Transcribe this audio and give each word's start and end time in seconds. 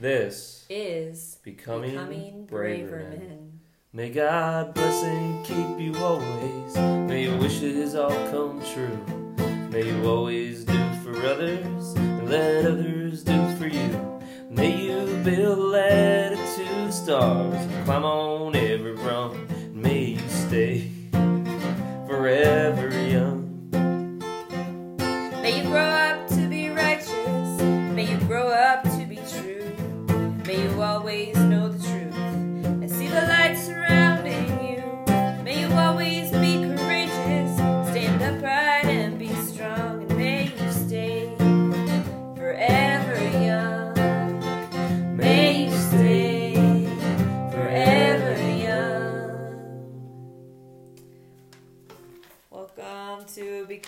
This 0.00 0.64
is 0.70 1.38
becoming, 1.42 1.90
becoming 1.90 2.46
braver, 2.46 2.88
braver 2.88 3.10
men. 3.10 3.18
men. 3.18 3.60
May 3.92 4.10
God 4.10 4.72
bless 4.72 5.02
and 5.02 5.44
keep 5.44 5.80
you 5.80 5.92
always. 6.00 6.76
May 7.08 7.24
your 7.24 7.36
wishes 7.38 7.96
all 7.96 8.10
come 8.30 8.62
true. 8.72 8.96
May 9.72 9.88
you 9.88 10.08
always 10.08 10.64
do 10.64 10.78
for 11.02 11.16
others 11.26 11.94
and 11.96 12.30
let 12.30 12.64
others 12.64 13.24
do 13.24 13.56
for 13.56 13.66
you. 13.66 14.20
May 14.48 14.82
you 14.82 15.20
build 15.24 15.58
a 15.58 15.62
ladder 15.62 16.36
to 16.36 16.64
the 16.64 16.92
stars 16.92 17.56
and 17.56 17.84
climb 17.84 18.04
on 18.04 18.54
every 18.54 18.92
rung. 18.92 19.48
May 19.72 20.10
you 20.10 20.28
stay 20.28 20.92
forever 22.06 22.87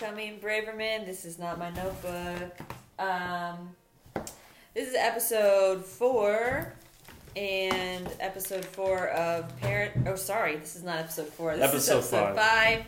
Becoming 0.01 0.39
Braverman. 0.39 1.05
This 1.05 1.25
is 1.25 1.37
not 1.37 1.59
my 1.59 1.69
notebook. 1.69 2.57
Um, 2.97 3.75
this 4.73 4.89
is 4.89 4.95
episode 4.95 5.85
four, 5.85 6.73
and 7.35 8.09
episode 8.19 8.65
four 8.65 9.09
of 9.09 9.55
Parent. 9.59 10.07
Oh, 10.07 10.15
sorry, 10.15 10.55
this 10.55 10.75
is 10.75 10.81
not 10.81 10.97
episode 10.97 11.27
four. 11.27 11.55
This 11.55 11.69
Episode 11.69 11.99
is 11.99 12.11
episode 12.11 12.35
five. 12.35 12.35
five. 12.35 12.85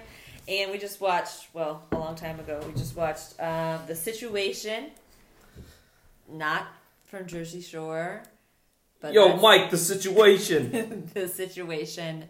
And 0.47 0.71
we 0.71 0.79
just 0.79 0.99
watched, 1.01 1.49
well, 1.53 1.83
a 1.91 1.99
long 1.99 2.15
time 2.15 2.39
ago, 2.39 2.59
we 2.65 2.73
just 2.73 2.95
watched 2.95 3.39
um, 3.39 3.81
The 3.85 3.95
Situation, 3.95 4.85
not 6.27 6.65
from 7.05 7.27
Jersey 7.27 7.61
Shore. 7.61 8.23
But 9.01 9.13
Yo, 9.13 9.37
Mike, 9.37 9.69
the 9.69 9.77
situation. 9.77 11.11
the 11.13 11.27
situation, 11.27 12.27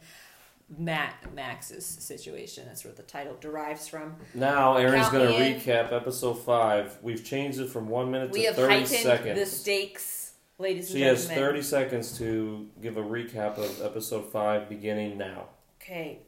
Mac, 0.77 1.33
Max's 1.33 1.85
situation. 1.85 2.65
That's 2.65 2.83
where 2.83 2.93
the 2.93 3.03
title 3.03 3.35
derives 3.39 3.87
from. 3.87 4.15
Now, 4.33 4.77
Aaron's 4.77 5.09
going 5.09 5.27
to 5.27 5.37
recap 5.37 5.91
episode 5.93 6.35
five. 6.35 6.97
We've 7.01 7.23
changed 7.23 7.59
it 7.59 7.69
from 7.69 7.87
one 7.87 8.11
minute 8.11 8.31
We 8.31 8.41
to 8.41 8.47
have 8.47 8.55
30 8.55 8.73
heightened 8.73 8.89
seconds. 8.89 9.39
the 9.39 9.45
stakes, 9.45 10.33
ladies 10.57 10.89
and 10.89 10.97
She 10.97 11.03
has 11.03 11.27
30 11.29 11.61
seconds 11.61 12.17
to 12.17 12.69
give 12.81 12.97
a 12.97 13.03
recap 13.03 13.57
of 13.57 13.81
episode 13.81 14.31
5 14.31 14.69
beginning 14.69 15.17
now. 15.17 15.49
Okay. 15.81 16.19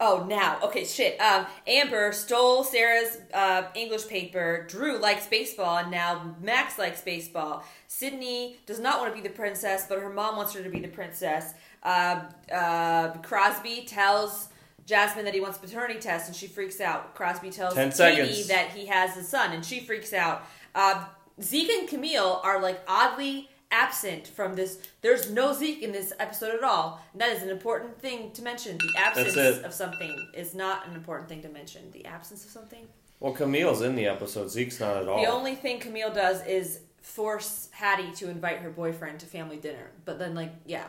Oh, 0.00 0.26
now. 0.28 0.58
Okay, 0.62 0.84
shit. 0.84 1.20
Um, 1.20 1.46
Amber 1.66 2.12
stole 2.12 2.64
Sarah's 2.64 3.18
uh, 3.32 3.64
English 3.74 4.08
paper. 4.08 4.66
Drew 4.68 4.98
likes 4.98 5.26
baseball, 5.26 5.78
and 5.78 5.90
now 5.90 6.34
Max 6.42 6.78
likes 6.78 7.00
baseball. 7.00 7.64
Sydney 7.86 8.56
does 8.66 8.80
not 8.80 9.00
want 9.00 9.14
to 9.14 9.22
be 9.22 9.26
the 9.26 9.34
princess, 9.34 9.86
but 9.88 10.00
her 10.00 10.10
mom 10.10 10.36
wants 10.36 10.52
her 10.54 10.62
to 10.62 10.68
be 10.68 10.80
the 10.80 10.88
princess. 10.88 11.54
Uh, 11.82 12.22
uh, 12.52 13.12
Crosby 13.18 13.84
tells 13.86 14.48
Jasmine 14.84 15.24
that 15.26 15.34
he 15.34 15.40
wants 15.40 15.58
a 15.58 15.60
paternity 15.60 16.00
test, 16.00 16.26
and 16.26 16.36
she 16.36 16.46
freaks 16.48 16.80
out. 16.80 17.14
Crosby 17.14 17.50
tells 17.50 17.74
Ten 17.74 17.90
Katie 17.90 18.26
seconds. 18.26 18.48
that 18.48 18.70
he 18.70 18.86
has 18.86 19.16
a 19.16 19.22
son, 19.22 19.52
and 19.52 19.64
she 19.64 19.80
freaks 19.80 20.12
out. 20.12 20.44
Uh, 20.74 21.04
Zeke 21.40 21.70
and 21.70 21.88
Camille 21.88 22.40
are 22.42 22.60
like 22.60 22.80
oddly 22.88 23.48
absent 23.74 24.28
from 24.28 24.54
this. 24.54 24.78
There's 25.02 25.30
no 25.30 25.52
Zeke 25.52 25.82
in 25.82 25.92
this 25.92 26.12
episode 26.20 26.54
at 26.54 26.62
all. 26.62 27.00
And 27.12 27.20
that 27.20 27.30
is 27.30 27.42
an 27.42 27.50
important 27.50 27.98
thing 27.98 28.30
to 28.32 28.42
mention. 28.42 28.78
The 28.78 28.92
absence 28.96 29.36
of 29.64 29.72
something 29.72 30.14
is 30.34 30.54
not 30.54 30.86
an 30.88 30.94
important 30.94 31.28
thing 31.28 31.42
to 31.42 31.48
mention. 31.48 31.90
The 31.90 32.06
absence 32.06 32.44
of 32.44 32.50
something. 32.50 32.86
Well, 33.20 33.32
Camille's 33.32 33.82
in 33.82 33.94
the 33.96 34.06
episode. 34.06 34.50
Zeke's 34.50 34.80
not 34.80 34.96
at 34.96 35.08
all. 35.08 35.20
The 35.20 35.30
only 35.30 35.54
thing 35.54 35.80
Camille 35.80 36.12
does 36.12 36.44
is 36.46 36.80
force 37.00 37.68
Haddie 37.72 38.12
to 38.12 38.28
invite 38.30 38.58
her 38.58 38.70
boyfriend 38.70 39.20
to 39.20 39.26
family 39.26 39.56
dinner. 39.56 39.90
But 40.04 40.18
then, 40.18 40.34
like, 40.34 40.52
yeah, 40.66 40.86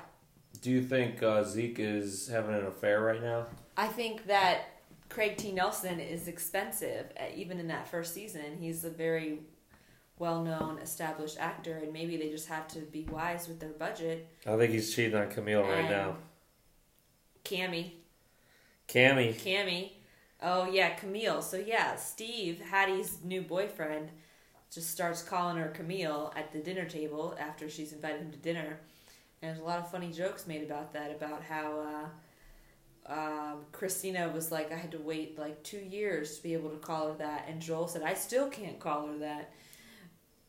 Do 0.61 0.71
you 0.71 0.81
think 0.81 1.21
uh, 1.23 1.43
Zeke 1.43 1.79
is 1.79 2.27
having 2.27 2.55
an 2.55 2.65
affair 2.65 3.01
right 3.01 3.21
now? 3.21 3.47
I 3.77 3.87
think 3.87 4.25
that 4.27 4.61
Craig 5.09 5.37
T. 5.37 5.51
Nelson 5.51 5.99
is 5.99 6.27
expensive, 6.27 7.05
uh, 7.19 7.23
even 7.35 7.59
in 7.59 7.67
that 7.67 7.87
first 7.87 8.13
season. 8.13 8.57
He's 8.59 8.83
a 8.83 8.89
very 8.89 9.39
well 10.17 10.43
known, 10.43 10.79
established 10.79 11.37
actor, 11.39 11.77
and 11.83 11.91
maybe 11.91 12.17
they 12.17 12.29
just 12.29 12.47
have 12.47 12.67
to 12.69 12.79
be 12.79 13.03
wise 13.03 13.47
with 13.47 13.59
their 13.59 13.69
budget. 13.69 14.27
I 14.45 14.55
think 14.55 14.71
he's 14.71 14.93
cheating 14.93 15.15
on 15.15 15.29
Camille 15.29 15.63
right 15.63 15.89
now. 15.89 16.17
Cammy. 17.43 17.91
Cammy. 18.87 19.33
Cammy. 19.35 19.91
Oh, 20.41 20.69
yeah, 20.69 20.91
Camille. 20.95 21.41
So, 21.41 21.57
yeah, 21.57 21.95
Steve, 21.95 22.61
Haddie's 22.61 23.17
new 23.23 23.41
boyfriend, 23.41 24.09
just 24.71 24.91
starts 24.91 25.21
calling 25.21 25.57
her 25.57 25.69
Camille 25.69 26.33
at 26.35 26.51
the 26.51 26.59
dinner 26.59 26.85
table 26.85 27.35
after 27.39 27.69
she's 27.69 27.93
invited 27.93 28.21
him 28.21 28.31
to 28.31 28.37
dinner. 28.37 28.79
And 29.41 29.51
there's 29.51 29.59
a 29.59 29.63
lot 29.63 29.79
of 29.79 29.91
funny 29.91 30.11
jokes 30.11 30.47
made 30.47 30.63
about 30.63 30.93
that, 30.93 31.11
about 31.11 31.43
how 31.43 32.09
uh, 33.07 33.13
um, 33.13 33.65
Christina 33.71 34.29
was 34.29 34.51
like, 34.51 34.71
I 34.71 34.75
had 34.75 34.91
to 34.91 34.99
wait 34.99 35.37
like 35.37 35.61
two 35.63 35.79
years 35.79 36.37
to 36.37 36.43
be 36.43 36.53
able 36.53 36.69
to 36.69 36.77
call 36.77 37.09
her 37.09 37.17
that. 37.19 37.45
And 37.47 37.61
Joel 37.61 37.87
said, 37.87 38.03
I 38.03 38.13
still 38.13 38.49
can't 38.49 38.79
call 38.79 39.07
her 39.07 39.17
that. 39.19 39.51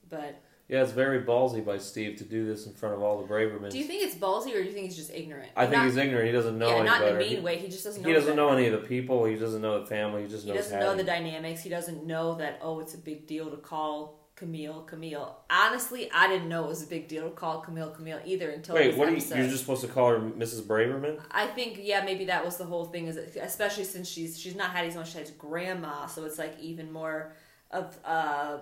But 0.08 0.40
Yeah, 0.68 0.82
it's 0.82 0.92
very 0.92 1.22
ballsy 1.22 1.64
by 1.64 1.78
Steve 1.78 2.16
to 2.18 2.24
do 2.24 2.44
this 2.44 2.66
in 2.66 2.72
front 2.72 2.94
of 2.94 3.02
all 3.02 3.22
the 3.22 3.28
Bravermans. 3.28 3.70
do 3.70 3.78
you 3.78 3.84
think 3.84 4.02
it's 4.02 4.16
ballsy 4.16 4.48
or 4.54 4.62
do 4.62 4.64
you 4.64 4.72
think 4.72 4.86
he's 4.86 4.96
just 4.96 5.12
ignorant? 5.12 5.50
I 5.56 5.64
think 5.64 5.76
Not- 5.76 5.84
he's 5.86 5.96
ignorant. 5.96 6.26
He 6.26 6.32
doesn't 6.32 6.58
know 6.58 6.68
yeah, 6.68 6.74
any 6.76 6.84
not 6.86 7.02
in 7.02 7.06
better. 7.06 7.16
a 7.16 7.20
mean 7.20 7.36
he, 7.36 7.40
way. 7.40 7.58
He 7.58 7.68
just 7.68 7.84
doesn't 7.84 8.02
know. 8.02 8.08
he 8.08 8.14
doesn't 8.14 8.36
know 8.36 8.50
any 8.50 8.66
of 8.66 8.72
the 8.80 8.86
people. 8.86 9.24
He 9.24 9.36
doesn't 9.36 9.62
know 9.62 9.80
the 9.80 9.86
family. 9.86 10.22
He 10.22 10.28
just 10.28 10.44
He 10.44 10.52
doesn't 10.52 10.80
know 10.80 10.94
the 10.94 11.04
dynamics. 11.04 11.62
He 11.62 11.70
doesn't 11.70 12.04
know 12.04 12.34
that 12.36 12.58
oh, 12.62 12.80
it's 12.80 12.94
a 12.94 12.98
big 12.98 13.26
deal 13.26 13.50
to 13.50 13.56
call 13.56 14.18
Camille 14.36 14.82
Camille. 14.82 15.34
Honestly, 15.48 16.10
I 16.12 16.28
didn't 16.28 16.50
know 16.50 16.64
it 16.64 16.68
was 16.68 16.82
a 16.82 16.86
big 16.86 17.08
deal 17.08 17.24
to 17.24 17.30
call 17.30 17.60
Camille 17.60 17.90
Camille 17.90 18.20
either 18.24 18.50
until 18.50 18.74
Wait, 18.74 18.94
what 18.96 19.08
are 19.08 19.12
you? 19.12 19.22
You're 19.34 19.48
just 19.48 19.60
supposed 19.60 19.80
to 19.80 19.88
call 19.88 20.10
her 20.10 20.18
Mrs. 20.18 20.60
Braverman? 20.62 21.18
I 21.30 21.46
think 21.46 21.78
yeah, 21.80 22.04
maybe 22.04 22.26
that 22.26 22.44
was 22.44 22.58
the 22.58 22.64
whole 22.64 22.84
thing. 22.84 23.06
Is 23.06 23.16
especially 23.16 23.84
since 23.84 24.08
she's 24.08 24.38
she's 24.38 24.54
not 24.54 24.72
Haddie's 24.72 24.94
mom, 24.94 25.04
she's 25.04 25.30
grandma, 25.30 26.06
so 26.06 26.24
it's 26.24 26.38
like 26.38 26.54
even 26.60 26.92
more 26.92 27.32
of 27.70 27.96
uh, 28.04 28.58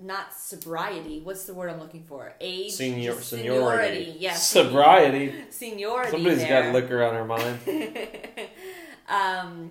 not 0.00 0.32
sobriety. 0.32 1.20
What's 1.22 1.44
the 1.44 1.54
word 1.54 1.70
I'm 1.70 1.80
looking 1.80 2.04
for? 2.04 2.32
Age, 2.40 2.72
Senior, 2.72 3.14
just 3.14 3.30
seniority. 3.30 4.14
Yes, 4.18 4.46
Sobriety. 4.46 5.34
seniority. 5.50 6.10
Somebody's 6.12 6.38
there. 6.38 6.62
got 6.64 6.72
liquor 6.74 7.04
on 7.04 7.14
her 7.14 7.24
mind. 7.24 7.58
um, 9.08 9.70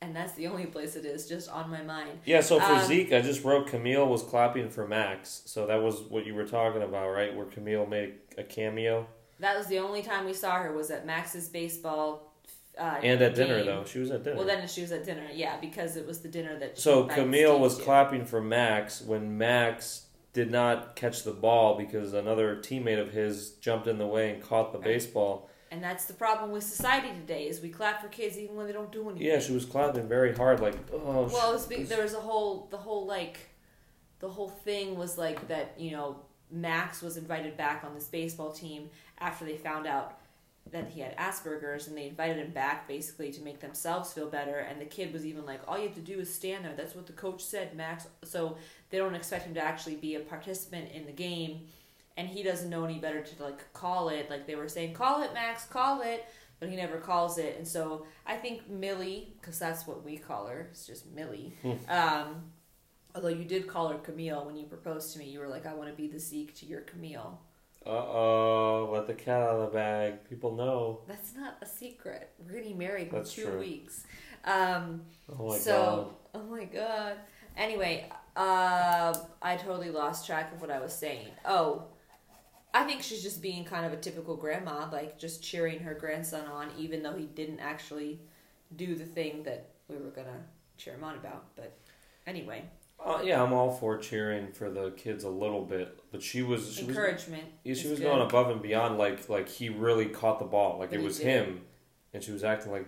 and 0.00 0.14
that's 0.14 0.34
the 0.34 0.46
only 0.46 0.66
place 0.66 0.94
it 0.94 1.04
is, 1.04 1.28
just 1.28 1.50
on 1.50 1.68
my 1.70 1.82
mind. 1.82 2.20
Yeah, 2.24 2.40
so 2.40 2.60
for 2.60 2.72
Um, 2.74 2.86
Zeke, 2.86 3.12
I 3.12 3.20
just 3.20 3.42
wrote 3.42 3.66
Camille 3.66 4.06
was 4.06 4.22
clapping 4.22 4.70
for 4.70 4.86
Max. 4.86 5.42
So 5.46 5.66
that 5.66 5.82
was 5.82 6.00
what 6.02 6.24
you 6.24 6.34
were 6.34 6.46
talking 6.46 6.82
about, 6.82 7.10
right? 7.10 7.34
Where 7.34 7.46
Camille 7.46 7.86
made 7.86 8.14
a 8.36 8.44
cameo. 8.44 9.08
That 9.40 9.56
was 9.58 9.66
the 9.66 9.78
only 9.78 10.02
time 10.02 10.26
we 10.26 10.32
saw 10.34 10.56
her 10.58 10.72
was 10.72 10.90
at 10.90 11.06
Max's 11.06 11.48
baseball. 11.48 12.27
Uh, 12.78 13.00
And 13.02 13.20
at 13.20 13.34
dinner, 13.34 13.62
though. 13.64 13.84
She 13.84 13.98
was 13.98 14.10
at 14.10 14.22
dinner. 14.24 14.36
Well, 14.36 14.46
then 14.46 14.66
she 14.68 14.82
was 14.82 14.92
at 14.92 15.04
dinner, 15.04 15.26
yeah, 15.32 15.56
because 15.60 15.96
it 15.96 16.06
was 16.06 16.20
the 16.20 16.28
dinner 16.28 16.58
that. 16.58 16.76
she 16.76 16.82
so 16.82 17.04
Camille 17.04 17.58
was 17.58 17.76
clapping 17.78 18.24
for 18.24 18.40
Max 18.40 19.00
when 19.02 19.36
Max 19.36 20.04
did 20.32 20.50
not 20.50 20.94
catch 20.94 21.24
the 21.24 21.32
ball 21.32 21.76
because 21.76 22.12
another 22.12 22.56
teammate 22.56 23.00
of 23.00 23.10
his 23.10 23.50
jumped 23.54 23.88
in 23.88 23.98
the 23.98 24.06
way 24.06 24.32
and 24.32 24.42
caught 24.42 24.72
the 24.72 24.78
Right. 24.78 24.84
baseball. 24.86 25.48
and 25.70 25.82
that's 25.82 26.04
the 26.06 26.14
problem 26.14 26.50
with 26.50 26.62
society 26.64 27.08
today 27.08 27.46
is 27.46 27.60
we 27.60 27.68
clap 27.68 28.00
for 28.00 28.08
kids 28.08 28.38
even 28.38 28.56
when 28.56 28.66
they 28.66 28.72
don't 28.72 28.90
do 28.92 29.08
anything. 29.10 29.26
Yeah, 29.26 29.38
she 29.40 29.52
was 29.52 29.64
clapping 29.66 30.08
very 30.08 30.34
hard, 30.34 30.60
like, 30.60 30.74
oh. 30.92 31.28
Well, 31.30 31.50
it 31.50 31.52
was, 31.52 31.88
there 31.88 32.02
was 32.02 32.14
a 32.14 32.20
whole 32.20 32.68
the 32.70 32.78
whole 32.78 33.04
like 33.06 33.50
the 34.20 34.28
whole 34.28 34.48
thing 34.48 34.96
was 34.96 35.18
like 35.18 35.46
that 35.48 35.74
you 35.76 35.90
know 35.90 36.20
Max 36.50 37.02
was 37.02 37.16
invited 37.18 37.56
back 37.56 37.84
on 37.84 37.94
this 37.94 38.06
baseball 38.06 38.50
team 38.52 38.88
after 39.18 39.44
they 39.44 39.56
found 39.58 39.86
out 39.86 40.17
that 40.70 40.90
he 40.90 41.00
had 41.00 41.16
Asperger's 41.16 41.86
and 41.86 41.96
they 41.96 42.08
invited 42.08 42.38
him 42.38 42.52
back 42.52 42.86
basically 42.86 43.32
to 43.32 43.40
make 43.42 43.60
themselves 43.60 44.12
feel 44.12 44.28
better 44.28 44.58
and 44.58 44.80
the 44.80 44.84
kid 44.84 45.12
was 45.12 45.24
even 45.24 45.44
like 45.46 45.60
all 45.66 45.78
you 45.78 45.84
have 45.84 45.94
to 45.94 46.00
do 46.00 46.18
is 46.18 46.32
stand 46.32 46.64
there. 46.64 46.74
That's 46.76 46.94
what 46.94 47.06
the 47.06 47.12
coach 47.12 47.42
said 47.42 47.76
Max 47.76 48.06
so 48.24 48.56
they 48.90 48.98
don't 48.98 49.14
expect 49.14 49.46
him 49.46 49.54
to 49.54 49.60
actually 49.60 49.96
be 49.96 50.14
a 50.14 50.20
participant 50.20 50.92
in 50.92 51.06
the 51.06 51.12
game 51.12 51.62
and 52.16 52.28
he 52.28 52.42
doesn't 52.42 52.68
know 52.68 52.84
any 52.84 52.98
better 52.98 53.22
to 53.22 53.42
like 53.42 53.72
call 53.72 54.08
it. 54.08 54.28
Like 54.30 54.46
they 54.46 54.56
were 54.56 54.68
saying 54.68 54.94
call 54.94 55.22
it 55.22 55.32
Max 55.34 55.64
call 55.64 56.02
it 56.02 56.26
but 56.60 56.68
he 56.68 56.76
never 56.76 56.98
calls 56.98 57.38
it 57.38 57.56
and 57.56 57.66
so 57.66 58.06
I 58.26 58.36
think 58.36 58.68
Millie 58.68 59.34
because 59.40 59.58
that's 59.58 59.86
what 59.86 60.04
we 60.04 60.16
call 60.18 60.46
her 60.48 60.68
it's 60.70 60.86
just 60.86 61.06
Millie 61.12 61.54
um, 61.88 62.42
although 63.14 63.28
you 63.28 63.44
did 63.44 63.66
call 63.66 63.88
her 63.88 63.98
Camille 63.98 64.44
when 64.44 64.56
you 64.56 64.66
proposed 64.66 65.12
to 65.12 65.18
me. 65.18 65.26
You 65.26 65.40
were 65.40 65.48
like 65.48 65.66
I 65.66 65.74
want 65.74 65.88
to 65.90 65.96
be 65.96 66.08
the 66.08 66.18
Zeke 66.18 66.54
to 66.56 66.66
your 66.66 66.80
Camille 66.82 67.40
Uh 67.88 67.92
oh, 67.92 68.90
let 68.92 69.06
the 69.06 69.14
cat 69.14 69.40
out 69.40 69.56
of 69.56 69.60
the 69.62 69.74
bag. 69.74 70.28
People 70.28 70.54
know. 70.54 71.00
That's 71.08 71.34
not 71.34 71.56
a 71.62 71.66
secret. 71.66 72.28
We're 72.38 72.56
getting 72.60 72.76
married 72.76 73.10
That's 73.10 73.34
in 73.36 73.44
two 73.44 73.50
true. 73.50 73.60
weeks. 73.60 74.04
Um, 74.44 75.02
Oh 75.38 75.48
my 75.48 75.56
so, 75.56 76.12
oh 76.34 76.42
my 76.44 76.64
god. 76.64 77.16
Anyway, 77.56 78.06
uh, 78.36 79.14
I 79.42 79.56
totally 79.56 79.90
lost 79.90 80.26
track 80.26 80.52
of 80.52 80.60
what 80.60 80.70
I 80.70 80.78
was 80.80 80.92
saying. 80.92 81.28
Oh, 81.46 81.84
I 82.74 82.84
think 82.84 83.02
she's 83.02 83.22
just 83.22 83.40
being 83.40 83.64
kind 83.64 83.86
of 83.86 83.92
a 83.94 83.96
typical 83.96 84.36
grandma, 84.36 84.88
like 84.92 85.18
just 85.18 85.42
cheering 85.42 85.80
her 85.80 85.94
grandson 85.94 86.44
on, 86.46 86.68
even 86.76 87.02
though 87.02 87.14
he 87.16 87.24
didn't 87.24 87.60
actually 87.60 88.20
do 88.76 88.94
the 88.94 89.04
thing 89.06 89.42
that 89.44 89.70
we 89.88 89.96
were 89.96 90.10
gonna 90.10 90.44
cheer 90.76 90.94
him 90.94 91.04
on 91.04 91.14
about. 91.16 91.56
But 91.56 91.76
anyway, 92.26 92.64
Uh, 93.04 93.20
yeah, 93.24 93.42
I'm 93.42 93.52
all 93.52 93.70
for 93.70 93.96
cheering 93.96 94.52
for 94.52 94.70
the 94.70 94.90
kids 94.90 95.24
a 95.24 95.28
little 95.30 95.64
bit, 95.64 95.98
but 96.10 96.22
she 96.22 96.42
was 96.42 96.74
she 96.74 96.84
was 96.84 96.96
yeah, 96.96 97.74
she 97.74 97.88
was 97.88 97.98
good. 98.00 98.06
going 98.06 98.22
above 98.22 98.50
and 98.50 98.60
beyond. 98.60 98.98
Like 98.98 99.28
like 99.28 99.48
he 99.48 99.68
really 99.68 100.06
caught 100.06 100.38
the 100.40 100.44
ball, 100.44 100.78
like 100.78 100.90
But 100.90 100.98
it 100.98 101.02
was 101.04 101.18
did. 101.18 101.26
him, 101.26 101.60
and 102.12 102.22
she 102.22 102.32
was 102.32 102.42
acting 102.44 102.72
like 102.72 102.86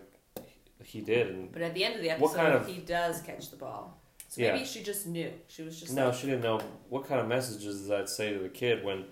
he 0.84 1.00
did. 1.00 1.28
And 1.28 1.52
But 1.52 1.62
at 1.62 1.74
the 1.74 1.84
end 1.84 1.94
of 1.96 2.02
the 2.02 2.10
episode, 2.10 2.36
kind 2.36 2.54
of- 2.54 2.66
he 2.66 2.78
does 2.78 3.20
catch 3.22 3.50
the 3.50 3.56
ball. 3.56 3.96
So 4.28 4.40
Yeah. 4.42 4.52
maybe 4.52 4.64
she 4.64 4.82
just 4.82 5.06
knew. 5.06 5.32
She 5.48 5.62
was 5.62 5.78
just 5.80 5.92
no, 5.92 6.06
like, 6.06 6.14
she 6.14 6.26
didn't 6.26 6.42
know 6.42 6.60
what 6.88 7.04
kind 7.04 7.20
of 7.20 7.26
messages 7.28 7.64
does 7.78 7.88
that 7.88 8.08
say 8.08 8.32
to 8.32 8.38
the 8.38 8.48
kid 8.48 8.84
when 8.84 9.04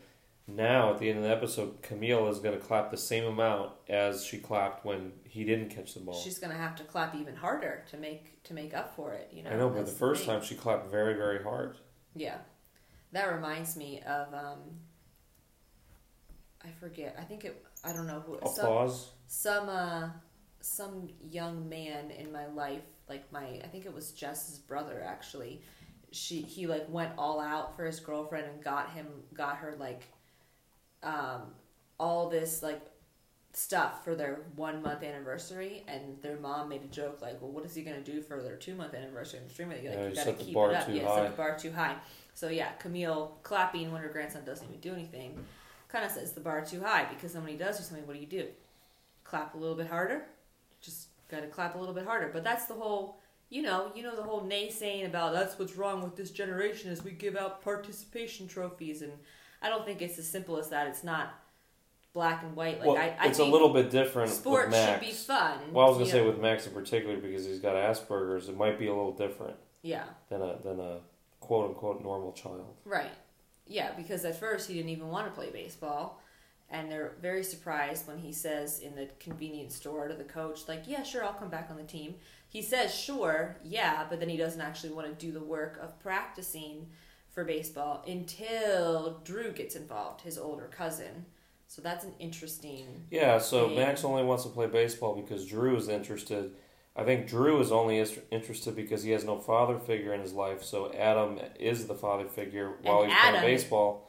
now 0.49 0.93
at 0.93 0.99
the 0.99 1.11
end 1.11 1.19
of 1.19 1.25
the 1.25 1.31
episode, 1.31 1.83
Camille 1.83 2.29
is 2.29 2.39
going 2.39 2.59
to 2.59 2.65
clap 2.65 2.91
the 2.91 2.97
same 2.97 3.25
amount 3.25 3.73
as 3.89 4.25
she 4.25 4.39
clapped 4.39 4.85
when 4.85 5.13
he 5.25 5.45
didn't 5.45 5.69
catch 5.69 5.95
the 5.95 6.01
ball. 6.01 6.15
she's 6.15 6.39
gonna 6.39 6.55
have 6.55 6.75
to 6.77 6.85
clap 6.85 7.15
even 7.15 7.37
harder 7.37 7.85
to 7.91 7.97
make 7.97 8.43
to 8.45 8.55
make 8.55 8.75
up 8.75 8.97
for 8.97 9.13
it. 9.13 9.31
You 9.33 9.43
know. 9.43 9.51
I 9.51 9.57
know, 9.57 9.69
but 9.69 9.87
the 9.87 9.93
first 9.93 10.25
thing. 10.25 10.35
time 10.35 10.43
she 10.43 10.55
clapped 10.55 10.91
very 10.91 11.15
very 11.15 11.43
hard. 11.43 11.77
Yeah, 12.15 12.39
that 13.13 13.27
reminds 13.33 13.77
me 13.77 14.03
of 14.07 14.33
um. 14.35 14.59
I 16.65 16.71
forget. 16.81 17.17
I 17.19 17.23
think 17.23 17.45
it. 17.45 17.65
I 17.85 17.93
don't 17.93 18.07
know 18.07 18.21
who. 18.27 18.39
Some, 18.49 18.65
Applause. 18.65 19.11
some 19.29 19.69
uh, 19.69 20.09
some 20.61 21.09
young 21.21 21.69
man 21.69 22.11
in 22.11 22.33
my 22.33 22.47
life, 22.47 22.83
like 23.09 23.31
my, 23.33 23.61
I 23.63 23.69
think 23.71 23.87
it 23.87 23.95
was 23.95 24.13
Jess's 24.13 24.59
brother 24.59 25.03
actually. 25.05 25.63
She 26.11 26.43
he 26.43 26.67
like 26.67 26.89
went 26.89 27.13
all 27.19 27.39
out 27.41 27.77
for 27.77 27.85
his 27.85 28.01
girlfriend 28.01 28.47
and 28.47 28.65
got 28.65 28.91
him 28.91 29.07
got 29.35 29.59
her 29.59 29.77
like, 29.79 30.09
um, 31.03 31.43
all 31.99 32.29
this 32.29 32.63
like 32.63 32.81
stuff 33.53 34.05
for 34.05 34.15
their 34.15 34.41
one 34.57 34.83
month 34.83 35.03
anniversary, 35.03 35.85
and 35.89 36.21
their 36.23 36.37
mom 36.37 36.69
made 36.69 36.83
a 36.83 36.87
joke 36.89 37.21
like, 37.21 37.41
"Well, 37.41 37.51
what 37.51 37.65
is 37.65 37.75
he 37.75 37.83
gonna 37.83 38.01
do 38.03 38.23
for 38.23 38.43
their 38.43 38.57
two 38.57 38.75
month 38.75 38.95
anniversary?" 38.95 39.41
And 39.41 39.51
month, 39.51 39.77
like, 39.77 39.85
Yeah, 39.85 40.03
you 40.03 40.09
you 40.11 40.15
gotta 40.15 40.33
keep 40.35 40.57
it 40.57 40.75
up. 40.75 40.89
yeah, 40.89 41.07
high. 41.07 41.15
set 41.17 41.31
the 41.31 41.37
bar 41.37 41.59
too 41.59 41.73
high. 41.73 41.97
So 42.35 42.49
yeah, 42.49 42.73
Camille 42.73 43.39
clapping 43.43 43.91
when 43.91 44.01
her 44.03 44.09
grandson 44.09 44.45
doesn't 44.45 44.67
even 44.69 44.81
do 44.81 44.93
anything, 44.93 45.45
kind 45.89 46.05
of 46.05 46.11
sets 46.13 46.33
the 46.33 46.41
bar 46.41 46.65
too 46.65 46.81
high 46.81 47.07
because 47.13 47.33
somebody 47.33 47.57
does 47.57 47.79
do 47.79 47.83
something. 47.83 48.07
What 48.07 48.15
do 48.15 48.21
you 48.21 48.27
do? 48.27 48.47
Clap 49.25 49.55
a 49.55 49.59
little 49.59 49.77
bit 49.77 49.89
harder. 49.89 50.27
Just 50.81 51.09
gotta 51.29 51.49
clap 51.49 51.75
a 51.75 51.79
little 51.79 51.95
bit 51.95 52.05
harder. 52.07 52.31
But 52.33 52.45
that's 52.45 52.67
the 52.67 52.75
whole. 52.75 53.19
You 53.51 53.63
know, 53.63 53.91
you 53.95 54.03
know 54.03 54.15
the 54.15 54.23
whole 54.23 54.43
naysaying 54.43 55.07
about 55.07 55.33
that's 55.33 55.59
what's 55.59 55.75
wrong 55.75 56.03
with 56.03 56.17
this 56.17 56.31
generation 56.31 56.91
is 56.91 57.03
we 57.03 57.13
give 57.13 57.35
out 57.35 57.63
participation 57.63 58.47
trophies, 58.47 59.01
and 59.01 59.13
I 59.61 59.69
don't 59.69 59.85
think 59.85 60.03
it's 60.03 60.19
as 60.19 60.29
simple 60.29 60.59
as 60.59 60.69
that. 60.71 60.87
It's 60.87 61.05
not 61.05 61.35
black 62.13 62.43
and 62.43 62.57
white. 62.57 62.79
Like 62.79 62.89
well, 62.89 62.97
I, 62.97 63.15
I 63.19 63.27
it's 63.27 63.39
a 63.39 63.45
little 63.45 63.73
bit 63.73 63.91
different 63.91 64.31
sports 64.31 64.67
with 64.67 64.73
Max. 64.73 65.01
should 65.01 65.09
be 65.09 65.15
fun. 65.15 65.59
Well, 65.73 65.87
I 65.87 65.89
was 65.89 65.99
gonna 65.99 66.11
say 66.11 66.21
know. 66.21 66.31
with 66.31 66.41
Max 66.41 66.67
in 66.67 66.73
particular 66.73 67.17
because 67.17 67.47
he's 67.47 67.61
got 67.61 67.75
Asperger's, 67.75 68.49
it 68.49 68.57
might 68.57 68.79
be 68.79 68.87
a 68.87 68.95
little 68.95 69.13
different 69.13 69.57
yeah, 69.83 70.05
than 70.29 70.43
a 70.43 70.59
than 70.63 70.81
a 70.81 70.99
quote 71.41 71.71
unquote 71.71 72.03
normal 72.03 72.33
child. 72.33 72.75
right, 72.85 73.13
yeah. 73.67 73.93
Because 73.97 74.25
at 74.25 74.39
first 74.39 74.69
he 74.69 74.75
didn't 74.75 74.91
even 74.91 75.09
want 75.09 75.27
to 75.27 75.33
play 75.33 75.51
baseball, 75.51 76.21
and 76.71 76.91
they're 76.91 77.13
very 77.21 77.45
surprised 77.45 78.07
when 78.07 78.19
he 78.19 78.33
says 78.33 78.81
in 78.81 78.95
the 78.95 79.09
convenience 79.21 79.77
store 79.77 80.09
to 80.09 80.15
the 80.15 80.25
coach, 80.25 80.67
like, 80.67 80.83
"Yeah, 80.87 81.03
sure, 81.03 81.25
I'll 81.25 81.33
come 81.33 81.51
back 81.51 81.69
on 81.71 81.77
the 81.77 81.85
team." 81.85 82.17
He 82.49 82.63
says, 82.63 82.95
"Sure, 82.95 83.57
yeah," 83.63 84.07
but 84.09 84.21
then 84.21 84.29
he 84.29 84.37
doesn't 84.37 84.61
actually 84.61 84.93
want 84.93 85.07
to 85.07 85.27
do 85.27 85.33
the 85.33 85.45
work 85.45 85.79
of 85.81 85.99
practicing 86.01 86.89
for 87.39 87.45
baseball 87.45 88.03
until 88.09 89.21
Drew 89.23 89.53
gets 89.53 89.77
involved, 89.77 90.23
his 90.23 90.39
older 90.39 90.65
cousin. 90.77 91.25
So 91.69 91.81
that's 91.81 92.05
an 92.05 92.13
interesting. 92.19 93.05
Yeah, 93.13 93.39
so 93.39 93.69
Thing. 93.69 93.77
Max 93.77 94.03
only 94.03 94.25
wants 94.25 94.43
to 94.43 94.49
play 94.51 94.67
baseball 94.67 95.15
because 95.15 95.47
Drew 95.47 95.77
is 95.77 95.89
interested. 95.89 96.51
I 96.97 97.05
think 97.05 97.29
Drew 97.29 97.61
is 97.61 97.71
only 97.71 98.05
interested 98.33 98.75
because 98.75 99.05
he 99.05 99.13
has 99.13 99.25
no 99.25 99.39
father 99.39 99.79
figure 99.79 100.13
in 100.15 100.21
his 100.21 100.33
life. 100.33 100.65
So 100.65 100.93
Adam 100.93 101.39
is 101.61 101.87
the 101.87 101.95
father 101.95 102.27
figure 102.27 102.73
while 102.83 103.03
And 103.03 103.13
he's 103.13 103.21
Adam- 103.23 103.41
playing 103.41 103.57
baseball. 103.57 104.08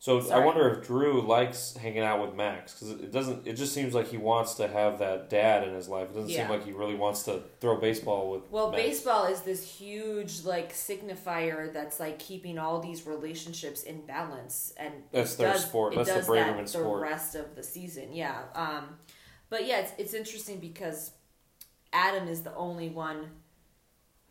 So 0.00 0.20
I 0.30 0.38
wonder 0.44 0.68
if 0.70 0.86
Drew 0.86 1.20
likes 1.20 1.76
hanging 1.76 2.04
out 2.04 2.20
with 2.24 2.32
Max 2.36 2.72
because 2.72 2.90
it 3.02 3.10
doesn't. 3.10 3.48
It 3.48 3.54
just 3.54 3.74
seems 3.74 3.94
like 3.94 4.06
he 4.06 4.16
wants 4.16 4.54
to 4.54 4.68
have 4.68 5.00
that 5.00 5.28
dad 5.28 5.66
in 5.66 5.74
his 5.74 5.88
life. 5.88 6.10
It 6.10 6.14
doesn't 6.14 6.30
Yeah. 6.30 6.42
seem 6.42 6.50
like 6.50 6.64
he 6.64 6.70
really 6.70 6.94
wants 6.94 7.24
to 7.24 7.42
throw 7.60 7.76
baseball 7.76 8.30
with. 8.30 8.48
Well, 8.48 8.70
Max. 8.70 8.80
baseball 8.82 9.24
is 9.26 9.40
this 9.40 9.68
huge 9.68 10.44
like 10.44 10.72
signifier 10.72 11.72
that's 11.72 11.98
like 11.98 12.20
keeping 12.20 12.58
all 12.58 12.78
these 12.78 13.06
relationships 13.08 13.82
in 13.82 14.06
balance, 14.06 14.72
and 14.76 14.94
That's 15.10 15.34
their 15.34 15.54
does, 15.54 15.64
sport. 15.64 15.94
It 15.94 15.96
That's 15.96 16.10
the 16.10 16.14
does 16.18 16.28
Braverman 16.28 16.56
that 16.58 16.68
sport. 16.68 17.00
The 17.00 17.02
rest 17.02 17.34
of 17.34 17.56
the 17.56 17.64
season, 17.64 18.12
yeah. 18.12 18.42
Um, 18.54 18.98
but 19.50 19.66
yeah, 19.66 19.80
it's 19.80 19.92
it's 19.98 20.14
interesting 20.14 20.60
because 20.60 21.10
Adam 21.92 22.28
is 22.28 22.42
the 22.42 22.54
only 22.54 22.88
one 22.88 23.30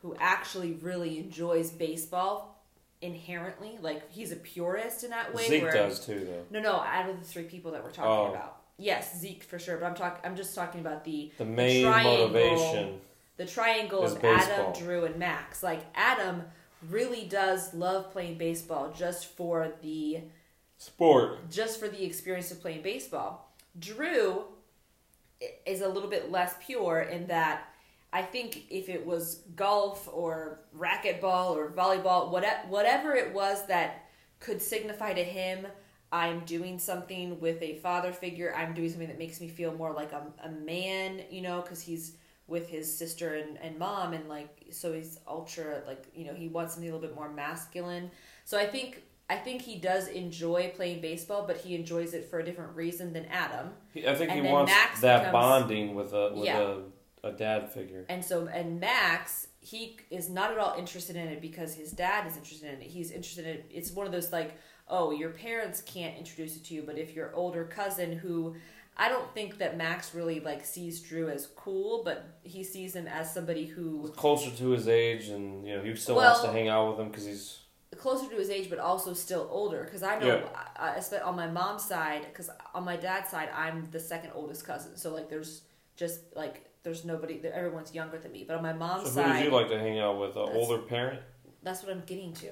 who 0.01 0.15
actually 0.17 0.73
really 0.73 1.19
enjoys 1.19 1.71
baseball 1.71 2.56
inherently. 3.01 3.77
Like 3.81 4.11
he's 4.11 4.31
a 4.31 4.35
purist 4.35 5.03
in 5.03 5.09
that 5.11 5.33
way. 5.33 5.47
Zeke 5.47 5.63
where, 5.63 5.71
does 5.73 6.05
too, 6.05 6.25
though. 6.29 6.45
No, 6.49 6.61
no. 6.61 6.79
Out 6.81 7.09
of 7.09 7.19
the 7.19 7.25
three 7.25 7.43
people 7.43 7.71
that 7.71 7.83
we're 7.83 7.91
talking 7.91 8.11
Oh. 8.11 8.31
about, 8.35 8.57
yes, 8.77 9.17
Zeke 9.19 9.43
for 9.43 9.59
sure. 9.59 9.77
But 9.77 9.85
I'm 9.87 9.95
talking. 9.95 10.21
I'm 10.23 10.35
just 10.35 10.53
talking 10.55 10.81
about 10.81 11.03
the 11.03 11.31
The 11.37 11.45
main 11.45 11.83
triangle- 11.85 12.27
motivation. 12.29 13.01
the 13.37 13.45
triangle 13.45 14.03
of. 14.03 14.23
Adam, 14.23 14.73
Drew, 14.73 15.05
and 15.05 15.17
Max. 15.17 15.61
Like 15.63 15.81
Adam 15.95 16.43
really 16.89 17.25
does 17.25 17.73
love 17.73 18.11
playing 18.11 18.37
baseball 18.37 18.93
just 18.95 19.25
for 19.27 19.71
the 19.81 20.21
Sport. 20.77 21.49
just 21.49 21.79
for 21.79 21.87
the 21.87 22.03
experience 22.03 22.51
of 22.51 22.61
playing 22.61 22.81
baseball. 22.83 23.51
Drew 23.79 24.45
is 25.65 25.81
a 25.81 25.87
little 25.87 26.09
bit 26.09 26.31
less 26.31 26.55
pure 26.65 27.01
in 27.01 27.27
that 27.27 27.67
I 28.13 28.21
think 28.21 28.65
if 28.69 28.89
it 28.89 29.05
was 29.05 29.41
golf 29.55 30.07
or 30.11 30.61
racquetball 30.77 31.51
or 31.55 31.71
volleyball, 31.71 32.31
whatever, 32.31 32.59
whatever 32.69 33.13
it 33.15 33.33
was 33.33 33.65
that 33.67 34.05
could 34.39 34.61
signify 34.61 35.13
to 35.13 35.23
him, 35.23 35.67
I'm 36.11 36.39
doing 36.45 36.79
something 36.79 37.39
with 37.41 37.61
a 37.61 37.75
father 37.79 38.13
figure. 38.13 38.53
I'm 38.55 38.73
doing 38.73 38.89
something 38.89 39.09
that 39.09 39.19
makes 39.19 39.41
me 39.41 39.49
feel 39.49 39.73
more 39.73 39.91
like 39.91 40.13
a, 40.13 40.23
a 40.43 40.49
man, 40.49 41.21
you 41.29 41.41
know, 41.41 41.61
because 41.61 41.81
he's 41.81 42.13
with 42.47 42.69
his 42.69 42.97
sister 42.97 43.35
and, 43.35 43.57
and 43.61 43.77
mom, 43.77 44.13
and 44.13 44.29
like, 44.29 44.67
so 44.71 44.93
he's 44.93 45.19
ultra, 45.27 45.81
like, 45.85 46.05
you 46.15 46.23
know, 46.23 46.33
he 46.33 46.47
wants 46.47 46.73
something 46.75 46.89
a 46.89 46.93
little 46.93 47.05
bit 47.05 47.15
more 47.15 47.29
masculine. 47.29 48.09
So 48.45 48.57
I 48.57 48.65
think. 48.67 49.03
I 49.29 49.35
think 49.35 49.61
he 49.61 49.77
does 49.77 50.07
enjoy 50.07 50.71
playing 50.73 51.01
baseball, 51.01 51.45
but 51.45 51.57
he 51.57 51.75
enjoys 51.75 52.13
it 52.13 52.29
for 52.29 52.39
a 52.39 52.45
different 52.45 52.73
reason 52.77 53.11
than 53.11 53.25
Adam. 53.25 53.71
I 53.93 54.15
think 54.15 54.31
And 54.31 54.45
he 54.45 54.49
wants 54.49 54.71
Max 54.71 55.01
that 55.01 55.17
becomes- 55.17 55.33
bonding 55.33 55.95
with 55.95 56.13
a 56.13 56.31
with 56.33 56.45
Yeah. 56.45 56.59
a, 56.61 56.77
a 57.27 57.31
dad 57.37 57.71
figure. 57.71 58.05
And 58.09 58.23
so, 58.23 58.47
and 58.47 58.79
Max, 58.79 59.47
he 59.59 59.97
is 60.09 60.29
not 60.29 60.51
at 60.51 60.57
all 60.57 60.75
interested 60.77 61.15
in 61.15 61.27
it 61.27 61.41
because 61.41 61.73
his 61.73 61.91
dad 61.91 62.25
is 62.27 62.37
interested 62.37 62.73
in 62.73 62.81
it. 62.81 62.87
He's 62.87 63.11
interested 63.11 63.45
in 63.45 63.51
it. 63.57 63.65
It's 63.69 63.91
one 63.91 64.05
of 64.05 64.11
those 64.11 64.31
like, 64.31 64.57
oh, 64.87 65.11
your 65.11 65.31
parents 65.31 65.81
can't 65.81 66.17
introduce 66.17 66.55
it 66.55 66.63
to 66.65 66.73
you, 66.73 66.83
but 66.85 66.97
if 66.97 67.13
your 67.13 67.33
older 67.35 67.65
cousin 67.65 68.13
who, 68.13 68.55
I 68.95 69.09
don't 69.09 69.31
think 69.33 69.57
that 69.59 69.77
Max 69.77 70.15
really 70.15 70.39
like 70.39 70.65
sees 70.65 71.01
Drew 71.01 71.29
as 71.29 71.47
cool, 71.55 72.01
but 72.03 72.39
he 72.43 72.63
sees 72.63 72.95
him 72.95 73.05
as 73.07 73.33
somebody 73.33 73.65
who 73.65 74.07
closer 74.15 74.49
to 74.49 74.69
his 74.69 74.87
age, 74.87 75.27
and 75.29 75.67
you 75.67 75.75
know 75.75 75.83
he 75.83 75.95
still 75.95 76.15
Well- 76.15 76.31
wants 76.31 76.41
to 76.41 76.51
hang 76.51 76.67
out 76.69 76.89
with 76.91 76.99
him 76.99 77.09
because 77.11 77.25
he's 77.25 77.59
closer 77.97 78.29
to 78.29 78.35
his 78.35 78.49
age, 78.49 78.69
but 78.69 78.79
also 78.79 79.13
still 79.13 79.47
older. 79.51 79.83
Because 79.83 80.03
I 80.03 80.19
know, 80.19 80.27
Yeah. 80.27 80.47
I, 80.77 80.89
I, 80.95 80.97
espe- 80.99 81.25
on 81.25 81.35
my 81.35 81.47
mom's 81.47 81.83
side, 81.83 82.25
because 82.27 82.49
on 82.73 82.83
my 82.85 82.95
dad's 82.95 83.29
side, 83.29 83.49
I'm 83.55 83.87
the 83.91 83.99
second 83.99 84.31
oldest 84.35 84.65
cousin. 84.65 84.95
So 84.97 85.13
like, 85.13 85.29
there's 85.29 85.61
just 85.95 86.21
like 86.35 86.66
there's 86.87 87.03
nobody. 87.03 87.41
Everyone's 87.53 87.93
younger 87.93 88.17
than 88.17 88.31
me. 88.31 88.45
But 88.47 88.55
on 88.55 88.63
my 88.63 88.71
mom's 88.71 89.11
So 89.11 89.21
who 89.21 89.27
side, 89.27 89.35
would 89.35 89.43
you 89.45 89.51
like 89.51 89.67
to 89.69 89.77
hang 89.77 89.99
out 89.99 90.17
with? 90.19 90.37
An 90.37 90.47
older 90.53 90.77
parent? 90.79 91.19
that's 91.61 91.83
what 91.83 91.91
I'm 91.91 92.03
getting 92.05 92.33
to. 92.35 92.51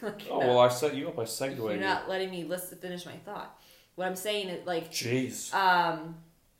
Oh 0.30 0.38
well, 0.38 0.58
I 0.60 0.68
set 0.68 0.94
you 0.94 1.08
up. 1.08 1.18
I 1.18 1.24
segued 1.24 1.58
You're 1.58 1.72
you. 1.74 1.80
not 1.80 2.08
letting 2.08 2.30
me 2.30 2.44
listen 2.44 2.78
finish 2.78 3.04
my 3.04 3.16
thought. 3.24 3.58
What 3.96 4.06
I'm 4.06 4.14
saying 4.14 4.48
is 4.48 4.64
like 4.64 4.92
Jeez. 4.92 5.52
um, 5.52 6.14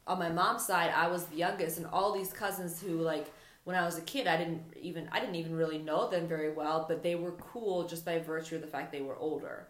on 0.09 0.19
my 0.19 0.29
mom's 0.29 0.67
side, 0.67 0.93
I 0.95 1.07
was 1.09 1.25
the 1.27 1.37
youngest, 1.37 1.77
and 1.79 1.87
all 1.87 2.13
these 2.13 2.33
cousins 2.33 2.81
who 2.83 3.01
like 3.01 3.27
when 3.63 3.77
I 3.77 3.85
was 3.85 3.97
a 3.97 4.01
kid, 4.03 4.27
I 4.27 4.37
didn't 4.37 4.63
even 4.81 5.09
I 5.13 5.21
didn't 5.21 5.37
even 5.37 5.55
really 5.55 5.79
know 5.79 6.09
them 6.11 6.27
very 6.27 6.53
well, 6.53 6.85
but 6.89 7.03
they 7.05 7.15
were 7.15 7.33
cool 7.33 7.87
just 7.87 8.05
by 8.05 8.19
virtue 8.19 8.57
of 8.57 8.61
the 8.63 8.67
fact 8.67 8.91
they 8.91 9.03
were 9.03 9.17
older, 9.17 9.69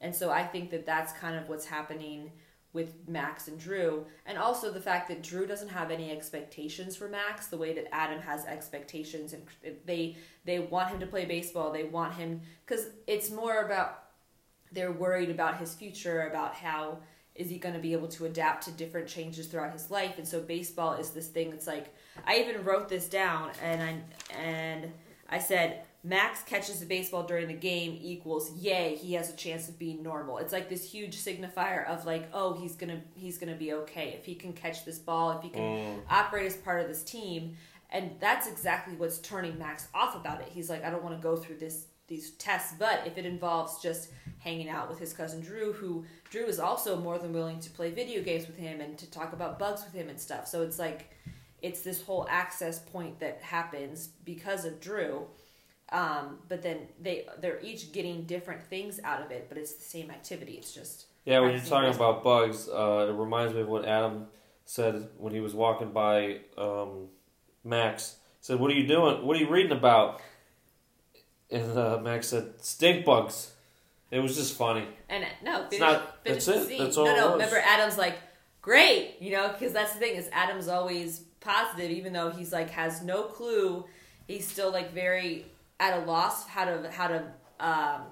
and 0.00 0.12
so 0.14 0.30
I 0.30 0.44
think 0.44 0.70
that 0.70 0.84
that's 0.84 1.12
kind 1.12 1.36
of 1.36 1.48
what's 1.48 1.66
happening 1.66 2.32
with 2.74 3.08
Max 3.08 3.48
and 3.48 3.58
Drew, 3.58 4.04
and 4.26 4.36
also 4.36 4.70
the 4.70 4.80
fact 4.80 5.08
that 5.08 5.22
Drew 5.22 5.46
doesn't 5.46 5.68
have 5.68 5.90
any 5.90 6.10
expectations 6.10 6.96
for 6.96 7.08
Max 7.08 7.46
the 7.46 7.56
way 7.56 7.72
that 7.72 7.94
Adam 7.94 8.20
has 8.20 8.44
expectations, 8.44 9.32
and 9.32 9.46
they 9.86 10.16
they 10.44 10.58
want 10.58 10.90
him 10.90 11.00
to 11.00 11.06
play 11.06 11.24
baseball, 11.24 11.72
they 11.72 11.84
want 11.84 12.14
him 12.14 12.42
because 12.66 12.88
it's 13.06 13.30
more 13.30 13.62
about 13.62 14.00
they're 14.72 14.92
worried 14.92 15.30
about 15.30 15.56
his 15.58 15.72
future, 15.72 16.26
about 16.26 16.54
how 16.54 16.98
is 17.36 17.48
he 17.48 17.58
going 17.58 17.74
to 17.74 17.80
be 17.80 17.92
able 17.92 18.08
to 18.08 18.26
adapt 18.26 18.64
to 18.64 18.70
different 18.72 19.08
changes 19.08 19.46
throughout 19.46 19.72
his 19.72 19.90
life, 19.90 20.18
and 20.18 20.26
so 20.26 20.40
baseball 20.40 20.94
is 20.94 21.10
this 21.10 21.28
thing 21.28 21.50
that's 21.50 21.68
like 21.68 21.94
I 22.26 22.38
even 22.38 22.64
wrote 22.64 22.88
this 22.88 23.08
down 23.08 23.52
and 23.62 23.82
I 23.82 24.34
and 24.36 24.92
I 25.28 25.38
said 25.38 25.84
Max 26.06 26.42
catches 26.42 26.80
the 26.80 26.86
baseball 26.86 27.22
during 27.22 27.48
the 27.48 27.54
game 27.54 27.98
equals 28.00 28.52
yay, 28.52 28.94
he 28.94 29.14
has 29.14 29.30
a 29.32 29.36
chance 29.36 29.70
of 29.70 29.78
being 29.78 30.02
normal. 30.02 30.36
It's 30.36 30.52
like 30.52 30.68
this 30.68 30.84
huge 30.88 31.16
signifier 31.16 31.86
of 31.88 32.04
like, 32.04 32.28
oh, 32.34 32.52
he's 32.52 32.76
gonna 32.76 33.00
he's 33.16 33.38
gonna 33.38 33.56
be 33.56 33.72
okay 33.72 34.14
if 34.18 34.26
he 34.26 34.34
can 34.34 34.52
catch 34.52 34.84
this 34.84 34.98
ball, 34.98 35.32
if 35.38 35.42
he 35.42 35.48
can 35.48 35.62
Mm. 35.62 36.00
operate 36.10 36.46
as 36.46 36.56
part 36.56 36.82
of 36.82 36.88
this 36.88 37.02
team. 37.02 37.56
And 37.90 38.10
that's 38.20 38.46
exactly 38.46 38.94
what's 38.96 39.18
turning 39.18 39.58
Max 39.58 39.88
off 39.94 40.14
about 40.14 40.40
it. 40.42 40.48
He's 40.52 40.68
like, 40.68 40.84
I 40.84 40.90
don't 40.90 41.02
want 41.02 41.16
to 41.16 41.22
go 41.22 41.36
through 41.36 41.56
this 41.56 41.86
these 42.06 42.32
tests, 42.32 42.74
but 42.78 43.06
if 43.06 43.16
it 43.16 43.24
involves 43.24 43.80
just 43.80 44.10
hanging 44.40 44.68
out 44.68 44.90
with 44.90 44.98
his 44.98 45.14
cousin 45.14 45.40
Drew, 45.40 45.72
who 45.72 46.04
Drew 46.28 46.44
is 46.44 46.60
also 46.60 47.00
more 47.00 47.18
than 47.18 47.32
willing 47.32 47.60
to 47.60 47.70
play 47.70 47.90
video 47.92 48.22
games 48.22 48.46
with 48.46 48.58
him 48.58 48.82
and 48.82 48.98
to 48.98 49.10
talk 49.10 49.32
about 49.32 49.58
bugs 49.58 49.82
with 49.82 49.94
him 49.94 50.10
and 50.10 50.20
stuff. 50.20 50.46
So 50.46 50.60
it's 50.60 50.78
like 50.78 51.10
it's 51.62 51.80
this 51.80 52.02
whole 52.02 52.26
access 52.28 52.78
point 52.78 53.20
that 53.20 53.40
happens 53.40 54.08
because 54.26 54.66
of 54.66 54.80
Drew. 54.80 55.26
Um, 55.92 56.38
but 56.48 56.62
then 56.62 56.78
they 57.00 57.26
they're 57.40 57.60
each 57.62 57.92
getting 57.92 58.24
different 58.24 58.64
things 58.64 58.98
out 59.04 59.20
of 59.22 59.30
it, 59.30 59.46
but 59.48 59.58
it's 59.58 59.74
the 59.74 59.84
same 59.84 60.10
activity. 60.10 60.52
It's 60.54 60.72
just 60.74 61.06
Yeah, 61.24 61.40
when 61.40 61.50
you're 61.50 61.60
talking 61.60 61.90
baseball. 61.90 62.10
about 62.12 62.24
bugs, 62.24 62.68
uh, 62.68 63.06
it 63.10 63.12
reminds 63.14 63.54
me 63.54 63.60
of 63.60 63.68
what 63.68 63.84
Adam 63.84 64.26
said 64.64 65.08
when 65.18 65.32
he 65.34 65.40
was 65.40 65.54
walking 65.54 65.90
by 65.92 66.38
um, 66.56 67.08
Max. 67.64 68.16
He 68.40 68.46
said, 68.46 68.58
"What 68.60 68.70
are 68.70 68.74
you 68.74 68.86
doing? 68.86 69.26
What 69.26 69.36
are 69.36 69.40
you 69.40 69.48
reading 69.48 69.72
about?" 69.72 70.20
And 71.50 71.76
uh, 71.78 71.98
Max 72.02 72.28
said, 72.28 72.54
"Stink 72.60 73.04
bugs." 73.04 73.52
It 74.10 74.20
was 74.20 74.36
just 74.36 74.56
funny. 74.56 74.86
And 75.08 75.24
no, 75.44 75.62
It's 75.62 75.76
finish, 75.76 75.80
not- 75.80 76.24
finish 76.24 76.44
that's 76.44 76.70
it. 76.70 76.78
That's 76.78 76.96
all 76.96 77.06
no, 77.06 77.16
no. 77.16 77.32
Remember, 77.32 77.56
Adam's 77.58 77.98
like, 77.98 78.16
great, 78.62 79.16
you 79.20 79.32
know, 79.32 79.48
because 79.48 79.72
that's 79.72 79.92
the 79.92 79.98
thing 79.98 80.14
is 80.14 80.28
Adam's 80.32 80.68
always 80.68 81.20
positive, 81.40 81.90
even 81.90 82.12
though 82.12 82.30
he's 82.30 82.52
like 82.52 82.70
has 82.70 83.02
no 83.02 83.24
clue. 83.24 83.84
He's 84.28 84.46
still 84.46 84.70
like 84.70 84.92
very 84.92 85.46
at 85.80 86.02
a 86.02 86.04
loss 86.04 86.46
how 86.46 86.64
to 86.64 86.90
how 86.90 87.08
to 87.08 87.24
um, 87.60 88.02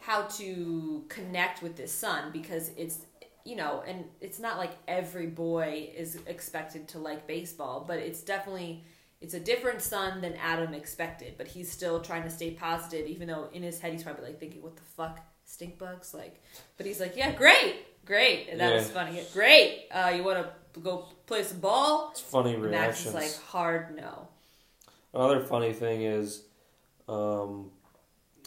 how 0.00 0.22
to 0.22 1.04
connect 1.08 1.62
with 1.62 1.76
this 1.76 1.92
son 1.92 2.30
because 2.32 2.70
it's 2.76 3.06
you 3.44 3.56
know, 3.56 3.82
and 3.86 4.04
it's 4.20 4.38
not 4.38 4.58
like 4.58 4.72
every 4.86 5.26
boy 5.26 5.90
is 5.96 6.18
expected 6.26 6.88
to 6.88 6.98
like 6.98 7.26
baseball, 7.26 7.84
but 7.86 7.98
it's 7.98 8.22
definitely 8.22 8.84
it's 9.20 9.34
a 9.34 9.40
different 9.40 9.82
son 9.82 10.20
than 10.20 10.34
Adam 10.34 10.72
expected, 10.72 11.34
but 11.36 11.46
he's 11.46 11.70
still 11.70 12.00
trying 12.00 12.22
to 12.22 12.30
stay 12.30 12.52
positive, 12.52 13.06
even 13.06 13.28
though 13.28 13.48
in 13.52 13.62
his 13.62 13.78
head 13.78 13.92
he's 13.92 14.02
probably 14.02 14.24
like 14.24 14.40
thinking, 14.40 14.62
"What 14.62 14.76
the 14.76 14.82
fuck, 14.82 15.20
stink 15.44 15.78
bugs?" 15.78 16.14
Like, 16.14 16.42
but 16.76 16.86
he's 16.86 17.00
like, 17.00 17.16
"Yeah, 17.16 17.32
great, 17.32 18.04
great," 18.04 18.48
and 18.50 18.60
that 18.60 18.74
was 18.74 18.90
funny. 18.90 19.22
Great, 19.32 19.88
uh, 19.90 20.12
you 20.14 20.22
want 20.22 20.46
to 20.74 20.80
go 20.80 21.08
play 21.26 21.42
some 21.42 21.60
ball? 21.60 22.10
It's 22.12 22.20
funny 22.20 22.56
reactions. 22.56 22.70
Max 22.72 23.06
is 23.06 23.14
like, 23.14 23.44
"Hard 23.48 23.96
no." 23.96 24.28
Another 25.12 25.40
funny 25.40 25.72
thing 25.72 26.02
is 26.02 26.44
um, 27.08 27.70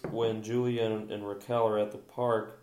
when 0.10 0.42
Julia 0.44 0.84
and, 0.86 1.12
and 1.12 1.28
Raquel 1.28 1.68
are 1.68 1.80
at 1.80 1.92
the 1.92 1.98
park. 1.98 2.60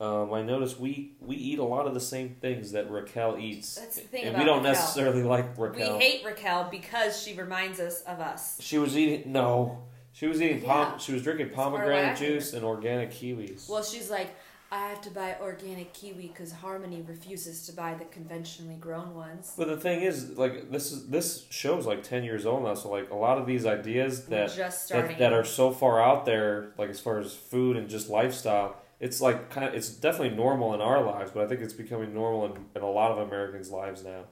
Um, 0.00 0.32
I 0.32 0.42
noticed 0.42 0.80
we, 0.80 1.12
we 1.20 1.36
eat 1.36 1.60
a 1.60 1.64
lot 1.64 1.86
of 1.86 1.94
the 1.94 2.00
same 2.00 2.30
things 2.40 2.72
that 2.72 2.90
Raquel 2.90 3.38
eats, 3.38 3.76
That's 3.76 3.96
the 3.96 4.02
thing 4.02 4.24
and 4.24 4.36
we 4.36 4.44
don't 4.44 4.58
Raquel. 4.58 4.72
necessarily 4.72 5.22
like 5.22 5.56
Raquel. 5.56 5.96
We 5.96 6.04
hate 6.04 6.24
Raquel 6.24 6.68
because 6.72 7.22
she 7.22 7.34
reminds 7.34 7.78
us 7.78 8.02
of 8.02 8.18
us. 8.18 8.60
She 8.60 8.78
was 8.78 8.96
eating 8.96 9.30
no. 9.30 9.84
She 10.12 10.26
was 10.26 10.42
eating 10.42 10.60
pom. 10.60 10.92
Yeah. 10.92 10.96
She 10.98 11.12
was 11.12 11.22
drinking 11.22 11.50
pomegranate 11.50 12.18
juice 12.18 12.52
and 12.52 12.64
organic 12.64 13.12
kiwis. 13.12 13.68
Well, 13.68 13.84
she's 13.84 14.10
like, 14.10 14.34
I 14.72 14.88
have 14.88 15.02
to 15.02 15.10
buy 15.10 15.36
organic 15.38 15.92
kiwi 15.92 16.28
because 16.28 16.50
Harmony 16.50 17.04
refuses 17.06 17.66
to 17.66 17.72
buy 17.72 17.92
the 17.92 18.06
conventionally 18.06 18.76
grown 18.76 19.14
ones. 19.14 19.52
but 19.56 19.68
the 19.68 19.76
thing 19.76 20.00
is, 20.00 20.30
like 20.38 20.70
this 20.70 20.90
is 20.92 21.08
this 21.08 21.46
show's 21.50 21.84
like 21.84 22.02
ten 22.02 22.24
years 22.24 22.46
old 22.46 22.62
now, 22.64 22.72
so 22.72 22.90
like 22.90 23.10
a 23.10 23.14
lot 23.14 23.36
of 23.36 23.46
these 23.46 23.66
ideas 23.66 24.24
that 24.26 24.50
just 24.54 24.88
that, 24.88 25.18
that 25.18 25.32
are 25.34 25.44
so 25.44 25.72
far 25.72 26.02
out 26.02 26.24
there, 26.24 26.72
like 26.78 26.88
as 26.88 26.98
far 26.98 27.18
as 27.18 27.34
food 27.34 27.76
and 27.76 27.86
just 27.90 28.08
lifestyle, 28.08 28.76
it's 28.98 29.20
like 29.20 29.50
kind 29.50 29.66
of 29.68 29.74
it's 29.74 29.90
definitely 29.90 30.34
normal 30.34 30.72
in 30.72 30.80
our 30.80 31.02
lives, 31.04 31.30
but 31.34 31.44
I 31.44 31.48
think 31.48 31.60
it's 31.60 31.74
becoming 31.74 32.14
normal 32.14 32.46
in, 32.46 32.64
in 32.74 32.80
a 32.82 32.90
lot 32.90 33.10
of 33.12 33.18
Americans' 33.18 33.70
lives 33.70 34.02
now. 34.02 34.24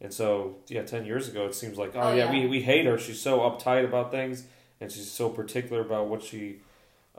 And 0.00 0.12
so, 0.14 0.56
yeah, 0.68 0.82
ten 0.82 1.04
years 1.04 1.28
ago, 1.28 1.44
it 1.46 1.54
seems 1.54 1.76
like, 1.76 1.92
oh, 1.94 2.00
Oh, 2.00 2.08
yeah, 2.14 2.24
yeah. 2.24 2.30
we 2.32 2.46
we 2.46 2.62
hate 2.62 2.86
her. 2.86 2.96
She's 2.96 3.20
so 3.20 3.40
uptight 3.40 3.84
about 3.84 4.10
things, 4.10 4.44
and 4.80 4.90
she's 4.90 5.10
so 5.10 5.28
particular 5.28 5.82
about 5.82 6.08
what 6.08 6.22
she 6.22 6.60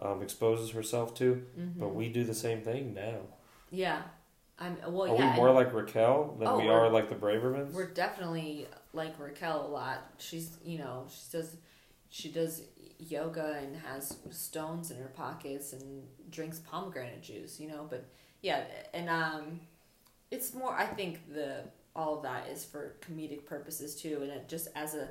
um, 0.01 0.21
exposes 0.21 0.71
herself 0.71 1.13
to. 1.15 1.45
Mhm. 1.57 1.79
But 1.79 1.89
we 1.89 2.09
do 2.09 2.23
the 2.23 2.33
same 2.33 2.61
thing 2.61 2.93
now. 2.93 3.19
yeah, 3.71 4.03
I'm. 4.59 4.77
Well, 4.87 5.11
are 5.13 5.17
yeah, 5.17 5.31
we 5.31 5.35
more 5.37 5.51
like 5.51 5.73
Raquel 5.73 6.35
than 6.39 6.47
Oh, 6.47 6.57
we 6.59 6.65
we're- 6.67 6.89
like 6.89 7.09
the 7.09 7.15
Bravermans? 7.15 7.73
we're 7.73 7.89
definitely 7.89 8.67
like 8.93 9.17
Raquel 9.19 9.65
a 9.65 9.67
lot. 9.69 9.99
She's, 10.17 10.57
you 10.63 10.77
know, 10.77 11.07
she 11.09 11.37
does, 11.37 11.57
she 12.09 12.31
does 12.31 12.61
yoga 12.99 13.57
and 13.61 13.75
has 13.77 14.17
stones 14.31 14.91
in 14.91 14.97
her 14.97 15.09
pockets 15.09 15.73
and 15.73 16.07
drinks 16.29 16.59
pomegranate 16.59 17.21
juice. 17.21 17.59
You 17.59 17.67
know, 17.69 17.85
but 17.89 18.05
yeah, 18.41 18.63
and 18.93 19.09
um, 19.09 19.59
it's 20.31 20.53
more. 20.53 20.73
I 20.73 20.85
think 20.85 21.33
the 21.33 21.63
all 21.95 22.17
of 22.17 22.23
that 22.23 22.47
is 22.49 22.63
for 22.65 22.95
comedic 23.01 23.45
purposes 23.45 23.95
too, 23.95 24.19
and 24.21 24.31
it 24.31 24.47
just 24.47 24.67
as 24.75 24.95
a 24.95 25.09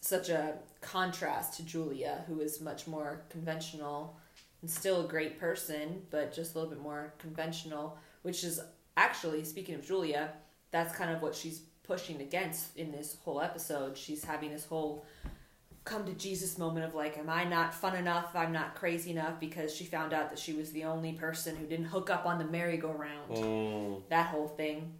such 0.00 0.28
a 0.28 0.54
contrast 0.80 1.56
to 1.56 1.62
Julia, 1.62 2.24
who 2.26 2.40
is 2.40 2.60
much 2.60 2.86
more 2.86 3.22
conventional 3.28 4.16
and 4.62 4.70
still 4.70 5.04
a 5.04 5.08
great 5.08 5.38
person, 5.38 6.02
but 6.10 6.32
just 6.34 6.54
a 6.54 6.58
little 6.58 6.70
bit 6.70 6.82
more 6.82 7.14
conventional. 7.18 7.98
Which 8.22 8.44
is 8.44 8.60
actually 8.96 9.44
speaking 9.44 9.74
of 9.74 9.86
Julia, 9.86 10.32
that's 10.70 10.94
kind 10.94 11.10
of 11.10 11.22
what 11.22 11.34
she's 11.34 11.62
pushing 11.82 12.20
against 12.20 12.76
in 12.76 12.92
this 12.92 13.16
whole 13.24 13.40
episode. 13.40 13.96
She's 13.96 14.24
having 14.24 14.50
this 14.50 14.64
whole 14.64 15.04
come 15.84 16.04
to 16.04 16.12
Jesus 16.12 16.58
moment 16.58 16.84
of 16.84 16.94
like, 16.94 17.16
am 17.18 17.30
I 17.30 17.44
not 17.44 17.74
fun 17.74 17.96
enough? 17.96 18.30
I'm 18.34 18.52
not 18.52 18.74
crazy 18.74 19.10
enough 19.10 19.40
because 19.40 19.74
she 19.74 19.84
found 19.84 20.12
out 20.12 20.30
that 20.30 20.38
she 20.38 20.52
was 20.52 20.72
the 20.72 20.84
only 20.84 21.12
person 21.12 21.56
who 21.56 21.66
didn't 21.66 21.86
hook 21.86 22.10
up 22.10 22.26
on 22.26 22.38
the 22.38 22.44
merry-go-round. 22.44 23.30
Mm. 23.30 24.02
That 24.10 24.26
whole 24.26 24.48
thing. 24.48 24.92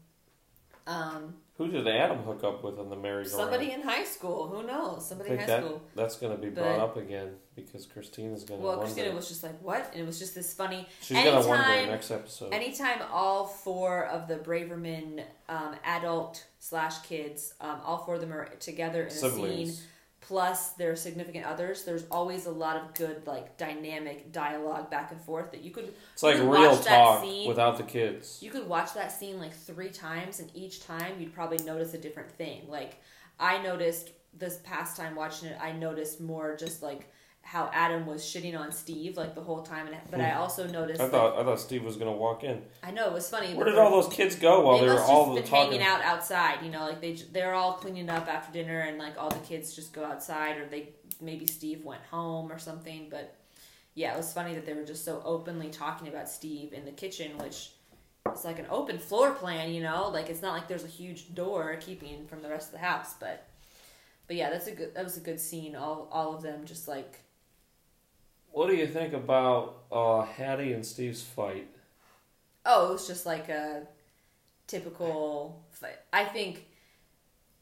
Um, 0.87 1.35
Who 1.61 1.69
did 1.71 1.87
Adam 1.87 2.21
hook 2.23 2.43
up 2.43 2.65
with 2.65 2.79
on 2.79 2.89
the 2.89 2.97
merry-go-round? 2.97 3.29
somebody 3.29 3.71
in 3.73 3.83
high 3.83 4.05
school. 4.05 4.49
Who 4.49 4.67
knows? 4.67 5.07
Somebody 5.07 5.33
in 5.33 5.39
high 5.41 5.45
that 5.45 5.63
school. 5.63 5.83
that's 5.95 6.17
going 6.17 6.35
to 6.35 6.41
be 6.41 6.49
But- 6.49 6.63
brought 6.65 6.81
up 6.81 6.97
again 6.97 7.35
because 7.55 7.85
Christina's 7.85 8.45
going 8.45 8.61
to 8.61 8.67
Well, 8.67 8.79
wonder. 8.79 8.91
Christina 8.95 9.15
was 9.15 9.29
just 9.29 9.43
like, 9.43 9.61
what? 9.61 9.91
And 9.93 10.01
it 10.03 10.07
was 10.07 10.19
just 10.19 10.35
this 10.35 10.55
funny. 10.55 10.89
She's 11.03 11.23
going 11.23 11.43
to 11.43 11.47
wonder 11.47 11.63
anytime- 11.65 11.91
next 11.91 12.11
episode. 12.11 12.55
Anytime 12.55 13.03
all 13.13 13.47
four 13.47 14.07
of 14.07 14.27
the 14.27 14.37
Braverman 14.37 15.23
um, 15.51 15.77
adult 15.85 16.47
slash 16.61 16.99
kids, 17.03 17.53
um, 17.61 17.79
all 17.85 17.99
four 17.99 18.15
of 18.15 18.23
them 18.23 18.33
are 18.33 18.47
together 18.59 19.03
in 19.03 19.09
a 19.09 19.11
scene, 19.11 19.31
Siblings. 19.31 19.87
Plus 20.31 20.69
their 20.75 20.95
significant 20.95 21.45
others, 21.45 21.83
there's 21.83 22.05
always 22.09 22.47
a 22.47 22.51
lot 22.53 22.77
of 22.77 22.95
good 22.95 23.27
like 23.27 23.57
dynamic 23.57 24.31
dialogue 24.31 24.89
back 24.89 25.11
and 25.11 25.21
forth 25.21 25.51
that 25.51 25.61
you 25.65 25.73
could 25.73 25.93
It's 26.13 26.23
like 26.23 26.37
could 26.37 26.49
real 26.49 26.71
watch 26.71 26.85
that 26.85 26.97
talk 27.05 27.25
scene. 27.25 27.49
without 27.49 27.77
the 27.77 27.83
kids. 27.83 28.39
you 28.41 28.49
could 28.49 28.69
watch 28.69 28.95
that 28.95 29.11
scene 29.11 29.41
like 29.41 29.53
three 29.53 29.89
times, 29.91 30.39
and 30.39 30.49
each 30.55 30.87
time 30.87 31.15
you'd 31.19 31.35
probably 31.35 31.59
notice 31.65 31.95
a 31.95 31.99
different 31.99 32.31
thing. 32.31 32.63
Like 32.69 33.03
I 33.41 33.61
noticed 33.61 34.11
this 34.33 34.59
past 34.63 34.97
time 34.97 35.17
watching 35.17 35.49
it, 35.49 35.59
I 35.61 35.73
noticed 35.73 36.21
more 36.21 36.55
just 36.57 36.81
like 36.81 37.11
how 37.43 37.69
Adam 37.73 38.07
was 38.07 38.23
shitting 38.23 38.57
on 38.57 38.71
Steve 38.71 39.17
like 39.17 39.35
the 39.35 39.41
whole 39.41 39.63
time, 39.63 39.89
and 39.89 39.97
but 40.11 40.21
I 40.21 40.31
hmm. 40.31 40.41
also 40.41 40.67
noticed. 40.69 41.01
I 41.01 41.09
thought 41.09 41.39
I 41.39 41.43
thought 41.43 41.59
Steve 41.59 41.83
was 41.83 41.97
going 41.97 42.11
to 42.11 42.17
walk 42.17 42.45
in. 42.45 42.63
I 42.83 42.93
know 42.93 43.07
it 43.07 43.13
was 43.13 43.29
funny. 43.29 43.55
Where 43.55 43.67
did 43.67 43.77
all 43.77 43.91
those 43.91 44.13
kids 44.13 44.37
go 44.37 44.61
while 44.61 44.79
they 44.79 44.87
they, 44.87 44.93
were 44.93 45.01
all 45.01 45.35
just 45.35 45.51
been 45.51 45.51
talking? 45.51 45.81
hanging 45.81 45.87
out 45.87 46.03
outside, 46.03 46.63
you 46.63 46.71
know, 46.71 46.83
like 46.83 47.01
they 47.01 47.15
they're 47.33 47.55
all 47.55 47.73
cleaning 47.75 48.09
up 48.09 48.29
after 48.29 48.53
dinner, 48.53 48.81
and 48.81 48.99
like 48.99 49.19
all 49.19 49.31
the 49.31 49.39
kids 49.41 49.75
just 49.75 49.93
go 49.93 50.05
outside, 50.05 50.59
or 50.59 50.67
they 50.67 50.91
maybe 51.21 51.47
Steve 51.47 51.85
went 51.85 52.03
home 52.11 52.53
or 52.53 52.59
something. 52.59 53.09
But 53.11 53.37
yeah, 53.95 54.15
it 54.15 54.17
was 54.17 54.33
funny 54.33 54.55
that 54.55 54.65
they 54.65 54.75
were 54.75 54.85
just 54.85 55.05
so 55.05 55.21
openly 55.25 55.71
talking 55.71 56.09
about 56.09 56.29
Steve 56.29 56.73
in 56.73 56.85
the 56.85 56.93
kitchen, 56.93 57.37
which 57.39 57.73
is 58.33 58.45
like 58.45 58.59
an 58.59 58.67
open 58.71 58.99
floor 58.99 59.33
plan, 59.33 59.73
you 59.73 59.83
know, 59.83 60.09
like 60.09 60.31
it's 60.31 60.43
not 60.43 60.53
like 60.53 60.69
there's 60.69 60.85
a 60.85 60.89
huge 60.89 61.35
door 61.35 61.77
keeping 61.81 62.27
from 62.27 62.43
the 62.43 62.49
rest 62.49 62.69
of 62.69 62.73
the 62.75 62.87
house, 62.87 63.15
but 63.19 63.49
but 64.29 64.37
yeah, 64.37 64.51
that's 64.51 64.69
a 64.69 64.73
good 64.73 64.95
that 64.95 65.03
was 65.03 65.17
a 65.17 65.21
good 65.21 65.41
scene. 65.41 65.75
All 65.75 66.09
all 66.13 66.37
of 66.37 66.43
them 66.43 66.65
just 66.65 66.87
like 66.87 67.25
What 68.61 68.69
do 68.69 68.77
you 68.77 68.87
think 68.87 69.15
about 69.15 69.85
uh, 69.91 70.21
Haddie 70.21 70.75
and 70.75 70.85
Steve's 70.85 71.23
fight? 71.23 71.67
Oh, 72.67 72.91
it 72.91 72.93
was 72.93 73.07
just 73.07 73.25
like 73.25 73.49
a 73.49 73.85
typical 74.67 75.65
fight. 75.71 75.97
I 76.13 76.27
think. 76.27 76.67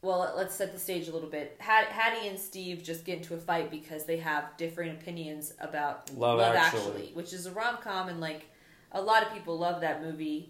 Well, 0.01 0.19
let- 0.19 0.35
let's 0.35 0.55
set 0.55 0.73
the 0.73 0.77
stage 0.77 1.07
a 1.07 1.13
little 1.13 1.29
bit. 1.29 1.55
Haddie 1.59 2.27
and 2.27 2.37
Steve 2.37 2.83
just 2.83 3.05
get 3.05 3.19
into 3.19 3.33
a 3.33 3.37
fight 3.37 3.71
because 3.71 4.03
they 4.03 4.17
have 4.17 4.57
differing 4.57 4.91
opinions 4.91 5.53
about 5.61 6.13
Love 6.17 6.41
Actually. 6.41 7.11
which 7.13 7.31
is 7.31 7.45
a 7.45 7.51
rom 7.51 7.77
com, 7.77 8.09
and 8.09 8.19
like 8.19 8.47
a 8.91 9.01
lot 9.01 9.23
of 9.23 9.31
people 9.31 9.57
love 9.57 9.79
that 9.79 10.03
movie. 10.03 10.49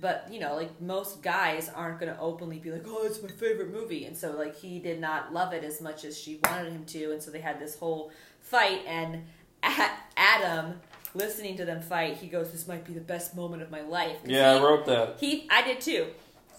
But 0.00 0.28
you 0.30 0.38
know, 0.38 0.54
like 0.54 0.80
most 0.80 1.24
guys 1.24 1.68
aren't 1.68 1.98
going 1.98 2.14
to 2.14 2.20
openly 2.20 2.60
be 2.60 2.70
like, 2.70 2.84
"Oh, 2.86 3.04
it's 3.04 3.20
my 3.20 3.28
favorite 3.30 3.72
movie," 3.72 4.04
and 4.04 4.16
so 4.16 4.30
like 4.30 4.54
he 4.56 4.78
did 4.78 5.00
not 5.00 5.32
love 5.32 5.52
it 5.52 5.64
as 5.64 5.80
much 5.80 6.04
as 6.04 6.16
she 6.16 6.38
wanted 6.44 6.72
him 6.72 6.84
to, 6.84 7.10
and 7.10 7.20
so 7.20 7.32
they 7.32 7.40
had 7.40 7.58
this 7.58 7.76
whole 7.76 8.12
fight. 8.40 8.82
And 8.86 9.24
Adam, 9.62 10.80
listening 11.14 11.56
to 11.56 11.64
them 11.64 11.80
fight, 11.80 12.16
he 12.16 12.26
goes, 12.28 12.50
"This 12.52 12.66
might 12.68 12.84
be 12.84 12.92
the 12.92 13.00
best 13.00 13.34
moment 13.36 13.62
of 13.62 13.70
my 13.70 13.80
life." 13.82 14.18
Yeah, 14.24 14.54
he- 14.54 14.60
I 14.60 14.62
wrote 14.62 14.86
that. 14.86 15.16
he, 15.18 15.46
I 15.50 15.62
did 15.62 15.80
too. 15.80 16.08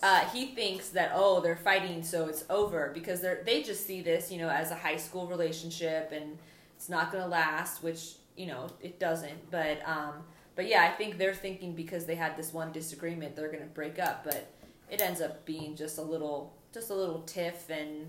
uh, 0.02 0.20
he 0.32 0.48
thinks 0.48 0.90
that 0.90 1.12
oh 1.16 1.40
they're 1.40 1.56
fighting 1.56 2.04
so 2.04 2.28
it's 2.28 2.44
over 2.50 2.92
because 2.94 3.22
they're 3.22 3.42
they 3.46 3.64
just 3.64 3.88
see 3.88 4.02
this 4.02 4.30
you 4.32 4.38
know 4.38 4.50
as 4.50 4.70
a 4.70 4.76
high 4.76 4.98
school 4.98 5.28
relationship 5.28 6.12
and 6.12 6.38
it's 6.76 6.90
not 6.90 7.10
going 7.10 7.24
to 7.24 7.30
last 7.30 7.82
which 7.82 8.16
you 8.36 8.46
know 8.46 8.68
it 8.82 9.00
doesn't 9.00 9.50
but 9.50 9.78
um 9.88 10.12
but 10.56 10.68
yeah 10.68 10.84
i 10.84 10.90
think 10.90 11.18
they're 11.18 11.34
thinking 11.34 11.74
because 11.74 12.06
they 12.06 12.16
had 12.16 12.36
this 12.36 12.52
one 12.52 12.70
disagreement 12.74 13.34
they're 13.34 13.48
going 13.48 13.64
to 13.64 13.74
break 13.74 13.98
up 13.98 14.26
but 14.26 14.52
it 14.92 15.00
ends 15.00 15.22
up 15.22 15.46
being 15.46 15.74
just 15.74 15.98
a 15.98 16.02
little 16.02 16.54
just 16.74 16.90
a 16.90 16.94
little 16.94 17.22
tiff 17.22 17.70
and 17.70 18.06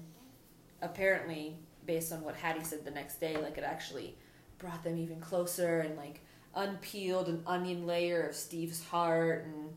apparently 0.83 1.57
based 1.87 2.13
on 2.13 2.23
what 2.23 2.35
haddie 2.35 2.65
said 2.65 2.85
the 2.85 2.91
next 2.91 3.21
day 3.21 3.37
like 3.37 3.57
it 3.57 3.63
actually 3.63 4.17
brought 4.59 4.83
them 4.83 4.97
even 4.99 5.21
closer 5.21 5.81
and 5.81 5.97
like 5.97 6.21
unpeeled 6.55 7.29
an 7.29 7.43
onion 7.47 7.87
layer 7.87 8.23
of 8.23 8.35
steve's 8.35 8.85
heart 8.85 9.45
and 9.45 9.71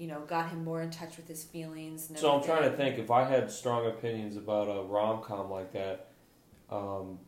you 0.00 0.06
know, 0.06 0.20
got 0.20 0.48
him 0.48 0.64
more 0.64 0.80
in 0.80 0.90
touch 0.90 1.18
with 1.18 1.28
his 1.28 1.44
feelings. 1.44 2.10
So 2.16 2.34
I'm 2.34 2.42
trying 2.42 2.62
to 2.62 2.74
think 2.74 2.98
if 2.98 3.10
I 3.10 3.24
had 3.24 3.50
strong 3.50 3.86
opinions 3.86 4.34
about 4.34 4.64
a 4.64 4.82
rom 4.82 5.22
com 5.22 5.50
like 5.50 5.74
that. 5.74 6.08
Um, 6.70 7.18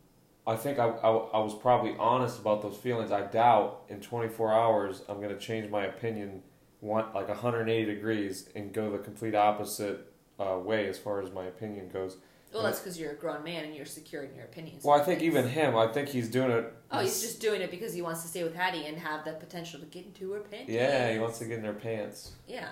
I 0.47 0.55
think 0.55 0.79
I, 0.79 0.87
I, 0.87 1.09
I 1.09 1.39
was 1.39 1.53
probably 1.53 1.95
honest 1.99 2.39
about 2.39 2.63
those 2.63 2.75
feelings. 2.75 3.11
I 3.11 3.27
doubt 3.27 3.83
in 3.89 4.01
24 4.01 4.51
hours 4.51 5.03
I'm 5.07 5.17
going 5.17 5.29
to 5.29 5.39
change 5.39 5.69
my 5.69 5.85
opinion 5.85 6.41
one 6.79 7.05
like 7.13 7.29
180 7.29 7.85
degrees 7.85 8.49
and 8.55 8.73
go 8.73 8.91
the 8.91 8.97
complete 8.97 9.35
opposite 9.35 10.11
uh, 10.39 10.57
way 10.57 10.89
as 10.89 10.97
far 10.97 11.21
as 11.21 11.31
my 11.31 11.45
opinion 11.45 11.89
goes. 11.89 12.17
Well, 12.53 12.63
that's 12.63 12.79
because 12.79 12.99
you're 12.99 13.11
a 13.11 13.15
grown 13.15 13.43
man 13.43 13.65
and 13.65 13.75
you're 13.75 13.85
secure 13.85 14.23
in 14.23 14.35
your 14.35 14.45
opinions. 14.45 14.83
Well, 14.83 14.99
I 14.99 15.03
think 15.03 15.21
even 15.21 15.47
him. 15.47 15.75
I 15.75 15.87
think 15.87 16.09
he's 16.09 16.29
doing 16.29 16.51
it. 16.51 16.71
Oh, 16.91 16.99
he's 16.99 17.21
just 17.21 17.39
doing 17.41 17.61
it 17.61 17.71
because 17.71 17.93
he 17.93 18.01
wants 18.01 18.21
to 18.21 18.27
stay 18.27 18.43
with 18.43 18.53
Haddie 18.55 18.85
and 18.85 18.97
have 18.97 19.25
the 19.25 19.33
potential 19.33 19.79
to 19.79 19.85
get 19.87 20.05
into 20.05 20.31
her 20.33 20.41
pants. 20.41 20.69
Yeah, 20.69 21.11
he 21.11 21.19
wants 21.19 21.39
to 21.39 21.45
get 21.45 21.59
in 21.59 21.65
her 21.65 21.73
pants 21.73 22.33
Yeah. 22.47 22.69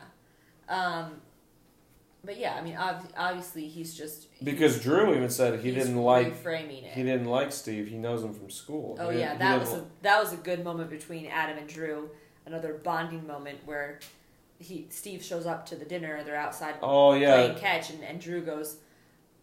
Um, 0.69 1.19
but 2.23 2.37
yeah, 2.37 2.53
I 2.53 2.61
mean, 2.61 2.77
ob- 2.77 3.09
obviously 3.17 3.67
he's 3.67 3.95
just 3.95 4.27
because 4.43 4.79
Drew 4.79 5.15
even 5.15 5.29
said 5.29 5.59
he 5.59 5.71
didn't 5.73 5.97
like 5.97 6.41
reframing 6.43 6.83
it. 6.83 6.91
he 6.93 7.01
didn't 7.03 7.25
like 7.25 7.51
Steve. 7.51 7.87
He 7.87 7.97
knows 7.97 8.23
him 8.23 8.33
from 8.35 8.49
school. 8.51 8.95
oh 8.99 9.09
He 9.09 9.19
yeah, 9.19 9.35
that 9.37 9.59
was 9.59 9.73
a 9.73 9.85
that 10.03 10.19
was 10.21 10.31
a 10.31 10.37
good 10.37 10.63
moment 10.63 10.91
between 10.91 11.25
Adam 11.25 11.57
and 11.57 11.67
Drew. 11.67 12.11
Another 12.45 12.73
bonding 12.83 13.25
moment 13.25 13.59
where 13.65 13.99
he 14.59 14.85
Steve 14.91 15.23
shows 15.23 15.47
up 15.47 15.65
to 15.67 15.75
the 15.75 15.85
dinner. 15.85 16.23
They're 16.23 16.35
outside 16.35 16.75
Oh 16.83 17.13
yeah. 17.15 17.33
playing 17.33 17.57
catch, 17.57 17.89
and, 17.89 18.03
and 18.03 18.21
Drew 18.21 18.41
goes. 18.41 18.77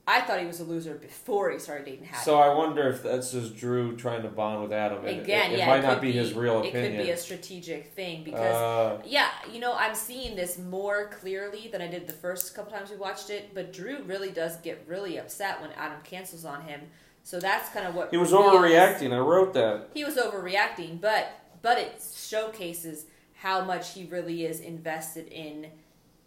I 0.08 0.22
thought 0.22 0.40
he 0.40 0.46
was 0.46 0.58
a 0.58 0.64
loser 0.64 0.94
before 0.94 1.50
he 1.50 1.58
started 1.58 1.84
dating 1.84 2.06
Haddie. 2.06 2.24
So 2.24 2.38
I 2.38 2.54
wonder 2.54 2.88
if 2.88 3.02
that's 3.02 3.30
just 3.30 3.54
Drew 3.54 3.94
trying 3.94 4.22
to 4.22 4.28
bond 4.28 4.62
with 4.62 4.72
Adam. 4.72 5.04
and 5.04 5.20
Again, 5.20 5.50
it, 5.50 5.54
it 5.54 5.58
yeah, 5.58 5.66
might 5.66 5.80
it 5.80 5.82
not 5.82 6.00
be, 6.00 6.12
his 6.12 6.32
real 6.32 6.60
opinion. 6.60 6.94
It 6.94 6.96
could 6.96 7.04
be 7.04 7.10
a 7.10 7.16
strategic 7.18 7.92
thing 7.92 8.24
because 8.24 8.56
Uh, 8.56 9.02
Yeah, 9.04 9.28
you 9.52 9.60
know, 9.60 9.74
I'm 9.74 9.94
seeing 9.94 10.34
this 10.34 10.56
more 10.56 11.10
clearly 11.20 11.68
than 11.70 11.82
I 11.82 11.88
did 11.88 12.06
the 12.08 12.14
first 12.14 12.54
couple 12.54 12.72
times 12.72 12.90
we 12.90 12.96
watched 12.96 13.28
it, 13.28 13.50
but 13.52 13.70
Drew 13.70 14.02
really 14.04 14.30
does 14.30 14.56
get 14.56 14.82
really 14.88 15.18
upset 15.18 15.60
when 15.60 15.72
Adam 15.72 15.98
cancels 16.04 16.46
on 16.46 16.62
him. 16.62 16.80
So 17.22 17.38
that's 17.38 17.68
kind 17.68 17.86
of 17.86 17.94
what 17.94 18.10
he 18.10 18.16
was 18.16 18.32
overreacting. 18.32 19.12
I 19.12 19.18
wrote 19.18 19.52
that. 19.52 19.90
He 19.92 20.04
was 20.04 20.16
overreacting, 20.16 21.02
but 21.02 21.28
but 21.60 21.76
it 21.76 22.02
showcases 22.16 23.04
how 23.34 23.62
much 23.62 23.92
he 23.92 24.06
really 24.06 24.46
is 24.46 24.60
invested 24.60 25.28
in 25.28 25.66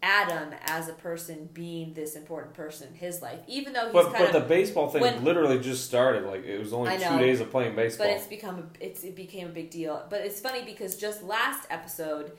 Adam 0.04 0.54
as 0.66 0.88
a 0.90 0.94
person 0.94 1.48
being 1.54 1.94
this 1.94 2.16
important 2.16 2.54
person 2.54 2.88
in 2.88 2.96
his 2.96 3.22
life. 3.22 3.40
Even 3.48 3.74
though 3.74 3.86
he's 3.86 3.94
But 3.94 4.04
kind 4.14 4.18
but 4.18 4.36
of 4.36 4.42
the 4.44 4.48
baseball 4.50 4.90
thing 4.90 5.02
when- 5.02 5.24
literally 5.24 5.60
just 5.60 5.86
started. 5.86 6.26
Like 6.26 6.44
it 6.44 6.58
was 6.60 6.74
only 6.74 6.98
two 6.98 7.20
days 7.20 7.40
of 7.40 7.52
playing 7.52 7.76
baseball. 7.76 8.08
But 8.08 8.16
it's 8.16 8.26
become 8.28 8.58
a, 8.60 8.84
it's 8.86 9.04
it 9.04 9.16
became 9.16 9.48
a 9.48 9.52
big 9.52 9.70
deal. 9.70 10.04
But 10.10 10.22
it's 10.22 10.40
funny 10.40 10.64
because 10.64 10.96
just 10.98 11.22
last 11.24 11.68
episode, 11.70 12.32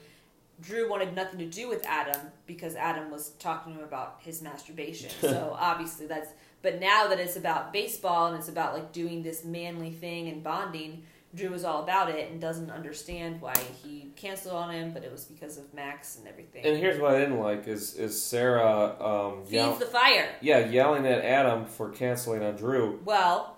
Drew 0.59 0.89
wanted 0.89 1.15
nothing 1.15 1.39
to 1.39 1.45
do 1.45 1.69
with 1.69 1.85
Adam 1.85 2.19
because 2.45 2.75
Adam 2.75 3.09
was 3.09 3.29
talking 3.39 3.73
to 3.73 3.79
him 3.79 3.85
about 3.85 4.17
his 4.19 4.41
masturbation. 4.41 5.09
so 5.21 5.55
obviously 5.57 6.05
that's. 6.05 6.29
But 6.61 6.79
now 6.79 7.07
that 7.07 7.19
it's 7.19 7.35
about 7.35 7.73
baseball 7.73 8.27
and 8.27 8.37
it's 8.37 8.47
about 8.47 8.73
like 8.73 8.91
doing 8.93 9.21
this 9.23 9.43
manly 9.43 9.91
thing 9.91 10.29
and 10.29 10.41
bonding, 10.43 11.03
Drew 11.35 11.53
is 11.53 11.63
all 11.63 11.81
about 11.83 12.09
it 12.11 12.29
and 12.31 12.39
doesn't 12.39 12.69
understand 12.69 13.41
why 13.41 13.53
he 13.83 14.11
canceled 14.15 14.53
on 14.55 14.69
him. 14.71 14.93
But 14.93 15.03
it 15.03 15.11
was 15.11 15.25
because 15.25 15.57
of 15.57 15.73
Max 15.73 16.17
and 16.17 16.27
everything. 16.27 16.63
and 16.65 16.77
here's 16.77 16.99
what 16.99 17.15
I 17.15 17.19
didn't 17.19 17.39
like 17.39 17.67
is 17.67 17.95
is 17.95 18.21
Sarah 18.21 18.95
um, 19.03 19.41
Feeds 19.41 19.51
yell- 19.53 19.75
the 19.75 19.85
fire. 19.85 20.29
yeah 20.41 20.59
yelling 20.67 21.05
at 21.07 21.23
Adam 21.25 21.65
for 21.65 21.89
canceling 21.89 22.43
on 22.43 22.55
Drew, 22.55 22.99
Well, 23.03 23.57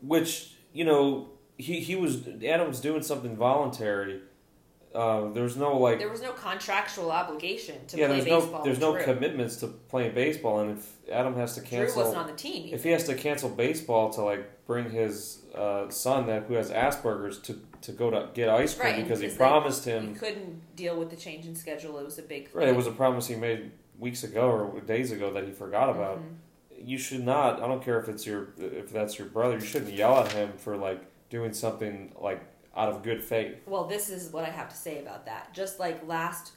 which 0.00 0.54
you 0.72 0.84
know 0.84 1.30
he 1.58 1.80
he 1.80 1.96
was 1.96 2.26
Adam 2.46 2.68
was 2.68 2.80
doing 2.80 3.02
something 3.02 3.36
voluntary. 3.36 4.20
Uh, 4.92 5.28
there 5.30 5.44
was 5.44 5.56
no 5.56 5.76
like 5.78 5.98
there 6.00 6.08
was 6.08 6.20
no 6.22 6.32
contractual 6.32 7.12
obligation 7.12 7.76
to 7.86 7.96
yeah 7.96 8.06
play 8.08 8.20
there's 8.22 8.24
baseball. 8.42 8.58
no 8.60 8.64
there's 8.64 8.80
no 8.80 8.92
Drew. 8.94 9.04
commitments 9.04 9.56
to 9.56 9.68
playing 9.68 10.14
baseball, 10.14 10.60
and 10.60 10.78
if 10.78 10.92
Adam 11.12 11.36
has 11.36 11.54
to 11.54 11.60
cancel, 11.60 12.02
Drew 12.02 12.10
wasn't 12.10 12.18
on 12.18 12.26
the 12.26 12.36
team. 12.36 12.74
if 12.74 12.82
he 12.82 12.90
has 12.90 13.04
to 13.04 13.14
cancel 13.14 13.50
baseball 13.50 14.10
to 14.14 14.22
like 14.22 14.50
bring 14.70 14.88
his 14.88 15.42
uh, 15.52 15.90
son 15.90 16.28
that 16.28 16.44
who 16.44 16.54
has 16.54 16.70
Asperger's 16.70 17.40
to, 17.40 17.58
to 17.82 17.90
go 17.90 18.08
to 18.08 18.28
get 18.34 18.48
ice 18.48 18.72
cream 18.72 18.92
Right, 18.92 19.02
because 19.02 19.18
he 19.18 19.26
they- 19.26 19.34
promised 19.34 19.84
He 19.84 19.90
him 19.90 20.14
couldn't 20.14 20.76
deal 20.76 20.96
with 20.96 21.10
the 21.10 21.16
change 21.16 21.44
in 21.44 21.56
schedule. 21.56 21.98
It 21.98 22.04
was 22.04 22.20
a 22.20 22.22
big. 22.22 22.48
right 22.54 22.68
it 22.68 22.76
was 22.76 22.86
a 22.86 22.92
promise 22.92 23.26
he 23.26 23.34
made 23.34 23.72
weeks 23.98 24.22
ago 24.22 24.48
or 24.48 24.80
days 24.82 25.10
ago 25.10 25.32
that 25.32 25.42
he 25.42 25.50
forgot 25.50 25.88
about. 25.90 26.18
Mhm. 26.18 26.36
You 26.86 26.98
should 26.98 27.24
not. 27.24 27.60
I 27.60 27.66
don't 27.66 27.82
care 27.82 27.98
if 27.98 28.08
it's 28.08 28.24
your 28.24 28.50
if 28.58 28.92
that's 28.92 29.18
your 29.18 29.26
brother. 29.26 29.54
You 29.56 29.60
shouldn't 29.72 29.92
yell 29.92 30.16
at 30.20 30.30
him 30.30 30.52
for 30.56 30.76
like 30.76 31.00
doing 31.30 31.52
something 31.52 32.12
like 32.20 32.40
out 32.76 32.88
of 32.92 33.02
good 33.02 33.24
faith. 33.24 33.56
Well, 33.66 33.84
this 33.86 34.08
is 34.08 34.32
what 34.32 34.44
I 34.44 34.50
have 34.50 34.68
to 34.68 34.76
say 34.76 35.00
about 35.00 35.26
that. 35.26 35.52
Just 35.52 35.80
like 35.80 36.06
last 36.06 36.52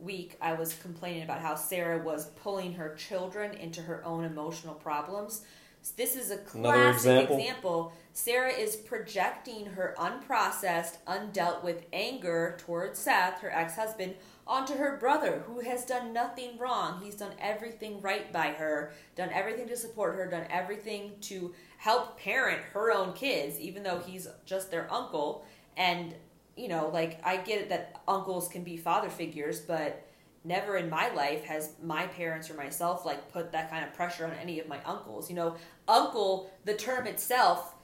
week, 0.00 0.38
I 0.40 0.54
was 0.54 0.72
complaining 0.86 1.22
about 1.22 1.40
how 1.42 1.54
Sarah 1.54 2.02
was 2.02 2.28
pulling 2.42 2.72
her 2.80 2.94
children 2.94 3.52
into 3.52 3.82
her 3.82 4.02
own 4.06 4.24
emotional 4.24 4.74
problems. 4.74 5.44
This 5.96 6.16
is 6.16 6.30
a 6.30 6.38
classic 6.38 7.24
example? 7.24 7.38
example. 7.38 7.92
Sarah 8.12 8.52
is 8.52 8.76
projecting 8.76 9.66
her 9.66 9.94
unprocessed, 9.98 10.98
undealt 11.06 11.62
with 11.62 11.84
anger 11.92 12.56
towards 12.58 12.98
Seth, 12.98 13.40
her 13.40 13.50
ex 13.52 13.76
husband, 13.76 14.14
onto 14.46 14.74
her 14.74 14.96
brother, 14.96 15.44
who 15.46 15.60
has 15.60 15.84
done 15.84 16.12
nothing 16.12 16.58
wrong. 16.58 17.00
He's 17.02 17.14
done 17.14 17.32
everything 17.40 18.00
right 18.00 18.32
by 18.32 18.48
her, 18.48 18.92
done 19.14 19.30
everything 19.32 19.68
to 19.68 19.76
support 19.76 20.16
her, 20.16 20.26
done 20.28 20.46
everything 20.50 21.12
to 21.22 21.54
help 21.76 22.18
parent 22.18 22.60
her 22.72 22.90
own 22.90 23.12
kids, 23.12 23.60
even 23.60 23.82
though 23.82 24.00
he's 24.00 24.26
just 24.44 24.70
their 24.70 24.92
uncle. 24.92 25.44
And, 25.76 26.14
you 26.56 26.68
know, 26.68 26.90
like, 26.92 27.20
I 27.24 27.36
get 27.36 27.60
it 27.60 27.68
that 27.68 28.00
uncles 28.08 28.48
can 28.48 28.64
be 28.64 28.76
father 28.76 29.10
figures, 29.10 29.60
but 29.60 30.07
never 30.44 30.76
in 30.76 30.88
my 30.88 31.12
life 31.14 31.44
has 31.44 31.72
my 31.82 32.06
parents 32.06 32.50
or 32.50 32.54
myself 32.54 33.04
like 33.04 33.32
put 33.32 33.52
that 33.52 33.70
kind 33.70 33.84
of 33.84 33.92
pressure 33.94 34.24
on 34.26 34.32
any 34.40 34.60
of 34.60 34.68
my 34.68 34.78
uncles. 34.84 35.28
You 35.28 35.36
know, 35.36 35.56
uncle, 35.86 36.50
the 36.64 36.74
term 36.74 37.06
itself 37.06 37.74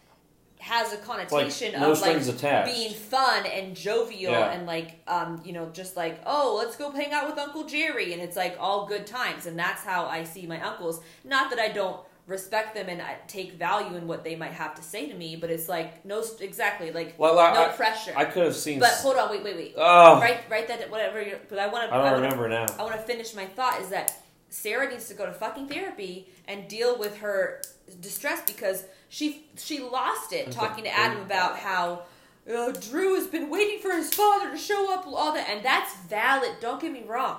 has 0.60 0.92
a 0.94 0.96
connotation 0.98 1.78
no 1.78 1.92
of 1.92 2.00
like 2.00 2.16
attached. 2.16 2.72
being 2.74 2.94
fun 2.94 3.44
and 3.44 3.76
jovial 3.76 4.32
Yeah. 4.32 4.52
and 4.52 4.66
like 4.66 5.02
um 5.06 5.42
you 5.44 5.52
know 5.52 5.68
just 5.74 5.94
like 5.94 6.20
oh 6.24 6.54
let's 6.56 6.76
go 6.76 6.90
hang 6.90 7.12
out 7.12 7.26
with 7.28 7.36
Uncle 7.38 7.64
Jerry 7.64 8.14
and 8.14 8.22
it's 8.22 8.36
like 8.36 8.56
all 8.58 8.86
good 8.86 9.06
times 9.06 9.44
and 9.44 9.58
that's 9.58 9.82
how 9.82 10.06
I 10.06 10.24
see 10.24 10.46
my 10.46 10.60
uncles. 10.62 11.00
Not 11.22 11.50
that 11.50 11.58
I 11.58 11.68
don't 11.68 12.00
respect 12.26 12.74
them 12.74 12.88
and 12.88 13.02
I 13.02 13.16
take 13.28 13.52
value 13.52 13.96
in 13.96 14.06
what 14.06 14.24
they 14.24 14.34
might 14.34 14.52
have 14.52 14.74
to 14.76 14.82
say 14.82 15.08
to 15.08 15.14
me, 15.14 15.36
but 15.36 15.50
it's 15.50 15.68
like 15.68 16.04
no 16.04 16.24
exactly 16.40 16.90
like 16.90 17.14
Well, 17.18 17.38
I, 17.38 17.52
no 17.52 17.64
I, 17.66 17.68
pressure. 17.68 18.12
I 18.16 18.24
could 18.24 18.44
have 18.44 18.56
seen. 18.56 18.80
but 18.80 18.90
hold 18.90 19.16
on, 19.16 19.30
wait, 19.30 19.44
wait, 19.44 19.56
wait. 19.56 19.74
oh, 19.76 20.20
Write 20.20 20.40
write 20.50 20.68
that 20.68 20.90
whatever. 20.90 21.20
You're, 21.22 21.40
but 21.48 21.58
I 21.58 21.66
want 21.68 21.88
to. 21.88 21.94
I 21.94 21.98
don't 21.98 22.12
wanna, 22.12 22.22
remember 22.22 22.48
now. 22.48 22.66
I 22.78 22.82
want 22.82 22.94
to 22.96 23.02
finish 23.02 23.34
my 23.34 23.44
thought 23.44 23.80
is 23.80 23.90
that 23.90 24.22
Sarah 24.48 24.88
needs 24.90 25.08
to 25.08 25.14
go 25.14 25.26
to 25.26 25.32
fucking 25.32 25.68
therapy 25.68 26.28
and 26.48 26.66
deal 26.68 26.98
with 26.98 27.18
her 27.18 27.60
distress 28.00 28.42
because 28.46 28.84
she 29.08 29.46
she 29.56 29.80
lost 29.80 30.32
it 30.32 30.50
talking 30.50 30.84
to 30.84 30.90
Adam 30.90 31.20
about 31.22 31.58
how 31.58 32.02
uh, 32.50 32.72
Drew 32.72 33.14
has 33.16 33.26
been 33.26 33.50
waiting 33.50 33.80
for 33.80 33.90
his 33.92 34.12
father 34.14 34.50
to 34.50 34.56
show 34.56 34.92
up 34.94 35.06
all 35.06 35.32
that 35.34 35.48
and 35.50 35.64
that's 35.64 35.94
valid 36.08 36.52
don't 36.60 36.80
get 36.80 36.92
me 36.92 37.02
wrong 37.06 37.38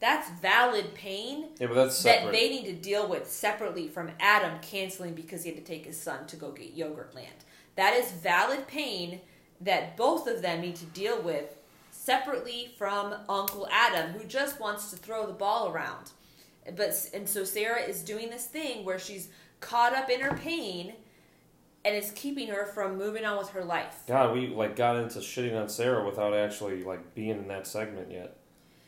that's 0.00 0.30
valid 0.40 0.94
pain 0.94 1.48
Yeah, 1.58 1.66
but 1.68 1.74
that's 1.74 2.02
that 2.02 2.32
they 2.32 2.48
need 2.48 2.64
to 2.64 2.72
deal 2.72 3.06
with 3.06 3.30
separately 3.30 3.86
from 3.86 4.10
Adam 4.18 4.58
canceling 4.62 5.14
because 5.14 5.44
he 5.44 5.50
had 5.50 5.58
to 5.58 5.64
take 5.64 5.84
his 5.84 6.00
son 6.00 6.26
to 6.26 6.36
go 6.36 6.50
get 6.50 6.72
yogurt 6.72 7.14
land. 7.14 7.44
That 7.76 7.94
is 7.94 8.10
valid 8.10 8.66
pain 8.66 9.20
that 9.60 9.96
both 9.96 10.26
of 10.26 10.42
them 10.42 10.62
need 10.62 10.76
to 10.76 10.86
deal 10.86 11.20
with 11.20 11.58
separately 11.90 12.72
from 12.78 13.14
Uncle 13.28 13.68
Adam, 13.70 14.12
who 14.12 14.24
just 14.24 14.58
wants 14.58 14.90
to 14.90 14.96
throw 14.96 15.26
the 15.26 15.32
ball 15.32 15.70
around. 15.70 16.12
But 16.76 17.10
and 17.12 17.28
so 17.28 17.44
Sarah 17.44 17.82
is 17.82 18.02
doing 18.02 18.30
this 18.30 18.46
thing 18.46 18.84
where 18.84 18.98
she's 18.98 19.28
caught 19.60 19.94
up 19.94 20.08
in 20.08 20.20
her 20.20 20.34
pain 20.34 20.94
and 21.84 21.94
it's 21.94 22.10
keeping 22.10 22.48
her 22.48 22.66
from 22.66 22.98
moving 22.98 23.24
on 23.24 23.38
with 23.38 23.50
her 23.50 23.64
life. 23.64 24.02
God, 24.06 24.34
we 24.34 24.48
like 24.48 24.76
got 24.76 24.96
into 24.96 25.18
shitting 25.18 25.58
on 25.58 25.68
Sarah 25.68 26.04
without 26.04 26.34
actually 26.34 26.84
like 26.84 27.14
being 27.14 27.30
in 27.30 27.48
that 27.48 27.66
segment 27.66 28.10
yet. 28.10 28.36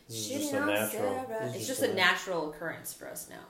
This 0.07 0.17
is 0.17 0.27
just 0.27 0.53
Shitting 0.53 0.57
a 0.57 0.61
on 0.61 0.67
natural. 0.67 1.25
Sarah. 1.27 1.51
It's 1.55 1.67
just 1.67 1.81
a 1.81 1.91
a 1.91 1.93
natural 1.93 2.49
occurrence 2.49 2.93
for 2.93 3.07
us 3.07 3.27
now. 3.29 3.45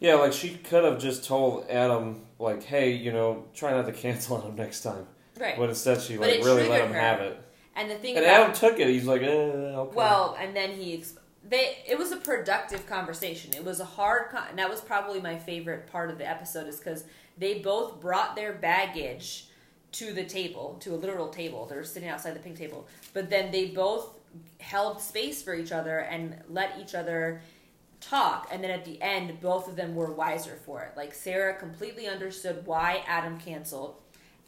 Yeah, 0.00 0.14
like 0.14 0.32
she 0.32 0.50
could 0.50 0.84
have 0.84 0.98
just 1.00 1.24
told 1.24 1.66
Adam, 1.68 2.22
like, 2.38 2.62
"Hey, 2.62 2.92
you 2.92 3.12
know, 3.12 3.44
try 3.54 3.72
not 3.72 3.86
to 3.86 3.92
cancel 3.92 4.36
on 4.36 4.42
him 4.42 4.56
next 4.56 4.82
time." 4.82 5.06
Right. 5.38 5.56
But 5.56 5.68
instead, 5.68 6.00
she 6.00 6.16
But 6.16 6.28
like 6.28 6.40
it 6.40 6.44
really 6.44 6.62
let 6.68 6.68
triggered 6.68 6.86
him 6.86 6.92
her. 6.94 7.00
have 7.00 7.20
it. 7.20 7.40
And 7.76 7.90
the 7.90 7.94
thing 7.96 8.16
And 8.16 8.24
about 8.24 8.40
Adam 8.40 8.54
took 8.54 8.80
it. 8.80 8.88
He's 8.88 9.06
like, 9.06 9.22
eh, 9.22 9.26
"Okay." 9.26 9.94
Well, 9.96 10.36
and 10.40 10.54
then 10.56 10.72
he. 10.72 10.98
Ex- 10.98 11.14
they 11.48 11.78
it 11.86 11.96
was 11.98 12.12
a 12.12 12.16
productive 12.16 12.86
conversation. 12.86 13.54
It 13.54 13.64
was 13.64 13.80
a 13.80 13.84
hard 13.84 14.30
con- 14.30 14.46
and 14.50 14.58
that 14.58 14.68
was 14.68 14.80
probably 14.80 15.20
my 15.20 15.38
favorite 15.38 15.86
part 15.90 16.10
of 16.10 16.18
the 16.18 16.28
episode 16.28 16.66
is 16.66 16.78
cuz 16.80 17.04
they 17.38 17.60
both 17.60 18.00
brought 18.00 18.34
their 18.36 18.52
baggage 18.52 19.46
to 19.92 20.12
the 20.12 20.24
table, 20.24 20.76
to 20.80 20.94
a 20.94 20.96
literal 20.96 21.28
table. 21.28 21.64
They 21.66 21.76
were 21.76 21.84
sitting 21.84 22.08
outside 22.08 22.34
the 22.34 22.40
pink 22.40 22.58
table. 22.58 22.86
But 23.14 23.30
then 23.30 23.50
they 23.52 23.66
both 23.66 24.17
held 24.60 25.00
space 25.00 25.42
for 25.42 25.54
each 25.54 25.72
other 25.72 25.98
and 25.98 26.36
let 26.48 26.78
each 26.80 26.94
other 26.94 27.40
talk 28.00 28.48
and 28.52 28.62
then 28.62 28.70
at 28.70 28.84
the 28.84 29.00
end 29.02 29.40
both 29.40 29.68
of 29.68 29.76
them 29.76 29.94
were 29.94 30.12
wiser 30.12 30.58
for 30.64 30.82
it. 30.82 30.96
Like 30.96 31.14
Sarah 31.14 31.54
completely 31.54 32.06
understood 32.06 32.66
why 32.66 33.02
Adam 33.06 33.38
canceled. 33.38 33.96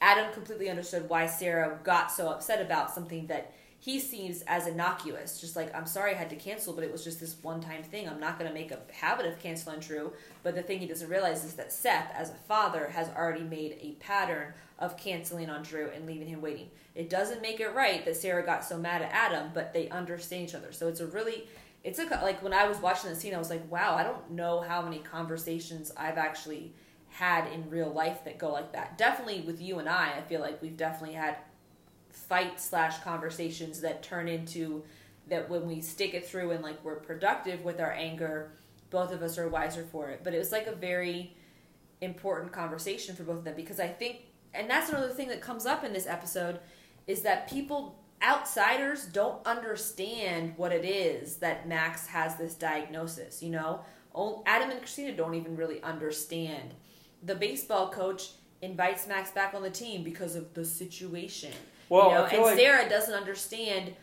Adam 0.01 0.33
completely 0.33 0.71
understood 0.71 1.09
why 1.09 1.27
Sarah 1.27 1.79
got 1.85 2.11
so 2.11 2.29
upset 2.29 2.61
about 2.61 2.93
something 2.93 3.27
that 3.27 3.53
he 3.81 3.99
sees 3.99 4.43
as 4.47 4.66
innocuous. 4.66 5.40
Just 5.40 5.57
like, 5.57 5.75
I'm 5.75 5.87
sorry 5.87 6.12
I 6.12 6.14
had 6.14 6.31
to 6.31 6.37
cancel, 6.37 6.75
but 6.75 6.85
it 6.85 6.93
was 6.93 7.03
just 7.03 7.19
this 7.19 7.37
one 7.43 7.61
time 7.61 7.83
thing. 7.83 8.09
I'm 8.09 8.21
not 8.21 8.38
going 8.38 8.49
to 8.49 8.55
make 8.55 8.71
a 8.71 8.81
habit 8.93 9.25
of 9.27 9.38
canceling 9.38 9.81
true 9.81 10.12
But 10.43 10.55
the 10.55 10.62
thing 10.62 10.79
he 10.79 10.87
doesn't 10.87 11.09
realize 11.09 11.45
is 11.45 11.55
that 11.55 11.73
Seth, 11.73 12.12
as 12.14 12.31
a 12.31 12.35
father, 12.35 12.88
has 12.88 13.09
already 13.16 13.43
made 13.43 13.79
a 13.81 13.93
pattern 13.93 14.53
of 14.81 14.97
canceling 14.97 15.51
on 15.51 15.62
Drew 15.62 15.90
and 15.95 16.07
leaving 16.07 16.27
him 16.27 16.40
waiting. 16.40 16.71
It 16.95 17.11
doesn't 17.11 17.43
make 17.43 17.61
it 17.61 17.75
right 17.75 18.05
that 18.05 18.16
Sarah 18.16 18.45
got 18.45 18.64
so 18.64 18.79
mad 18.79 19.03
at 19.03 19.12
Adam, 19.12 19.51
but 19.53 19.73
they 19.73 19.88
understand 19.90 20.49
each 20.49 20.55
other. 20.55 20.73
So 20.73 20.88
it's 20.88 21.01
a 21.01 21.07
really, 21.07 21.47
it's 21.85 21.99
a, 21.99 22.05
like 22.05 22.43
when 22.43 22.55
I 22.55 22.66
was 22.66 22.79
watching 22.79 23.11
the 23.11 23.16
scene, 23.16 23.35
I 23.35 23.38
was 23.38 23.51
like, 23.51 23.71
wow, 23.71 23.95
I 23.95 24.03
don't 24.03 24.31
know 24.31 24.61
how 24.61 24.81
many 24.81 24.99
conversations 24.99 25.93
I've 25.97 26.19
actually 26.19 26.73
had 27.09 27.53
in 27.53 27.69
real 27.69 27.90
life 27.93 28.25
that 28.25 28.38
go 28.38 28.53
like 28.53 28.73
that. 28.73 28.97
Definitely 28.97 29.43
with 29.43 29.61
you 29.61 29.79
and 29.79 29.88
I, 29.88 30.14
I 30.16 30.23
feel 30.23 30.40
like 30.40 30.62
we've 30.62 30.77
definitely 30.77 31.14
had 31.14 31.37
fight 32.11 32.61
slash 32.61 32.99
conversations 33.01 33.81
that 33.81 34.03
turn 34.03 34.29
into 34.29 34.83
that 35.29 35.49
when 35.49 35.66
we 35.66 35.81
stick 35.81 36.14
it 36.14 36.27
through 36.27 36.53
and 36.53 36.62
like 36.62 36.83
we're 36.85 36.97
productive 36.97 37.62
with 37.64 37.81
our 37.81 37.93
anger, 37.93 38.53
both 38.90 39.12
of 39.12 39.23
us 39.23 39.38
are 39.38 39.49
wiser 39.49 39.85
for 39.93 40.09
it. 40.11 40.23
But 40.25 40.35
it 40.35 40.38
was 40.38 40.53
like 40.53 40.66
a 40.66 40.75
very 40.75 41.37
important 42.01 42.53
conversation 42.53 43.14
for 43.14 43.25
both 43.25 43.38
of 43.38 43.45
them 43.45 43.55
because 43.55 43.79
I 43.79 43.88
think, 43.88 44.23
and 44.55 44.69
that's 44.69 44.91
another 44.91 45.13
thing 45.13 45.29
that 45.29 45.41
comes 45.41 45.67
up 45.67 45.85
in 45.85 45.93
this 45.93 46.07
episode, 46.07 46.61
is 47.07 47.23
that 47.23 47.49
people 47.49 47.97
outsiders 48.23 49.07
don't 49.07 49.45
understand 49.47 50.53
what 50.57 50.73
it 50.73 50.85
is 50.85 51.37
that 51.37 51.67
Max 51.67 52.07
has 52.09 52.37
this 52.37 52.55
diagnosis. 52.55 53.43
You 53.43 53.51
know, 53.51 53.81
Adam 54.47 54.71
and 54.71 54.81
Christina 54.81 55.17
don't 55.17 55.35
even 55.35 55.57
really 55.57 55.83
understand. 55.83 56.75
The 57.23 57.35
baseball 57.35 57.91
coach 57.91 58.33
invites 58.63 59.07
Max 59.07 59.31
back 59.31 59.55
on 59.55 59.63
the 59.63 59.71
team 59.71 60.03
because 60.03 60.37
of 60.37 60.53
the 60.55 60.65
situation. 60.65 61.53
Well, 61.89 62.09
you 62.09 62.15
know? 62.15 62.25
And 62.25 62.43
like 62.43 62.59
Sarah 62.59 62.89
doesn't 62.89 63.15
understand. 63.15 63.95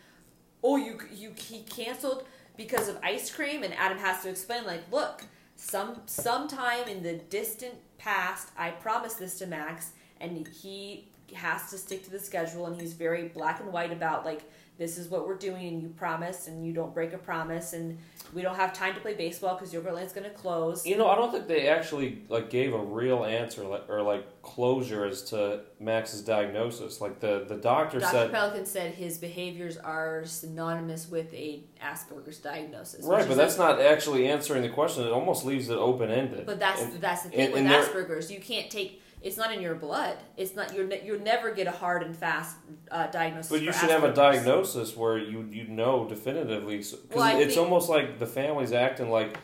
Oh, 0.64 0.78
you 0.78 1.00
you 1.14 1.34
he 1.38 1.62
canceled 1.64 2.26
because 2.58 2.90
of 2.90 2.98
ice 3.04 3.30
cream, 3.34 3.62
and 3.64 3.74
Adam 3.76 4.00
has 4.00 4.24
to 4.24 4.30
explain 4.30 4.66
like, 4.66 4.82
look, 4.92 5.24
some 5.56 6.02
sometime 6.08 6.88
in 6.88 7.04
the 7.04 7.14
distant 7.14 7.76
past, 7.98 8.50
I 8.58 8.72
promised 8.72 9.20
this 9.20 9.38
to 9.40 9.48
Max, 9.48 9.92
and 10.22 10.48
he 10.48 11.08
has 11.36 11.70
to 11.72 11.78
stick 11.78 12.04
to 12.06 12.10
the 12.12 12.20
schedule, 12.20 12.68
and 12.68 12.80
he's 12.80 12.94
very 12.94 13.28
black 13.30 13.60
and 13.60 13.72
white 13.72 13.92
about 13.92 14.26
like 14.26 14.44
this 14.78 15.00
is 15.00 15.10
what 15.10 15.28
we're 15.28 15.36
doing, 15.36 15.68
and 15.68 15.82
you 15.82 15.90
promise, 15.90 16.48
and 16.48 16.64
you 16.64 16.72
don't 16.72 16.94
break 16.94 17.12
a 17.12 17.18
promise, 17.18 17.74
and 17.74 17.98
we 18.32 18.44
don't 18.44 18.56
have 18.56 18.74
time 18.74 18.94
to 18.94 19.00
play 19.00 19.16
baseball 19.16 19.56
because 19.56 19.74
Yogurtland's 19.74 20.14
going 20.14 20.24
to 20.26 20.30
close. 20.36 20.86
you 20.86 20.96
know, 20.98 21.08
I 21.10 21.16
don't 21.16 21.32
think 21.32 21.48
they 21.48 21.68
actually 21.68 22.22
like 22.30 22.52
gave 22.52 22.74
a 22.76 22.78
real 22.78 23.26
answer 23.26 23.64
like, 23.64 23.90
or 23.90 24.04
like 24.04 24.44
closure 24.44 25.04
as 25.06 25.24
to 25.32 25.62
Max's 25.80 26.22
diagnosis. 26.22 27.02
Like 27.02 27.20
the 27.20 27.46
the 27.48 27.56
doctor 27.56 28.00
Dr. 28.00 28.12
said, 28.12 28.32
Pelikan 28.32 28.68
said 28.68 28.94
his 28.94 29.18
behaviors 29.18 29.78
are 29.78 30.24
synonymous 30.26 31.10
with 31.10 31.34
a 31.34 31.64
Asperger's 31.82 32.38
diagnosis. 32.38 33.04
right, 33.06 33.28
but 33.28 33.36
that's 33.36 33.58
not 33.58 33.82
actually 33.82 34.28
answering 34.28 34.62
the 34.62 34.70
question. 34.70 35.06
It 35.08 35.12
almost 35.12 35.44
leaves 35.44 35.70
it 35.70 35.78
open 35.78 36.12
ended. 36.12 36.46
But 36.46 36.60
that's 36.60 36.84
And- 36.84 36.94
that's 37.02 37.24
the 37.24 37.30
thing 37.30 37.40
and- 37.40 37.54
with 37.54 37.62
and 37.64 37.70
Asperger's. 37.72 38.32
You 38.32 38.40
can't 38.40 38.70
take. 38.70 39.02
It's 39.22 39.36
not 39.36 39.52
in 39.54 39.62
your 39.62 39.76
blood. 39.76 40.18
It's 40.38 40.56
not. 40.56 40.74
You're. 40.76 40.86
Ne- 40.86 41.02
you'll 41.04 41.20
never 41.22 41.52
get 41.52 41.66
a 41.68 41.72
hard 41.72 42.04
and 42.04 42.16
fast 42.16 42.56
uh, 42.92 43.08
diagnosis. 43.08 43.52
But 43.52 43.62
you 43.62 43.74
should 43.74 43.90
have 43.90 44.04
a 44.04 44.14
diagnosis 44.14 44.96
where 44.96 45.18
you 45.18 45.48
you 45.52 45.68
know 45.68 46.08
definitively 46.08 46.78
because 46.78 46.96
Well, 47.14 47.38
it's 47.40 47.56
think- 47.56 47.66
almost 47.66 47.90
like 47.90 48.20
the 48.20 48.28
family's 48.28 48.72
acting 48.74 49.10
like 49.10 49.38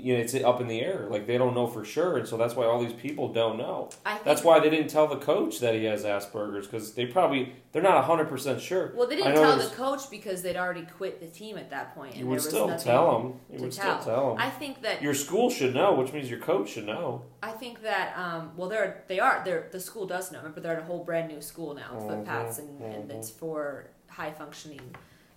you 0.00 0.14
know 0.14 0.20
it's 0.20 0.34
up 0.34 0.60
in 0.60 0.68
the 0.68 0.80
air, 0.80 1.06
like 1.10 1.26
they 1.26 1.38
don't 1.38 1.54
know 1.54 1.66
for 1.66 1.84
sure, 1.84 2.16
and 2.18 2.26
so 2.28 2.36
that's 2.36 2.54
why 2.54 2.64
all 2.64 2.82
these 2.82 2.92
people 2.92 3.32
don't 3.32 3.56
know. 3.58 3.90
I 4.04 4.18
That's 4.24 4.42
why 4.42 4.60
they 4.60 4.70
didn't 4.70 4.88
tell 4.88 5.06
the 5.06 5.16
coach 5.16 5.60
that 5.60 5.74
he 5.74 5.84
has 5.84 6.04
Asperger's 6.04 6.66
because 6.66 6.92
they 6.94 7.06
probably 7.06 7.54
they're 7.72 7.82
not 7.82 8.02
hundred 8.04 8.28
percent 8.28 8.60
sure. 8.60 8.92
Well, 8.94 9.08
they 9.08 9.16
didn't 9.16 9.34
tell 9.34 9.56
the 9.56 9.74
coach 9.74 10.10
because 10.10 10.42
they'd 10.42 10.56
already 10.56 10.86
quit 10.96 11.20
the 11.20 11.26
team 11.26 11.56
at 11.58 11.70
that 11.70 11.94
point. 11.94 12.12
And 12.12 12.20
You 12.20 12.26
would 12.26 12.40
there 12.40 12.44
was 12.44 12.48
still 12.48 12.78
tell 12.78 13.18
them. 13.18 13.40
You 13.52 13.62
would 13.64 13.72
tell. 13.72 14.00
still 14.00 14.14
tell 14.14 14.28
them. 14.34 14.42
I 14.42 14.50
think 14.50 14.82
that 14.82 15.02
Your 15.02 15.14
school 15.14 15.50
should 15.50 15.74
know, 15.74 15.94
which 15.94 16.12
means 16.12 16.30
your 16.30 16.40
coach 16.40 16.70
should 16.70 16.86
know. 16.86 17.22
I 17.42 17.50
think 17.52 17.82
that 17.82 18.16
um, 18.16 18.52
well, 18.56 18.68
they're 18.68 19.04
they 19.08 19.20
are 19.20 19.42
they're 19.44 19.68
the 19.70 19.80
school 19.80 20.06
does 20.06 20.32
know. 20.32 20.38
Remember, 20.38 20.60
they're 20.60 20.76
at 20.76 20.82
a 20.82 20.86
whole 20.86 21.04
brand 21.04 21.28
new 21.28 21.40
school 21.40 21.74
now, 21.74 21.90
Mhm, 21.94 22.08
Footpaths, 22.08 22.58
and, 22.58 22.80
and 22.82 23.10
mhm. 23.10 23.14
it's 23.16 23.30
for 23.30 23.86
high 24.08 24.32
functioning 24.32 24.80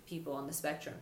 people 0.06 0.32
on 0.32 0.46
the 0.46 0.52
spectrum. 0.52 0.94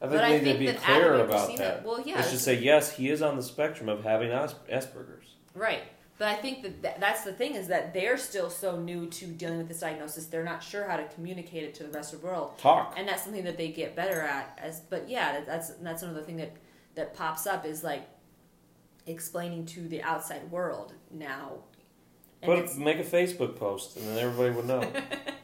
I 0.00 0.06
think 0.08 0.12
But 0.20 0.24
I 0.24 0.28
they 0.28 0.32
need 0.34 0.38
to 0.40 0.44
think 0.44 0.58
be 0.58 0.66
that 0.66 0.76
clear 0.82 1.14
Adam 1.14 1.20
about 1.28 1.46
Christina- 1.46 1.58
that. 1.64 1.84
well, 1.84 2.00
yeah, 2.04 2.20
they 2.22 2.28
should 2.30 2.40
say 2.40 2.54
yes, 2.58 2.92
he 2.92 3.10
is 3.10 3.22
on 3.22 3.36
the 3.36 3.42
spectrum 3.42 3.88
of 3.88 4.04
having 4.04 4.28
Asperger's. 4.30 5.26
Right. 5.54 5.82
But 6.18 6.28
I 6.28 6.34
think 6.34 6.62
that 6.62 6.82
th- 6.82 6.94
that's 6.98 7.24
the 7.24 7.32
thing 7.32 7.54
is 7.54 7.68
that 7.68 7.92
they're 7.92 8.16
still 8.16 8.48
so 8.48 8.78
new 8.80 9.06
to 9.10 9.26
dealing 9.26 9.58
with 9.58 9.68
this 9.68 9.80
diagnosis. 9.80 10.26
They're 10.26 10.44
not 10.44 10.62
sure 10.62 10.84
how 10.88 10.96
to 10.96 11.04
communicate 11.14 11.62
it 11.64 11.74
to 11.74 11.82
the 11.84 11.90
rest 11.90 12.14
of 12.14 12.22
the 12.22 12.26
world, 12.26 12.56
Talk. 12.58 12.94
and 12.96 13.06
that's 13.06 13.22
something 13.24 13.44
that 13.44 13.58
they 13.58 13.68
get 13.68 13.94
better 13.94 14.22
at. 14.22 14.58
As 14.62 14.80
but 14.80 15.08
yeah, 15.10 15.40
that's 15.46 15.70
that's 15.82 16.02
another 16.02 16.22
thing 16.22 16.38
that 16.38 16.52
that 16.94 17.14
pops 17.14 17.46
up 17.46 17.66
is 17.66 17.84
like 17.84 18.06
explaining 19.06 19.66
to 19.66 19.88
the 19.88 20.02
outside 20.02 20.50
world 20.50 20.94
now. 21.10 21.52
Put 22.42 22.76
make 22.78 22.98
a 22.98 23.04
Facebook 23.04 23.56
post, 23.58 23.96
and 23.96 24.06
then 24.08 24.18
everybody 24.18 24.54
would 24.54 24.66
know. 24.66 24.90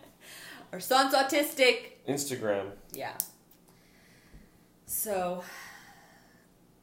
our 0.72 0.80
son's 0.80 1.14
autistic. 1.14 1.92
Instagram. 2.08 2.70
Yeah. 2.94 3.12
So, 4.92 5.42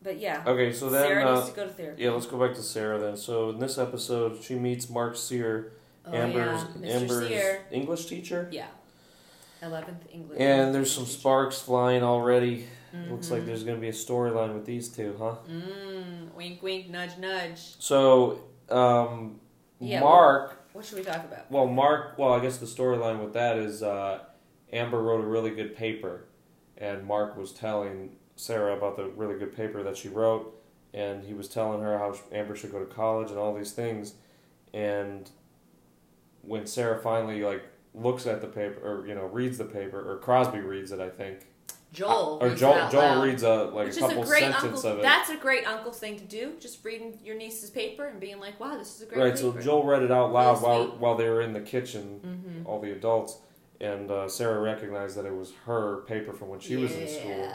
but 0.02 0.18
yeah, 0.20 0.44
Okay, 0.46 0.74
so 0.74 0.90
then 0.90 1.04
Sarah 1.08 1.26
uh, 1.32 1.36
needs 1.36 1.50
to 1.52 1.56
go 1.56 1.68
to 1.68 1.72
therapy. 1.74 2.04
yeah, 2.04 2.10
let's 2.12 2.26
go 2.26 2.40
back 2.40 2.56
to 2.56 2.62
Sarah 2.64 2.98
then. 3.00 3.16
So 3.16 3.50
in 3.52 3.60
this 3.60 3.78
episode, 3.78 4.42
she 4.44 4.56
meets 4.56 4.90
Mark 4.90 5.16
Cyr, 5.16 5.74
oh, 6.06 6.14
Amber's 6.14 6.66
yeah. 6.82 6.90
Amber's 6.90 7.28
Cyr. 7.30 7.62
English 7.72 8.08
teacher, 8.08 8.50
Yeah. 8.52 8.68
Eleventh 9.62 10.06
English. 10.12 10.40
and 10.40 10.74
there's 10.74 10.92
some 10.92 11.06
sparks 11.06 11.62
flying 11.62 12.02
already. 12.04 12.66
Looks 13.10 13.30
like 13.30 13.44
Mhm. 13.44 13.46
there's 13.46 13.64
going 13.64 13.76
to 13.78 13.82
be 13.82 13.90
a 13.90 13.94
storyline 13.94 14.56
with 14.56 14.66
these 14.66 14.90
two, 14.90 15.16
huh? 15.20 15.36
Mm, 15.48 16.34
wink, 16.34 16.64
wink, 16.64 16.90
nudge, 16.90 17.18
nudge. 17.20 17.76
So 17.80 18.40
um, 18.70 19.40
Yeah, 19.80 20.00
Mark. 20.00 20.58
What 20.74 20.86
should 20.86 20.98
we 20.98 21.04
talk 21.04 21.24
about? 21.24 21.52
Well, 21.52 21.68
Mark. 21.68 22.18
Well, 22.18 22.34
I 22.34 22.40
guess 22.40 22.58
the 22.58 22.66
storyline 22.66 23.24
with 23.24 23.34
that 23.34 23.58
is 23.58 23.84
uh, 23.84 24.20
Amber 24.74 25.02
wrote 25.02 25.24
a 25.24 25.28
really 25.28 25.52
good 25.52 25.76
paper, 25.76 26.26
and 26.80 27.06
Mark 27.06 27.36
was 27.38 27.52
telling 27.52 28.16
Sarah 28.36 28.76
about 28.76 28.96
the 28.96 29.06
really 29.10 29.38
good 29.38 29.56
paper 29.56 29.84
that 29.84 29.98
she 29.98 30.08
wrote, 30.10 30.56
and 30.94 31.24
he 31.24 31.34
was 31.34 31.48
telling 31.48 31.82
her 31.82 31.98
how 31.98 32.16
Amber 32.32 32.56
should 32.56 32.72
go 32.72 32.80
to 32.80 32.86
college 32.86 33.30
and 33.30 33.38
all 33.38 33.54
these 33.54 33.72
things, 33.74 34.14
and 34.74 35.30
when 36.42 36.66
Sarah 36.66 37.00
finally 37.02 37.44
like 37.44 37.64
looks 37.94 38.26
at 38.26 38.42
the 38.42 38.48
paper 38.48 38.80
or 38.82 39.08
you 39.08 39.16
know 39.16 39.26
reads 39.26 39.58
the 39.58 39.66
paper 39.66 40.00
or 40.10 40.18
Crosby 40.18 40.60
reads 40.60 40.92
it, 40.92 41.00
I 41.00 41.10
think, 41.10 41.48
Joel. 41.92 42.38
or 42.42 42.56
Joel 42.56 42.90
Joel 42.90 43.02
loud, 43.02 43.24
reads 43.24 43.44
a 43.44 43.56
like 43.66 43.88
which 43.88 43.98
a 43.98 44.00
couple 44.00 44.24
a 44.24 44.26
great 44.26 44.44
sentences 44.44 44.86
uncle. 44.86 44.92
of 44.92 45.00
it. 45.00 45.02
That's 45.02 45.30
a 45.30 45.36
great 45.38 45.68
uncle 45.68 45.92
thing 45.92 46.18
to 46.18 46.24
do. 46.24 46.54
Just 46.60 46.84
reading 46.86 47.20
your 47.24 47.36
niece's 47.36 47.70
paper 47.70 48.06
and 48.08 48.20
being 48.20 48.40
like, 48.40 48.60
"Wow, 48.60 48.78
this 48.78 48.96
is 48.96 49.02
a 49.02 49.06
great 49.06 49.20
Right, 49.22 49.38
so. 49.38 49.52
Joel 49.60 49.84
read 49.84 50.04
it 50.04 50.12
out 50.12 50.32
loud 50.32 50.62
while 50.62 50.86
while 50.98 51.16
they 51.16 51.28
were 51.30 51.42
in 51.42 51.54
the 51.54 51.62
kitchen, 51.62 52.22
Mhm. 52.64 52.70
all 52.70 52.80
the 52.80 52.92
adults, 52.92 53.38
and 53.82 54.12
uh, 54.12 54.28
Sarah 54.28 54.60
recognized 54.60 55.18
that 55.18 55.26
it 55.26 55.34
was 55.36 55.54
her 55.66 56.02
paper 56.02 56.34
from 56.34 56.50
when 56.50 56.60
she 56.60 56.76
was 56.76 56.92
in 56.92 57.08
school. 57.08 57.52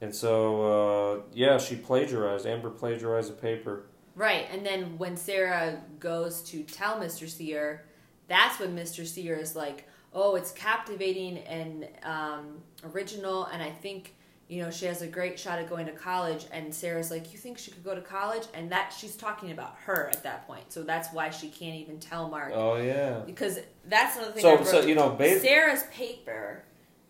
And 0.00 0.14
so, 0.14 0.62
uh, 0.62 1.20
yeah, 1.32 1.58
she 1.58 1.76
plagiarized. 1.76 2.46
Amber 2.46 2.70
plagiarized 2.70 3.30
a 3.30 3.34
paper. 3.34 3.86
Right, 4.16 4.46
and 4.52 4.64
then 4.64 4.98
when 4.98 5.16
Sarah 5.16 5.80
goes 5.98 6.42
to 6.44 6.62
tell 6.62 7.00
Mr. 7.00 7.28
Cyr, 7.28 7.84
that's 8.28 8.58
when 8.60 8.76
Mr. 8.76 9.06
Cyr 9.06 9.34
is 9.34 9.56
like, 9.56 9.88
"Oh, 10.12 10.36
it's 10.36 10.52
captivating 10.52 11.38
and 11.38 11.88
um, 12.02 12.60
original," 12.92 13.44
and 13.46 13.62
I 13.62 13.70
think 13.70 14.14
you 14.48 14.62
know 14.62 14.70
she 14.70 14.86
has 14.86 15.00
a 15.02 15.06
great 15.06 15.38
shot 15.38 15.58
at 15.58 15.68
going 15.68 15.86
to 15.86 15.92
college. 15.92 16.46
And 16.52 16.74
Sarah's 16.74 17.10
like, 17.10 17.32
"You 17.32 17.38
think 17.38 17.58
she 17.58 17.70
could 17.70 17.84
go 17.84 17.94
to 17.94 18.00
college?" 18.00 18.42
And 18.54 18.70
that 18.72 18.92
she's 18.96 19.16
talking 19.16 19.50
about 19.52 19.76
her 19.84 20.08
at 20.12 20.22
that 20.22 20.46
point, 20.46 20.72
so 20.72 20.82
that's 20.82 21.12
why 21.12 21.30
she 21.30 21.48
can't 21.48 21.76
even 21.76 21.98
tell 21.98 22.28
Mark 22.28 22.52
Oh 22.54 22.76
yeah. 22.76 23.20
because 23.24 23.58
that's 23.86 24.16
another 24.16 24.32
thing. 24.32 24.42
So, 24.42 24.62
so 24.64 24.80
you 24.80 24.94
know, 24.94 25.10
ba- 25.10 25.40
Sarah's 25.40 25.84
paper 25.92 26.64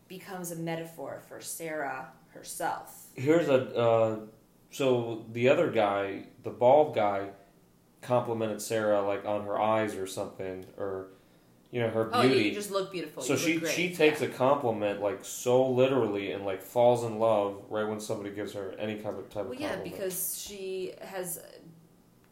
becomes 0.09 0.51
a 0.53 0.57
metaphor 0.57 1.23
for 1.29 1.40
Sarah 1.40 2.09
herself. 2.33 3.07
here's 3.14 3.49
a. 3.49 3.77
Uh, 3.77 4.16
so 4.70 5.25
the 5.33 5.49
other 5.49 5.70
guy, 5.70 6.25
the 6.42 6.51
bald 6.51 6.94
guy, 6.97 7.29
complimented 8.03 8.61
Sarah 8.61 9.03
like 9.03 9.25
on 9.25 9.44
her 9.44 9.59
eyes 9.61 9.94
or 9.94 10.07
something, 10.07 10.66
or 10.77 11.09
you 11.74 11.80
know 11.80 11.90
her 11.90 12.04
beauty. 12.04 12.28
Oh, 12.28 12.38
you 12.38 12.54
just 12.54 12.70
look 12.70 12.92
beautiful. 12.92 13.20
so 13.20 13.32
you 13.32 13.66
she 13.66 13.66
she 13.66 13.94
takes 13.94 14.20
yeah. 14.20 14.28
a 14.28 14.30
compliment 14.30 15.02
like 15.02 15.24
so 15.24 15.68
literally 15.68 16.30
and 16.30 16.44
like 16.44 16.62
falls 16.62 17.02
in 17.02 17.18
love 17.18 17.64
right 17.68 17.82
when 17.88 17.98
somebody 17.98 18.30
gives 18.30 18.52
her 18.52 18.76
any 18.78 18.94
kind 18.94 19.18
of 19.18 19.28
type 19.28 19.46
Well, 19.46 19.54
of 19.54 19.60
yeah, 19.60 19.70
compliment. 19.70 19.92
because 19.92 20.38
she 20.38 20.92
has 21.02 21.40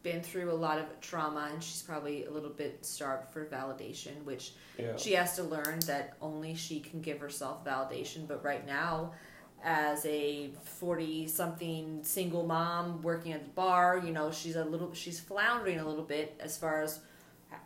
been 0.01 0.21
through 0.21 0.49
a 0.51 0.55
lot 0.55 0.79
of 0.79 0.85
trauma, 1.01 1.49
and 1.51 1.61
she's 1.61 1.81
probably 1.81 2.25
a 2.25 2.31
little 2.31 2.49
bit 2.49 2.85
starved 2.85 3.31
for 3.33 3.45
validation, 3.45 4.23
which 4.23 4.53
yeah. 4.77 4.95
she 4.95 5.11
has 5.13 5.35
to 5.35 5.43
learn 5.43 5.79
that 5.87 6.15
only 6.21 6.55
she 6.55 6.79
can 6.79 7.01
give 7.01 7.19
herself 7.19 7.65
validation. 7.65 8.25
But 8.27 8.43
right 8.45 8.65
now, 8.65 9.11
as 9.61 10.05
a 10.05 10.51
forty-something 10.63 12.03
single 12.03 12.45
mom 12.45 13.01
working 13.01 13.33
at 13.33 13.43
the 13.43 13.49
bar, 13.51 14.01
you 14.05 14.13
know, 14.13 14.31
she's 14.31 14.55
a 14.55 14.63
little, 14.63 14.93
she's 14.93 15.19
floundering 15.19 15.79
a 15.79 15.87
little 15.87 16.03
bit 16.05 16.35
as 16.39 16.57
far 16.57 16.81
as 16.81 16.99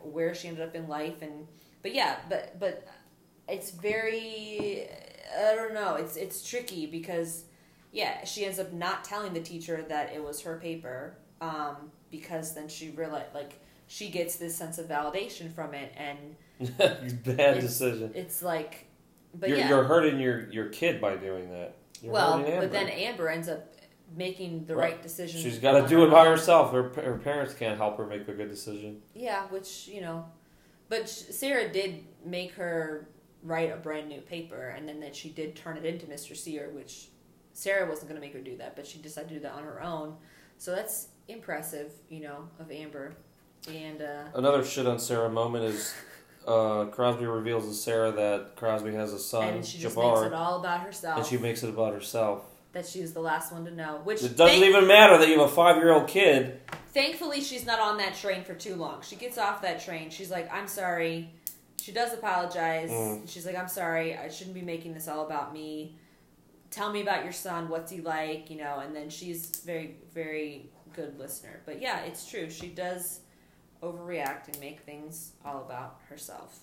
where 0.00 0.34
she 0.34 0.48
ended 0.48 0.66
up 0.66 0.74
in 0.74 0.88
life, 0.88 1.22
and 1.22 1.46
but 1.88 1.94
yeah, 1.94 2.16
but 2.28 2.58
but 2.60 2.86
it's 3.48 3.70
very, 3.70 4.86
I 5.38 5.54
don't 5.54 5.74
know, 5.74 5.94
it's 5.94 6.16
it's 6.16 6.48
tricky 6.48 6.86
because 6.86 7.44
yeah, 7.92 8.24
she 8.24 8.44
ends 8.44 8.58
up 8.58 8.72
not 8.72 9.04
telling 9.04 9.32
the 9.32 9.40
teacher 9.40 9.84
that 9.88 10.12
it 10.12 10.22
was 10.22 10.42
her 10.42 10.58
paper, 10.58 11.16
um, 11.40 11.90
because 12.10 12.54
then 12.54 12.68
she 12.68 12.90
realized 12.90 13.34
like 13.34 13.54
she 13.86 14.10
gets 14.10 14.36
this 14.36 14.54
sense 14.54 14.78
of 14.78 14.86
validation 14.86 15.52
from 15.52 15.72
it, 15.74 15.92
and 15.96 16.36
Bad 16.76 16.98
It's- 17.56 17.62
decision. 17.62 18.12
it's 18.14 18.42
like, 18.42 18.86
but 19.34 19.48
you're, 19.48 19.58
yeah, 19.58 19.68
you're 19.68 19.84
hurting 19.84 20.18
your, 20.20 20.50
your 20.50 20.68
kid 20.70 21.00
by 21.00 21.14
doing 21.16 21.50
that. 21.52 21.76
You're 22.02 22.12
well, 22.12 22.42
but 22.42 22.72
then 22.72 22.88
Amber 22.88 23.28
ends 23.28 23.48
up 23.48 23.74
making 24.16 24.64
the 24.66 24.74
Right. 24.74 24.92
right, 24.94 25.02
decision. 25.02 25.40
she's 25.40 25.58
got 25.58 25.80
to 25.80 25.86
do 25.88 26.04
it 26.04 26.10
by 26.10 26.26
herself. 26.26 26.72
Her, 26.72 26.88
her 27.02 27.18
parents 27.18 27.54
can't 27.54 27.76
help 27.78 27.96
her 27.98 28.06
make 28.06 28.26
a 28.28 28.32
good 28.32 28.50
decision. 28.50 29.00
Yeah, 29.14 29.46
which 29.46 29.86
you 29.88 30.00
know, 30.00 30.24
but 30.88 31.08
Sarah 31.08 31.68
did 31.72 32.04
make 32.24 32.52
her 32.52 33.08
write 33.42 33.72
a 33.72 33.76
brand 33.76 34.08
new 34.08 34.20
paper, 34.20 34.68
and 34.76 34.88
then 34.88 35.00
that 35.00 35.14
she 35.14 35.28
did 35.28 35.54
turn 35.56 35.76
it 35.76 35.84
into 35.84 36.06
Mr. 36.06 36.36
Cyr, 36.36 36.70
which 36.70 37.08
Sarah 37.52 37.88
wasn't 37.88 38.08
going 38.08 38.20
to 38.20 38.26
make 38.26 38.34
her 38.34 38.40
do 38.40 38.56
that, 38.58 38.74
but 38.76 38.86
she 38.86 38.98
decided 38.98 39.28
to 39.28 39.34
do 39.36 39.40
that 39.40 39.52
on 39.52 39.62
her 39.64 39.82
own. 39.82 40.16
So 40.58 40.74
that's 40.74 41.08
impressive, 41.28 41.92
you 42.08 42.20
know, 42.20 42.48
of 42.58 42.70
Amber. 42.70 43.14
And 43.72 44.02
uh, 44.02 44.24
Another 44.34 44.64
shit 44.64 44.86
on 44.86 44.98
Sarah 44.98 45.28
moment 45.28 45.64
is 45.64 45.94
uh, 46.46 46.86
Crosby 46.86 47.26
reveals 47.26 47.66
to 47.68 47.74
Sarah 47.74 48.10
that 48.12 48.56
Crosby 48.56 48.92
has 48.94 49.12
a 49.12 49.18
son, 49.18 49.48
and 49.54 49.64
she 49.66 49.78
just 49.78 49.96
makes 49.96 50.20
it 50.22 50.32
all 50.32 50.58
about 50.60 50.80
herself. 50.80 51.18
and 51.18 51.26
she 51.26 51.36
makes 51.36 51.62
it 51.62 51.68
about 51.68 51.92
herself. 51.92 52.44
that 52.72 52.86
she 52.86 53.00
was 53.00 53.12
the 53.12 53.20
last 53.20 53.52
one 53.52 53.64
to 53.66 53.70
know. 53.70 54.00
Which 54.04 54.22
It 54.22 54.36
doesn't 54.36 54.62
even 54.64 54.86
matter 54.86 55.18
that 55.18 55.28
you 55.28 55.38
have 55.40 55.50
a 55.50 55.54
five 55.54 55.76
year 55.76 55.92
old 55.92 56.08
kid. 56.08 56.60
Thankfully 56.98 57.40
she's 57.40 57.64
not 57.64 57.78
on 57.78 57.96
that 57.98 58.16
train 58.16 58.42
for 58.42 58.54
too 58.54 58.74
long. 58.74 59.00
She 59.02 59.14
gets 59.14 59.38
off 59.38 59.62
that 59.62 59.80
train. 59.80 60.10
She's 60.10 60.30
like, 60.30 60.52
"I'm 60.52 60.66
sorry." 60.66 61.30
She 61.80 61.92
does 61.92 62.12
apologize. 62.12 62.90
Mm. 62.90 63.28
She's 63.28 63.46
like, 63.46 63.56
"I'm 63.56 63.68
sorry. 63.68 64.16
I 64.16 64.28
shouldn't 64.28 64.54
be 64.54 64.62
making 64.62 64.94
this 64.94 65.06
all 65.06 65.24
about 65.24 65.52
me. 65.52 65.96
Tell 66.70 66.92
me 66.92 67.00
about 67.00 67.22
your 67.22 67.32
son. 67.32 67.68
What's 67.68 67.92
he 67.92 68.00
like?" 68.00 68.50
You 68.50 68.58
know. 68.58 68.80
And 68.80 68.94
then 68.96 69.10
she's 69.10 69.46
very, 69.64 69.96
very 70.12 70.70
good 70.92 71.18
listener. 71.18 71.60
But 71.64 71.80
yeah, 71.80 72.00
it's 72.00 72.28
true. 72.28 72.50
She 72.50 72.68
does 72.68 73.20
overreact 73.80 74.48
and 74.48 74.58
make 74.58 74.80
things 74.80 75.32
all 75.44 75.62
about 75.62 76.00
herself. 76.08 76.58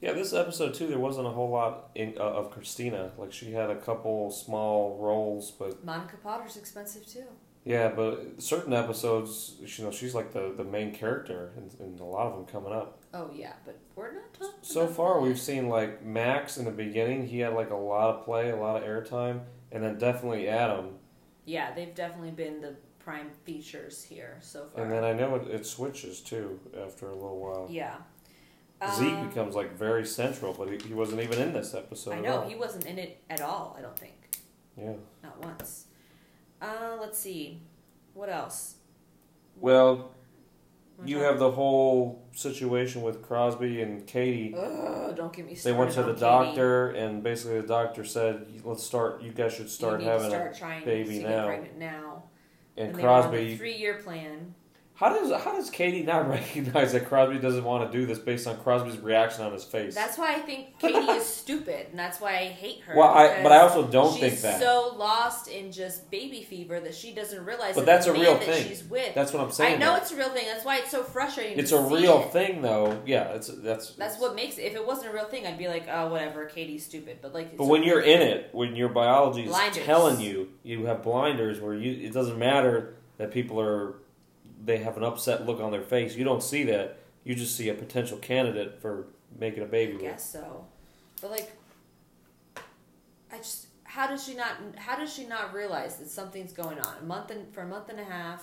Yeah, 0.00 0.12
this 0.12 0.32
episode 0.32 0.74
too, 0.74 0.86
there 0.86 0.98
wasn't 0.98 1.26
a 1.26 1.30
whole 1.30 1.50
lot 1.50 1.90
in, 1.94 2.14
uh, 2.18 2.22
of 2.22 2.50
Christina. 2.50 3.10
Like 3.16 3.32
she 3.32 3.52
had 3.52 3.70
a 3.70 3.76
couple 3.76 4.30
small 4.30 4.98
roles, 5.00 5.50
but 5.50 5.84
Monica 5.84 6.16
Potter's 6.22 6.56
expensive 6.56 7.06
too. 7.06 7.24
Yeah, 7.64 7.88
but 7.88 8.42
certain 8.42 8.72
episodes, 8.72 9.56
you 9.60 9.84
know, 9.84 9.90
she's 9.90 10.14
like 10.14 10.32
the, 10.32 10.52
the 10.56 10.64
main 10.64 10.94
character, 10.94 11.52
and, 11.56 11.74
and 11.80 11.98
a 12.00 12.04
lot 12.04 12.26
of 12.26 12.36
them 12.36 12.46
coming 12.46 12.72
up. 12.72 12.98
Oh 13.14 13.30
yeah, 13.32 13.54
but 13.64 13.78
we're 13.96 14.12
not 14.12 14.34
talking. 14.34 14.54
So 14.62 14.86
far, 14.86 15.14
that. 15.14 15.26
we've 15.26 15.38
seen 15.38 15.68
like 15.68 16.04
Max 16.04 16.58
in 16.58 16.66
the 16.66 16.70
beginning. 16.70 17.26
He 17.26 17.40
had 17.40 17.54
like 17.54 17.70
a 17.70 17.76
lot 17.76 18.14
of 18.14 18.24
play, 18.24 18.50
a 18.50 18.56
lot 18.56 18.76
of 18.76 18.88
airtime, 18.88 19.40
and 19.72 19.82
then 19.82 19.98
definitely 19.98 20.48
Adam. 20.48 20.96
Yeah, 21.46 21.72
they've 21.74 21.94
definitely 21.94 22.32
been 22.32 22.60
the 22.60 22.76
prime 22.98 23.30
features 23.44 24.02
here 24.02 24.38
so 24.40 24.66
far. 24.66 24.82
And 24.82 24.92
then 24.92 25.04
I 25.04 25.12
know 25.12 25.36
it, 25.36 25.48
it 25.48 25.66
switches 25.66 26.20
too 26.20 26.60
after 26.86 27.08
a 27.08 27.14
little 27.14 27.38
while. 27.38 27.66
Yeah. 27.70 27.96
Zeke 28.96 29.12
Um, 29.14 29.28
becomes 29.28 29.54
like 29.54 29.76
very 29.78 30.04
central, 30.04 30.52
but 30.52 30.68
he, 30.68 30.88
he 30.88 30.94
wasn't 30.94 31.22
even 31.22 31.38
in 31.40 31.52
this 31.54 31.74
episode 31.74 32.12
I 32.12 32.20
know 32.20 32.42
he 32.42 32.54
wasn't 32.54 32.84
in 32.84 32.98
it 32.98 33.22
at 33.30 33.40
all. 33.40 33.74
I 33.78 33.80
don't 33.80 33.98
think, 33.98 34.36
yeah. 34.76 34.94
not 35.22 35.42
once. 35.42 35.86
Uh, 36.64 36.96
let's 37.00 37.18
see, 37.18 37.60
what 38.14 38.28
else? 38.28 38.76
Well, 39.60 40.14
you 41.04 41.18
have 41.18 41.38
the 41.38 41.50
whole 41.50 42.22
situation 42.32 43.02
with 43.02 43.22
Crosby 43.22 43.82
and 43.82 44.06
Katie. 44.06 44.54
Ugh, 44.56 45.14
don't 45.14 45.32
get 45.32 45.46
me 45.46 45.54
started. 45.54 45.74
They 45.74 45.78
went 45.78 45.92
to 45.92 46.02
the 46.02 46.12
Katie. 46.12 46.20
doctor, 46.20 46.90
and 46.90 47.22
basically 47.22 47.60
the 47.60 47.66
doctor 47.66 48.04
said, 48.04 48.46
"Let's 48.64 48.82
start. 48.82 49.22
You 49.22 49.32
guys 49.32 49.52
should 49.54 49.68
start 49.68 50.02
having 50.02 50.30
start 50.30 50.56
trying 50.56 50.84
baby 50.84 51.18
to 51.18 51.24
now." 51.24 51.28
get 51.28 51.46
pregnant 51.46 51.78
now. 51.78 52.22
a." 52.76 52.80
And, 52.80 52.94
were 52.94 53.00
Crosby, 53.00 53.56
three-year 53.56 53.94
plan. 54.02 54.54
How 54.96 55.08
does 55.08 55.32
how 55.42 55.56
does 55.56 55.70
Katie 55.70 56.04
not 56.04 56.28
recognize 56.30 56.92
that 56.92 57.08
Crosby 57.08 57.38
doesn't 57.38 57.64
want 57.64 57.90
to 57.90 57.98
do 57.98 58.06
this 58.06 58.18
based 58.20 58.46
on 58.46 58.56
Crosby's 58.58 58.98
reaction 58.98 59.44
on 59.44 59.52
his 59.52 59.64
face? 59.64 59.92
That's 59.92 60.16
why 60.16 60.34
I 60.34 60.38
think 60.38 60.78
Katie 60.78 60.98
is 60.98 61.26
stupid, 61.42 61.88
and 61.90 61.98
that's 61.98 62.20
why 62.20 62.38
I 62.38 62.44
hate 62.44 62.80
her. 62.82 62.96
well, 62.96 63.08
I 63.08 63.42
but 63.42 63.50
I 63.50 63.58
also 63.58 63.88
don't 63.88 64.12
she's 64.12 64.20
think 64.20 64.40
that. 64.42 64.60
so 64.60 64.94
lost 64.96 65.48
in 65.48 65.72
just 65.72 66.10
baby 66.12 66.44
fever 66.44 66.78
that 66.78 66.94
she 66.94 67.12
doesn't 67.12 67.44
realize. 67.44 67.74
But 67.74 67.86
that 67.86 68.04
that's 68.04 68.06
a 68.06 68.12
real 68.12 68.34
that 68.34 68.44
thing. 68.44 68.68
She's 68.68 68.84
with. 68.84 69.14
That's 69.16 69.32
what 69.32 69.42
I'm 69.42 69.50
saying. 69.50 69.74
I 69.74 69.78
know 69.78 69.92
though. 69.94 69.96
it's 69.96 70.12
a 70.12 70.16
real 70.16 70.30
thing. 70.30 70.46
That's 70.46 70.64
why 70.64 70.78
it's 70.78 70.92
so 70.92 71.02
frustrating. 71.02 71.58
It's 71.58 71.72
a 71.72 71.80
real 71.80 72.20
it. 72.22 72.32
thing, 72.32 72.62
though. 72.62 73.02
Yeah, 73.04 73.32
it's 73.32 73.48
that's 73.48 73.90
That's 73.96 74.20
what 74.20 74.36
makes 74.36 74.58
it. 74.58 74.62
If 74.62 74.76
it 74.76 74.86
wasn't 74.86 75.10
a 75.10 75.12
real 75.12 75.26
thing, 75.26 75.44
I'd 75.44 75.58
be 75.58 75.66
like, 75.66 75.88
oh, 75.90 76.08
whatever, 76.08 76.46
Katie's 76.46 76.84
stupid. 76.86 77.18
But 77.20 77.34
like, 77.34 77.48
it's 77.48 77.56
But 77.58 77.66
when 77.66 77.82
you're 77.82 78.00
in 78.00 78.22
it, 78.22 78.50
when 78.52 78.76
your 78.76 78.90
biology 78.90 79.42
is 79.42 79.48
Blinders. 79.48 79.84
telling 79.84 80.20
you, 80.20 80.50
you 80.62 80.86
have 80.86 81.02
blinders 81.02 81.60
where 81.60 81.74
you 81.74 82.06
it 82.06 82.12
doesn't 82.12 82.38
matter 82.38 82.94
that 83.18 83.32
people 83.32 83.60
are 83.60 83.94
they 84.64 84.78
have 84.78 84.96
an 84.96 85.04
upset 85.04 85.46
look 85.46 85.60
on 85.60 85.70
their 85.72 85.82
face. 85.82 86.16
You 86.16 86.24
don't 86.24 86.42
see 86.42 86.64
that. 86.64 86.98
You 87.24 87.34
just 87.34 87.56
see 87.56 87.68
a 87.68 87.74
potential 87.74 88.18
candidate 88.18 88.80
for 88.80 89.06
making 89.38 89.62
a 89.62 89.66
baby 89.66 89.92
I 89.92 89.94
with. 89.96 90.02
guess 90.02 90.30
so. 90.30 90.66
But 91.20 91.30
like, 91.30 91.52
I 93.32 93.38
just 93.38 93.66
how 93.84 94.08
does 94.08 94.24
she 94.24 94.34
not? 94.34 94.56
How 94.76 94.96
does 94.96 95.12
she 95.12 95.24
not 95.26 95.54
realize 95.54 95.96
that 95.98 96.10
something's 96.10 96.52
going 96.52 96.78
on? 96.80 96.96
A 97.00 97.04
month 97.04 97.30
and 97.30 97.52
for 97.54 97.62
a 97.62 97.66
month 97.66 97.88
and 97.88 98.00
a 98.00 98.04
half, 98.04 98.42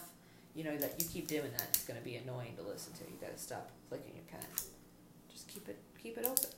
you 0.56 0.64
know 0.64 0.78
that 0.78 0.96
you 0.98 1.06
keep 1.06 1.28
doing 1.28 1.52
that, 1.52 1.68
it's 1.74 1.84
going 1.84 2.00
to 2.00 2.06
be 2.06 2.16
annoying 2.16 2.56
to 2.58 2.64
listen 2.64 2.94
to. 2.94 3.04
You 3.04 3.18
got 3.20 3.36
to 3.36 3.42
stop 3.42 3.70
clicking 3.90 4.14
your 4.16 4.24
pen. 4.32 4.48
Just 5.30 5.48
keep 5.48 5.68
it 5.68 5.78
keep 6.02 6.18
it 6.18 6.26
open. 6.26 6.50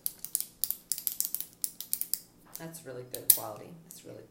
That's 2.60 2.86
really 2.86 3.04
good 3.12 3.34
quality. 3.36 3.69
That's 3.86 4.06
really 4.06 4.23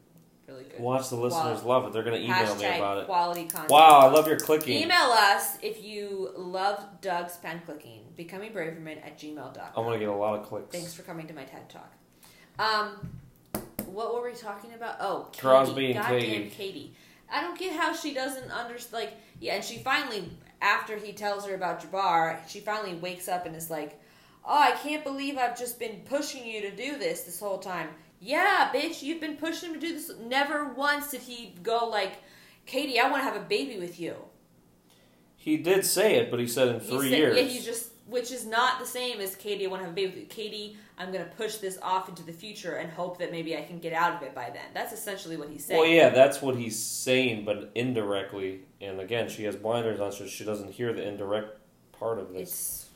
really 0.47 0.65
good. 0.65 0.81
Watch 0.81 1.09
the 1.09 1.17
listeners 1.17 1.61
Quality. 1.61 1.67
love 1.69 1.87
it. 1.87 1.93
They're 1.93 2.03
going 2.03 2.21
to 2.21 2.25
email 2.25 2.37
Hashtag 2.55 2.59
me 2.73 2.77
about 2.79 2.99
it. 2.99 3.07
quality 3.07 3.45
content. 3.45 3.71
Wow, 3.71 4.01
I 4.01 4.07
love 4.11 4.27
your 4.27 4.39
clicking. 4.39 4.83
Email 4.83 5.11
us 5.13 5.59
if 5.63 5.83
you 5.83 6.31
love 6.37 6.85
Doug's 7.01 7.37
pen 7.37 7.63
clicking. 7.65 8.01
Becoming 8.17 8.53
Braverman 8.53 8.99
at 9.05 9.19
gmail.com. 9.19 9.57
I'm 9.77 9.85
going 9.85 9.99
to 9.99 10.05
get 10.05 10.09
a 10.09 10.17
lot 10.17 10.39
of 10.39 10.47
clicks. 10.47 10.75
Thanks 10.75 10.95
for 10.95 11.03
coming 11.03 11.27
to 11.29 11.35
my 11.35 11.45
TED 11.45 11.69
Talk. 11.71 11.93
Um, 12.59 13.09
what 13.87 14.15
were 14.15 14.29
we 14.31 14.35
talking 14.37 14.73
about? 14.75 14.97
Oh, 15.01 15.29
Katie. 15.33 15.41
Crosby 15.43 15.87
and 15.93 15.95
Goddamn 16.01 16.21
Katie. 16.21 16.51
Katie. 16.51 16.95
I 17.33 17.41
don't 17.41 17.59
get 17.59 17.75
how 17.75 17.95
she 17.95 18.13
doesn't 18.13 18.51
understand. 18.51 18.93
Like, 19.05 19.15
yeah, 19.41 19.55
and 19.55 19.65
she 19.65 19.79
finally, 19.79 20.31
after 20.61 20.97
he 20.97 21.13
tells 21.13 21.47
her 21.47 21.55
about 21.55 21.81
Jabbar, 21.83 22.39
she 22.47 22.61
finally 22.61 22.95
wakes 22.95 23.27
up 23.29 23.47
and 23.47 23.57
is 23.57 23.71
like, 23.71 23.99
"Oh, 24.45 24.59
I 24.59 24.73
can't 24.73 25.03
believe 25.03 25.39
I've 25.39 25.59
just 25.59 25.79
been 25.79 26.03
pushing 26.05 26.45
you 26.47 26.61
to 26.63 26.71
do 26.71 26.99
this 26.99 27.23
this 27.23 27.41
whole 27.41 27.59
time." 27.59 27.89
Yeah, 28.23 28.71
bitch, 28.73 29.03
you've 29.03 29.21
been 29.21 29.37
pushing 29.37 29.71
him 29.71 29.81
to 29.81 29.87
do 29.87 29.93
this. 29.95 30.13
Never 30.25 30.67
once 30.67 31.11
did 31.11 31.23
he 31.23 31.55
go 31.63 31.89
like, 31.89 32.23
"Katie, 32.67 33.01
I 33.01 33.11
want 33.11 33.25
to 33.25 33.25
have 33.25 33.37
a 33.37 33.45
baby 33.45 33.79
with 33.79 33.99
you." 33.99 34.15
He 35.37 35.57
did 35.57 35.85
say 35.85 36.15
it, 36.15 36.31
but 36.31 36.39
he 36.39 36.47
said 36.47 36.69
in 36.69 36.79
three 36.79 37.11
said- 37.11 37.19
years. 37.19 37.37
Yeah, 37.37 37.43
he 37.43 37.61
just, 37.61 37.91
which 38.07 38.31
is 38.31 38.47
not 38.47 38.79
the 38.79 38.87
same 38.87 39.21
as 39.21 39.35
Katie. 39.35 39.67
I 39.67 39.69
want 39.69 39.81
to 39.81 39.87
have 39.87 39.93
a 39.93 39.97
baby 39.97 40.13
with 40.13 40.21
you. 40.21 40.27
Katie. 40.27 40.77
I'm 40.99 41.11
going 41.11 41.25
to 41.25 41.31
push 41.33 41.57
this 41.57 41.79
off 41.83 42.09
into 42.09 42.23
the 42.23 42.33
future 42.33 42.75
and 42.77 42.89
hope 42.89 43.19
that 43.19 43.33
maybe 43.33 43.57
I 43.57 43.63
can 43.63 43.81
get 43.81 43.93
out 43.93 44.15
of 44.15 44.23
it 44.23 44.37
by 44.37 44.51
then. 44.51 44.67
That's 44.73 44.93
essentially 44.93 45.37
what 45.37 45.49
he's 45.49 45.65
saying. 45.65 45.81
Well, 45.81 45.89
yeah, 45.89 46.11
that's 46.11 46.41
what 46.41 46.55
he's 46.55 46.79
saying, 46.79 47.45
but 47.45 47.73
indirectly. 47.75 48.61
And 48.81 49.01
again, 49.01 49.29
she 49.29 49.43
has 49.45 49.57
blinders 49.57 49.99
on, 49.99 50.13
so 50.13 50.27
she 50.27 50.45
doesn't 50.45 50.71
hear 50.71 50.93
the 50.93 51.07
indirect 51.07 51.59
part 51.93 52.19
of 52.19 52.33
this. 52.33 52.43
It's, 52.43 52.89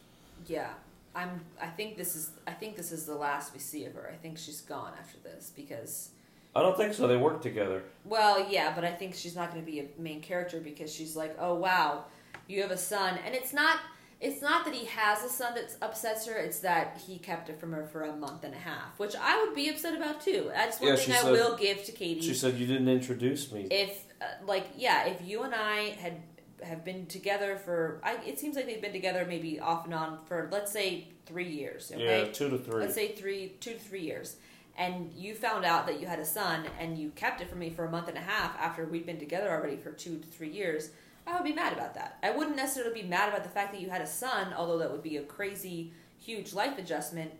yeah. 0.47 0.69
I'm. 1.17 1.41
I 1.61 1.67
think 1.67 1.97
this 1.97 2.15
is. 2.15 2.31
I 2.47 2.53
think 2.53 2.77
this 2.77 2.93
is 2.93 3.07
the 3.07 3.15
last 3.15 3.53
we 3.53 3.59
see 3.59 3.85
of 3.87 3.95
her. 3.95 4.11
I 4.13 4.17
think 4.17 4.39
she's 4.39 4.61
gone 4.61 4.93
after 5.01 5.19
this 5.25 5.53
because. 5.57 6.11
I 6.55 6.61
don't 6.63 6.77
think 6.77 6.95
so. 6.95 7.07
They 7.07 7.17
work 7.19 7.43
together. 7.43 7.83
Well, 8.07 8.47
yeah, 8.49 8.73
but 8.75 8.83
I 8.85 8.91
think 8.93 9.15
she's 9.15 9.37
not 9.37 9.51
going 9.53 9.63
to 9.63 9.71
be 9.71 9.81
a 9.81 9.87
main 9.99 10.23
character 10.23 10.59
because 10.59 10.91
she's 10.95 11.15
like, 11.15 11.37
oh 11.39 11.55
wow, 11.55 12.05
you 12.49 12.63
have 12.63 12.71
a 12.71 12.77
son, 12.79 13.19
and 13.25 13.35
it's 13.35 13.53
not. 13.53 13.79
It's 14.19 14.41
not 14.41 14.65
that 14.65 14.73
he 14.73 14.87
has 14.87 15.23
a 15.23 15.29
son 15.29 15.55
that 15.57 15.77
upsets 15.83 16.27
her. 16.27 16.35
It's 16.39 16.61
that 16.61 16.99
he 17.07 17.19
kept 17.19 17.51
it 17.51 17.61
from 17.61 17.73
her 17.73 17.85
for 17.85 18.05
a 18.05 18.17
month 18.17 18.45
and 18.45 18.55
a 18.55 18.59
half, 18.59 18.99
which 18.99 19.15
I 19.21 19.45
would 19.45 19.55
be 19.55 19.69
upset 19.69 19.95
about 19.95 20.23
too. 20.23 20.51
That's 20.55 20.81
one 20.81 20.89
Yeah, 20.93 20.97
thing 20.97 21.15
I 21.15 21.19
said- 21.21 21.33
will 21.33 21.55
give 21.59 21.85
to 21.85 21.93
Katie. 21.93 22.23
She 22.23 22.33
said, 22.33 22.55
You 22.57 22.67
didn't 22.67 22.89
introduce 22.89 23.53
me. 23.53 23.67
if 23.71 24.05
uh, 24.23 24.25
like 24.47 24.69
yeah, 24.79 25.05
if 25.09 25.21
you 25.29 25.43
and 25.43 25.55
I 25.55 25.91
had 26.01 26.15
have 26.63 26.85
been 26.85 27.07
together 27.07 27.57
for. 27.57 28.01
I, 28.03 28.17
it 28.27 28.39
seems 28.39 28.57
like 28.57 28.67
they've 28.67 28.81
been 28.83 28.93
together 28.93 29.25
maybe 29.29 29.61
off 29.61 29.85
and 29.85 29.95
on 29.95 30.19
for 30.27 30.49
let's 30.51 30.73
say 30.73 31.09
three 31.27 31.49
years. 31.49 31.91
Okay, 31.95 32.27
Yeah, 32.27 32.33
two 32.33 32.49
to 32.51 32.59
three. 32.59 32.81
let's 32.81 32.95
say 32.95 33.13
three, 33.13 33.55
two 33.61 33.73
to 33.75 33.79
three 33.79 34.03
years, 34.03 34.37
and 34.77 35.13
you 35.15 35.35
found 35.35 35.65
out 35.65 35.87
that 35.87 36.01
you 36.01 36.07
had 36.07 36.19
a 36.19 36.25
son, 36.25 36.65
and 36.79 36.99
you 36.99 37.11
kept 37.11 37.41
it 37.41 37.49
from 37.49 37.59
me 37.59 37.71
for 37.71 37.85
a 37.85 37.91
month 37.91 38.09
and 38.09 38.17
a 38.19 38.21
half 38.23 38.57
after 38.59 38.85
we'd 38.87 39.07
been 39.07 39.19
together 39.19 39.51
already 39.51 39.77
for 39.77 39.93
two 39.93 40.19
to 40.19 40.27
three 40.27 40.51
years. 40.51 40.91
I 41.27 41.35
would 41.35 41.45
be 41.45 41.53
mad 41.53 41.73
about 41.73 41.95
that. 41.95 42.19
I 42.23 42.31
wouldn't 42.31 42.57
necessarily 42.57 43.03
be 43.03 43.09
mad 43.09 43.29
about 43.29 43.43
the 43.43 43.49
fact 43.51 43.73
that 43.73 43.81
you 43.81 43.91
had 43.91 44.01
a 44.01 44.07
son, 44.07 44.53
although 44.57 44.79
that 44.79 44.91
would 44.93 45.03
be 45.03 45.17
a 45.17 45.23
crazy, 45.23 45.93
huge 46.19 46.53
life 46.55 46.79
adjustment. 46.79 47.33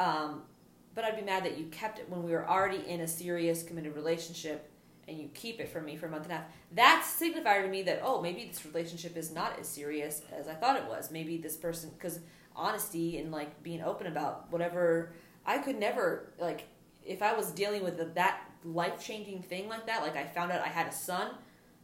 Um, 0.00 0.42
but 0.94 1.04
I'd 1.04 1.16
be 1.16 1.22
mad 1.22 1.44
that 1.44 1.56
you 1.58 1.66
kept 1.66 1.98
it 2.00 2.08
when 2.08 2.22
we 2.24 2.32
were 2.32 2.48
already 2.48 2.84
in 2.88 3.02
a 3.02 3.06
serious, 3.06 3.62
committed 3.62 3.94
relationship, 3.94 4.69
and 5.10 5.20
you 5.20 5.28
keep 5.34 5.60
it 5.60 5.68
from 5.68 5.84
me 5.84 5.96
for 5.96 6.06
a 6.06 6.10
month 6.10 6.24
and 6.24 6.32
a 6.32 6.36
half. 6.36 6.46
That 6.72 7.04
signified 7.04 7.64
to 7.64 7.68
me 7.68 7.82
that 7.82 8.00
oh, 8.02 8.22
maybe 8.22 8.44
this 8.44 8.64
relationship 8.64 9.16
is 9.16 9.32
not 9.32 9.58
as 9.58 9.68
serious 9.68 10.22
as 10.32 10.48
I 10.48 10.54
thought 10.54 10.76
it 10.76 10.86
was. 10.88 11.10
Maybe 11.10 11.36
this 11.36 11.56
person, 11.56 11.90
because 11.90 12.20
honesty 12.56 13.18
and 13.18 13.30
like 13.30 13.62
being 13.62 13.82
open 13.82 14.06
about 14.06 14.50
whatever, 14.50 15.12
I 15.44 15.58
could 15.58 15.78
never 15.78 16.32
like 16.38 16.68
if 17.04 17.22
I 17.22 17.32
was 17.32 17.50
dealing 17.50 17.82
with 17.82 18.14
that 18.14 18.40
life 18.64 19.04
changing 19.04 19.42
thing 19.42 19.68
like 19.68 19.86
that. 19.86 20.02
Like 20.02 20.16
I 20.16 20.24
found 20.24 20.52
out 20.52 20.60
I 20.60 20.68
had 20.68 20.86
a 20.86 20.92
son. 20.92 21.32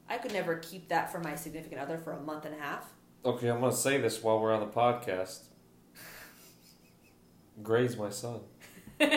I 0.09 0.19
could 0.19 0.33
never 0.33 0.57
keep 0.57 0.89
that 0.89 1.11
from 1.11 1.23
my 1.23 1.35
significant 1.35 1.81
other 1.81 1.99
for 1.99 2.13
a 2.13 2.21
month 2.21 2.45
and 2.45 2.55
a 2.55 2.59
half. 2.59 2.93
Okay, 3.25 3.49
I'm 3.49 3.61
gonna 3.61 3.73
say 3.73 3.99
this 4.01 4.23
while 4.23 4.41
we're 4.41 4.55
on 4.55 4.61
the 4.61 4.67
podcast. 4.67 5.41
Gray's 7.63 7.97
my 7.97 8.11
son. 8.11 8.41
what 8.99 9.11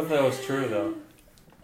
if 0.00 0.08
that 0.08 0.22
was 0.22 0.44
true 0.44 0.66
though? 0.66 0.94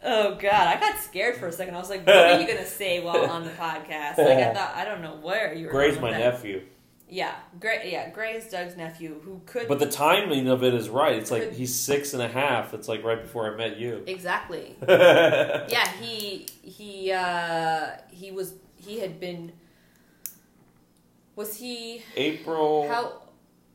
Oh 0.05 0.35
God, 0.35 0.53
I 0.53 0.79
got 0.79 0.99
scared 1.01 1.37
for 1.37 1.47
a 1.49 1.53
second. 1.53 1.75
I 1.75 1.79
was 1.79 1.91
like, 1.91 2.07
"What 2.07 2.17
are 2.17 2.41
you 2.41 2.47
gonna 2.47 2.67
say 2.67 3.01
while 3.01 3.25
on 3.31 3.45
the 3.45 3.51
podcast?" 3.51 4.19
Like 4.19 4.39
I 4.39 4.53
thought, 4.55 4.73
I 4.77 4.85
don't 4.85 5.03
know 5.03 5.17
where 5.23 5.55
you 5.55 5.67
were. 5.67 5.73
Gray's 5.73 5.99
my 5.99 6.11
that. 6.13 6.19
nephew. 6.19 6.63
Yeah, 7.09 7.35
Gray. 7.61 7.91
Yeah, 7.93 8.11
Gray's 8.11 8.51
Doug's 8.51 8.77
nephew, 8.77 9.21
who 9.25 9.41
could 9.47 9.69
But 9.69 9.79
the 9.79 9.89
timing 9.89 10.49
of 10.49 10.65
it 10.65 10.75
is 10.75 10.89
right. 10.89 11.15
It's 11.17 11.31
like 11.31 11.53
he's 11.53 11.73
six 11.73 12.15
and 12.15 12.23
a 12.23 12.27
half. 12.29 12.75
It's 12.75 12.89
like 12.89 13.05
right 13.05 13.21
before 13.23 13.53
I 13.53 13.57
met 13.57 13.77
you. 13.79 14.03
exactly. 14.07 14.77
yeah. 14.89 15.67
Yeah, 15.71 15.89
he 16.01 16.47
he 16.63 17.13
uh, 17.13 17.91
he 18.11 18.33
was 18.33 18.55
he 18.77 18.99
had 19.01 19.21
been. 19.21 19.53
Was 21.37 21.57
he 21.57 22.03
April. 22.17 22.89
how? 22.89 23.23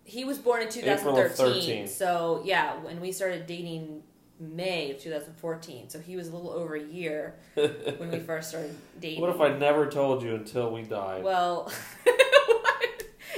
He 0.04 0.26
was 0.26 0.38
born 0.40 0.64
in 0.64 0.70
2013. 0.70 1.88
So 1.88 2.42
yeah, 2.44 2.76
when 2.84 3.00
we 3.00 3.12
started 3.14 3.46
dating 3.48 4.01
May 4.41 4.91
of 4.91 4.99
2014. 4.99 5.89
So 5.89 5.99
he 5.99 6.15
was 6.15 6.27
a 6.30 6.36
little 6.36 6.49
over 6.51 6.75
a 6.75 6.84
year 6.84 7.36
when 7.54 8.12
we 8.12 8.19
first 8.19 8.49
started 8.49 8.75
dating. 8.99 9.21
what 9.21 9.30
if 9.30 9.39
I 9.39 9.58
never 9.58 9.88
told 9.89 10.23
you 10.23 10.36
until 10.36 10.71
we 10.71 10.82
died? 10.82 11.23
Well, 11.23 11.71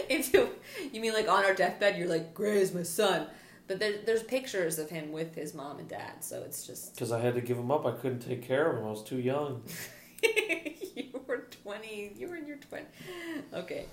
if 0.10 0.34
you 0.34 0.50
you 0.92 1.02
mean 1.02 1.14
like 1.14 1.28
on 1.28 1.44
our 1.44 1.54
deathbed, 1.54 1.98
you're 1.98 2.08
like 2.08 2.34
Gray 2.34 2.62
is 2.62 2.74
my 2.74 2.84
son, 2.84 3.28
but 3.68 3.80
there, 3.80 3.94
there's 4.06 4.24
pictures 4.24 4.80
of 4.80 4.90
him 4.90 5.12
with 5.12 5.36
his 5.36 5.54
mom 5.54 5.80
and 5.80 5.88
dad, 5.90 6.24
so 6.24 6.42
it's 6.46 6.66
just 6.66 6.94
Because 6.96 7.12
I 7.12 7.20
had 7.20 7.36
to 7.36 7.42
give 7.42 7.58
him 7.58 7.72
up. 7.72 7.86
I 7.86 7.92
couldn't 7.92 8.20
take 8.20 8.42
care 8.42 8.72
of 8.72 8.78
him. 8.80 8.86
I 8.86 8.90
was 8.92 9.04
too 9.04 9.20
young. 9.20 9.64
you 10.96 11.22
were 11.28 11.48
twenty, 11.64 12.14
you 12.16 12.30
were 12.30 12.36
in 12.38 12.48
your 12.48 12.58
twenty. 12.58 12.86
Okay. 13.54 13.86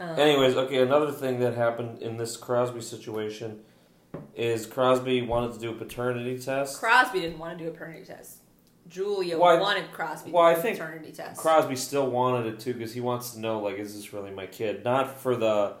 Um, 0.00 0.18
Anyways, 0.18 0.54
okay, 0.56 0.82
another 0.82 1.12
thing 1.12 1.40
that 1.40 1.54
happened 1.54 2.02
in 2.02 2.16
this 2.16 2.36
Crosby 2.36 2.80
situation 2.80 3.60
is 4.34 4.66
Crosby 4.66 5.22
wanted 5.22 5.54
to 5.54 5.58
do 5.58 5.70
a 5.70 5.74
paternity 5.74 6.38
test. 6.38 6.78
Crosby 6.78 7.20
didn't 7.20 7.38
want 7.38 7.58
to 7.58 7.64
do 7.64 7.70
a 7.70 7.72
paternity 7.72 8.04
test. 8.04 8.38
Julia 8.88 9.38
Why- 9.38 9.58
wanted 9.60 9.90
Crosby 9.92 10.32
well, 10.32 10.44
I 10.44 10.50
to 10.50 10.56
do 10.56 10.60
a 10.60 10.62
think 10.62 10.78
paternity 10.78 11.12
test. 11.12 11.40
Crosby 11.40 11.76
still 11.76 12.10
wanted 12.10 12.52
it 12.52 12.60
too 12.60 12.74
because 12.74 12.92
he 12.92 13.00
wants 13.00 13.30
to 13.32 13.40
know, 13.40 13.60
like, 13.60 13.78
is 13.78 13.94
this 13.94 14.12
really 14.12 14.30
my 14.30 14.46
kid? 14.46 14.84
Not 14.84 15.18
for 15.18 15.36
the 15.36 15.74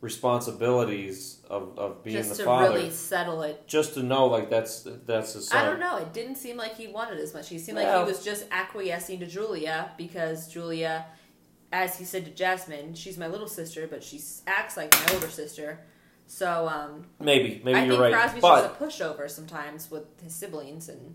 responsibilities 0.00 1.40
of, 1.48 1.78
of 1.78 2.04
being 2.04 2.16
just 2.16 2.30
the 2.30 2.36
to 2.36 2.44
father, 2.44 2.74
really 2.74 2.90
settle 2.90 3.42
it. 3.42 3.66
just 3.66 3.94
to 3.94 4.02
know, 4.02 4.26
like, 4.26 4.50
that's 4.50 4.86
that's 5.06 5.32
his 5.34 5.48
son. 5.48 5.64
I 5.64 5.68
don't 5.68 5.80
know. 5.80 5.96
It 5.96 6.12
didn't 6.12 6.36
seem 6.36 6.56
like 6.56 6.76
he 6.76 6.88
wanted 6.88 7.18
as 7.18 7.32
much. 7.34 7.48
He 7.48 7.58
seemed 7.58 7.78
like 7.78 7.88
he 7.88 8.04
was 8.04 8.24
just 8.24 8.44
acquiescing 8.50 9.20
to 9.20 9.26
Julia 9.26 9.92
because 9.96 10.48
Julia, 10.52 11.06
as 11.72 11.98
he 11.98 12.04
said 12.04 12.24
to 12.26 12.30
Jasmine, 12.30 12.94
she's 12.94 13.18
my 13.18 13.26
little 13.28 13.48
sister, 13.48 13.86
but 13.86 14.02
she 14.02 14.20
acts 14.46 14.76
like 14.76 14.92
my 14.92 15.14
older 15.14 15.28
sister. 15.28 15.80
So 16.28 16.68
um, 16.68 17.06
Maybe, 17.18 17.60
maybe 17.64 17.78
I 17.78 17.84
you're 17.84 17.94
think 17.94 18.02
right. 18.02 18.12
Crosby's 18.12 18.42
but 18.42 18.78
just 18.78 18.80
a 18.80 18.84
pushover 18.84 19.30
sometimes 19.30 19.90
with 19.90 20.04
his 20.22 20.34
siblings 20.34 20.88
and 20.88 21.14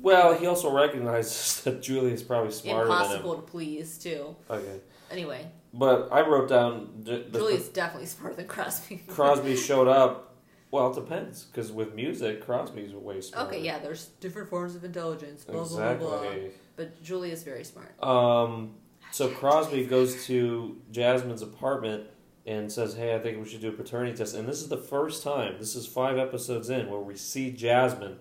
well, 0.00 0.34
he 0.34 0.46
also 0.46 0.72
recognizes 0.72 1.60
that 1.64 1.82
Julia's 1.82 2.22
probably 2.22 2.52
smarter 2.52 2.86
impossible 2.86 3.34
to 3.34 3.42
please 3.42 3.98
too. 3.98 4.36
Okay, 4.48 4.80
Anyway, 5.10 5.46
but 5.74 6.08
I 6.12 6.20
wrote 6.20 6.48
down 6.48 7.02
the, 7.02 7.26
the, 7.28 7.38
Julia's 7.38 7.68
definitely 7.68 8.06
smarter 8.06 8.36
than 8.36 8.46
Crosby. 8.46 9.02
Crosby 9.08 9.56
showed 9.56 9.88
up. 9.88 10.36
Well, 10.70 10.90
it 10.92 10.94
depends 10.94 11.44
because 11.44 11.72
with 11.72 11.94
music, 11.94 12.44
Crosby's 12.44 12.92
way 12.92 13.20
smarter. 13.20 13.48
okay, 13.48 13.64
yeah, 13.64 13.78
there's 13.78 14.06
different 14.20 14.50
forms 14.50 14.76
of 14.76 14.84
intelligence. 14.84 15.44
Blah 15.44 15.62
exactly. 15.62 16.06
blah 16.06 16.20
blah 16.20 16.30
blah. 16.30 16.40
But 16.76 17.02
Julia's 17.02 17.42
very 17.42 17.64
smart. 17.64 18.00
Um, 18.04 18.74
so 19.10 19.28
Crosby 19.28 19.86
goes 19.86 20.26
to 20.26 20.76
Jasmine's 20.92 21.42
apartment 21.42 22.04
and 22.48 22.72
says, 22.72 22.94
"Hey, 22.94 23.14
I 23.14 23.18
think 23.18 23.38
we 23.38 23.48
should 23.48 23.60
do 23.60 23.68
a 23.68 23.72
paternity 23.72 24.16
test." 24.16 24.34
And 24.34 24.48
this 24.48 24.62
is 24.62 24.68
the 24.68 24.76
first 24.78 25.22
time. 25.22 25.56
This 25.58 25.76
is 25.76 25.86
five 25.86 26.16
episodes 26.16 26.70
in 26.70 26.90
where 26.90 27.00
we 27.00 27.14
see 27.14 27.50
Jasmine 27.52 28.18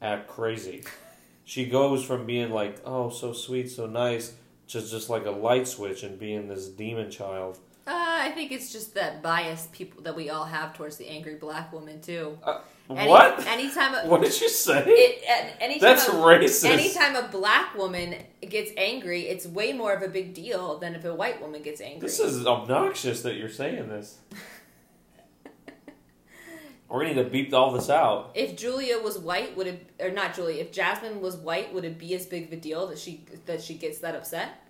act 0.00 0.28
crazy. 0.28 0.82
She 1.48 1.64
goes 1.66 2.02
from 2.04 2.26
being 2.26 2.50
like, 2.50 2.80
"Oh, 2.84 3.08
so 3.08 3.32
sweet, 3.32 3.70
so 3.70 3.86
nice," 3.86 4.34
to 4.66 4.80
just 4.80 5.08
like 5.08 5.26
a 5.26 5.30
light 5.30 5.68
switch 5.68 6.02
and 6.02 6.18
being 6.18 6.48
this 6.48 6.66
demon 6.66 7.08
child. 7.08 7.60
Uh, 7.86 7.92
I 7.94 8.32
think 8.32 8.50
it's 8.50 8.72
just 8.72 8.94
that 8.94 9.22
bias 9.22 9.68
people 9.70 10.02
that 10.02 10.16
we 10.16 10.28
all 10.28 10.46
have 10.46 10.74
towards 10.74 10.96
the 10.96 11.06
angry 11.06 11.36
black 11.36 11.72
woman 11.72 12.00
too. 12.00 12.36
Any- 12.88 13.08
what? 13.10 13.44
Anytime 13.46 13.94
a, 13.94 14.08
What 14.08 14.22
did 14.22 14.40
you 14.40 14.48
say? 14.48 14.84
it, 14.86 15.56
anytime 15.60 15.80
That's 15.80 16.08
a, 16.08 16.12
racist. 16.12 16.64
anytime 16.70 17.16
a 17.16 17.26
black 17.28 17.74
woman 17.74 18.14
gets 18.48 18.70
angry, 18.76 19.22
it's 19.22 19.44
way 19.46 19.72
more 19.72 19.92
of 19.92 20.02
a 20.02 20.08
big 20.08 20.34
deal 20.34 20.78
than 20.78 20.94
if 20.94 21.04
a 21.04 21.12
white 21.14 21.40
woman 21.40 21.62
gets 21.62 21.80
angry. 21.80 22.00
This 22.00 22.20
is 22.20 22.46
obnoxious 22.46 23.22
that 23.22 23.34
you're 23.34 23.48
saying 23.48 23.88
this. 23.88 24.18
We're 26.88 27.00
gonna 27.02 27.14
need 27.14 27.24
to 27.24 27.28
beep 27.28 27.52
all 27.52 27.72
this 27.72 27.90
out. 27.90 28.30
if 28.34 28.56
Julia 28.56 29.00
was 29.00 29.18
white, 29.18 29.56
would 29.56 29.66
it 29.66 29.90
or 29.98 30.10
not 30.12 30.36
Julia? 30.36 30.60
If 30.62 30.70
Jasmine 30.70 31.20
was 31.20 31.36
white, 31.36 31.74
would 31.74 31.84
it 31.84 31.98
be 31.98 32.14
as 32.14 32.26
big 32.26 32.46
of 32.46 32.52
a 32.52 32.56
deal 32.56 32.86
that 32.86 32.98
she 32.98 33.24
that 33.46 33.60
she 33.60 33.74
gets 33.74 33.98
that 33.98 34.14
upset? 34.14 34.62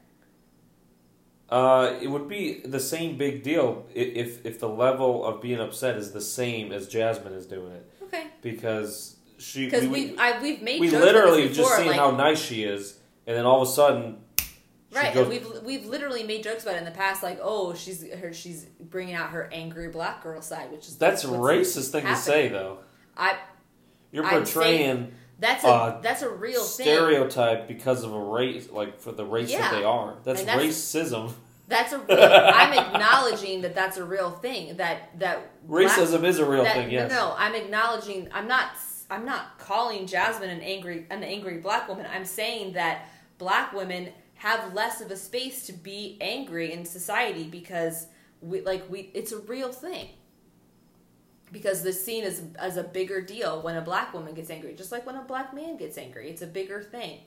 Uh, 1.50 1.94
it 2.00 2.08
would 2.08 2.26
be 2.26 2.60
the 2.64 2.80
same 2.80 3.18
big 3.18 3.42
deal 3.42 3.84
if 3.94 4.44
if 4.46 4.58
the 4.58 4.68
level 4.68 5.26
of 5.26 5.42
being 5.42 5.60
upset 5.60 5.96
is 5.96 6.12
the 6.12 6.20
same 6.22 6.72
as 6.72 6.88
Jasmine 6.88 7.34
is 7.34 7.44
doing 7.44 7.72
it 7.72 7.86
Okay, 8.06 8.26
because 8.42 9.16
she 9.38 9.66
because 9.66 9.86
we, 9.86 10.12
we 10.12 10.18
I 10.18 10.40
we've 10.40 10.62
made 10.62 10.80
we 10.80 10.90
literally 10.90 11.48
just 11.48 11.76
seen 11.76 11.88
like, 11.88 11.96
how 11.96 12.10
nice 12.12 12.40
she 12.40 12.64
is 12.64 12.98
and 13.26 13.36
then 13.36 13.44
all 13.44 13.62
of 13.62 13.68
a 13.68 13.70
sudden 13.70 14.18
right, 14.92 15.12
goes, 15.12 15.22
and 15.22 15.28
we've 15.28 15.62
we've 15.62 15.86
literally 15.86 16.22
made 16.22 16.42
jokes 16.42 16.62
about 16.62 16.76
it 16.76 16.78
in 16.78 16.84
the 16.84 16.90
past, 16.90 17.22
like 17.22 17.38
oh 17.42 17.74
she's 17.74 18.10
her 18.14 18.32
she's 18.32 18.64
bringing 18.80 19.14
out 19.14 19.30
her 19.30 19.48
angry 19.52 19.88
black 19.88 20.22
girl 20.22 20.40
side, 20.40 20.70
which 20.72 20.86
is 20.88 20.96
that's 20.96 21.24
a 21.24 21.28
racist 21.28 21.90
thing 21.90 22.04
to 22.06 22.16
say 22.16 22.48
though. 22.48 22.78
I 23.16 23.36
you're 24.12 24.26
portraying 24.28 25.12
that's 25.38 25.64
a 25.64 25.68
Uh, 25.68 26.00
that's 26.00 26.22
a 26.22 26.30
real 26.30 26.62
thing. 26.64 26.86
stereotype 26.86 27.68
because 27.68 28.04
of 28.04 28.12
a 28.14 28.18
race 28.18 28.70
like 28.70 29.00
for 29.00 29.12
the 29.12 29.24
race 29.24 29.50
Yeah. 29.50 29.60
that 29.60 29.72
they 29.72 29.84
are. 29.84 30.14
That's, 30.24 30.42
that's- 30.44 30.64
racism 30.66 31.32
That's 31.68 31.92
a 31.92 31.98
real. 32.08 32.18
I'm 32.20 32.72
acknowledging 32.72 33.62
that 33.62 33.74
that's 33.74 33.96
a 33.96 34.04
real 34.04 34.30
thing. 34.30 34.76
That 34.76 35.18
that 35.18 35.66
racism 35.68 36.24
is 36.24 36.38
a 36.38 36.48
real 36.48 36.64
that, 36.64 36.74
thing 36.74 36.90
yes 36.90 37.10
No, 37.10 37.28
no, 37.30 37.34
I'm 37.36 37.54
acknowledging. 37.54 38.28
I'm 38.32 38.48
not. 38.48 38.72
I'm 39.08 39.24
not 39.24 39.58
calling 39.58 40.06
Jasmine 40.06 40.50
an 40.50 40.60
angry 40.60 41.06
an 41.10 41.22
angry 41.22 41.58
black 41.58 41.88
woman. 41.88 42.06
I'm 42.12 42.24
saying 42.24 42.72
that 42.74 43.08
black 43.38 43.72
women 43.72 44.10
have 44.34 44.74
less 44.74 45.00
of 45.00 45.10
a 45.10 45.16
space 45.16 45.66
to 45.66 45.72
be 45.72 46.18
angry 46.20 46.72
in 46.72 46.84
society 46.84 47.44
because 47.44 48.06
we 48.40 48.60
like 48.60 48.88
we. 48.90 49.10
It's 49.14 49.32
a 49.32 49.38
real 49.40 49.72
thing. 49.72 50.08
Because 51.52 51.84
the 51.84 51.92
scene 51.92 52.24
is 52.24 52.42
as 52.58 52.76
a 52.76 52.82
bigger 52.82 53.20
deal 53.20 53.62
when 53.62 53.76
a 53.76 53.80
black 53.80 54.12
woman 54.12 54.34
gets 54.34 54.50
angry, 54.50 54.74
just 54.74 54.90
like 54.90 55.06
when 55.06 55.14
a 55.14 55.22
black 55.22 55.54
man 55.54 55.76
gets 55.76 55.96
angry. 55.96 56.28
It's 56.28 56.42
a 56.42 56.46
bigger 56.46 56.82
thing 56.82 57.20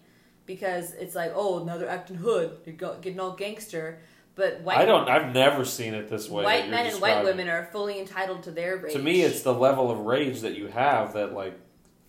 because 0.49 0.93
it's 0.93 1.13
like, 1.13 1.31
oh, 1.35 1.63
now 1.63 1.77
they're 1.77 1.87
acting 1.87 2.17
hood, 2.17 2.57
they're 2.65 2.73
getting 2.73 3.19
all 3.19 3.33
gangster. 3.33 3.99
But 4.39 4.61
white 4.61 4.77
I 4.77 4.85
don't 4.85 5.09
I've 5.09 5.33
never 5.33 5.65
seen 5.65 5.93
it 5.93 6.07
this 6.07 6.29
way 6.29 6.45
white 6.45 6.69
men 6.69 6.87
and 6.87 7.01
white 7.01 7.25
women 7.25 7.49
are 7.49 7.65
fully 7.73 7.99
entitled 7.99 8.43
to 8.43 8.51
their 8.51 8.77
rage. 8.77 8.93
to 8.93 8.99
me 8.99 9.21
it's 9.21 9.41
the 9.41 9.53
level 9.53 9.91
of 9.91 9.99
rage 9.99 10.39
that 10.41 10.57
you 10.57 10.67
have 10.67 11.11
that 11.13 11.33
like 11.33 11.59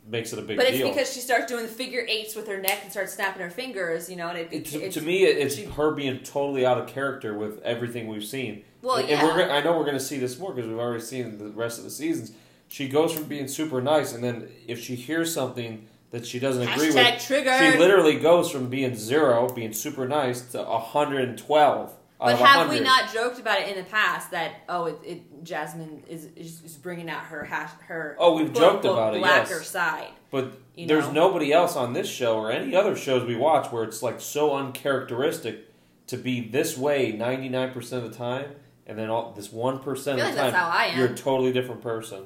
makes 0.07 0.33
it 0.33 0.39
a 0.39 0.43
big 0.43 0.57
deal. 0.57 0.57
but 0.59 0.67
it's 0.69 0.79
deal 0.79 0.89
because 0.89 1.13
she 1.13 1.21
starts 1.21 1.47
doing 1.47 1.65
the 1.65 1.73
figure 1.73 2.07
eights 2.09 2.37
with 2.37 2.47
her 2.47 2.59
neck 2.59 2.81
and 2.83 2.91
starts 2.91 3.15
snapping 3.15 3.43
her 3.43 3.51
fingers, 3.51 4.09
you 4.09 4.17
know, 4.17 4.29
and 4.29 4.39
it, 4.39 4.49
It- 4.53 4.67
to, 4.67 4.81
it's, 4.81 4.95
to 4.95 5.03
me, 5.03 5.25
it's 5.25 5.57
she- 5.57 5.65
her 5.65 5.91
being 5.93 6.19
totally 6.21 6.65
out 6.65 6.79
of 6.79 6.87
character 6.87 7.37
with 7.37 7.61
everything 7.63 8.09
we've 8.09 8.25
seen. 8.25 8.65
Well, 8.83 8.97
and, 8.97 9.09
yeah. 9.09 9.21
and 9.27 9.37
we're—I 9.37 9.61
know 9.63 9.77
we're 9.77 9.85
going 9.85 9.99
to 9.99 10.01
see 10.01 10.19
this 10.19 10.39
more 10.39 10.55
because 10.55 10.69
we've 10.69 10.79
already 10.79 11.03
seen 11.03 11.37
the 11.39 11.51
rest 11.51 11.79
of 11.79 11.85
the 11.85 11.91
seasons. 11.91 12.33
She 12.69 12.89
goes 12.89 13.13
from 13.13 13.25
being 13.25 13.47
super 13.47 13.83
nice, 13.83 14.15
and 14.15 14.25
then 14.25 14.49
if 14.67 14.81
she 14.81 14.95
hears 14.95 15.35
something 15.35 15.87
that 16.11 16.27
she 16.27 16.39
doesn't 16.39 16.63
agree 16.63 16.89
with. 16.89 16.97
Hashtag 16.97 17.27
triggered. 17.27 17.73
She 17.73 17.79
literally 17.79 18.19
goes 18.19 18.51
from 18.51 18.69
being 18.69 18.95
zero, 18.95 19.53
being 19.53 19.73
super 19.73 20.09
nice, 20.09 20.41
to 20.53 20.63
112. 20.63 21.93
But 22.21 22.39
have 22.39 22.69
we 22.71 22.81
not 22.81 23.13
joked 23.13 23.39
about 23.39 23.61
it 23.61 23.69
in 23.69 23.83
the 23.83 23.89
past 23.91 24.31
that 24.33 24.57
oh, 24.69 24.87
it, 24.87 24.99
it 25.05 25.45
Jasmine 25.45 26.03
is, 26.09 26.27
is 26.37 26.63
is 26.63 26.77
bringing 26.77 27.09
out 27.09 27.23
her 27.25 27.45
hash 27.45 27.71
her 27.87 28.17
Oh, 28.19 28.37
we've 28.37 28.53
quote, 28.53 28.63
joked 28.63 28.85
unquote, 28.85 28.93
about 28.93 29.15
it, 29.15 29.19
blacker 29.21 29.55
yes. 29.55 29.69
side. 29.69 30.09
But 30.31 30.59
you 30.77 30.87
there's 30.87 31.07
know? 31.07 31.29
nobody 31.29 31.53
else 31.53 31.77
on 31.77 31.93
this 31.95 32.09
show 32.09 32.37
or 32.37 32.53
any 32.53 32.75
other 32.77 32.95
shows 32.95 33.25
we 33.27 33.37
watch 33.37 33.73
where 33.73 33.85
it's 33.85 34.03
like 34.03 34.21
so 34.21 34.55
uncharacteristic 34.55 35.67
to 36.09 36.17
be 36.17 36.41
this 36.41 36.77
way 36.77 37.13
99% 37.13 37.77
of 37.93 38.03
the 38.03 38.11
time, 38.11 38.51
and 38.87 38.99
then 38.99 39.09
all 39.09 39.33
this 39.33 39.49
1% 39.49 39.79
of 39.87 39.95
the 39.95 40.11
like 40.11 40.17
time 40.17 40.35
that's 40.35 40.57
how 40.57 40.69
I 40.69 40.87
am. 40.87 40.99
you're 40.99 41.09
a 41.09 41.15
totally 41.15 41.53
different 41.53 41.83
person. 41.83 42.25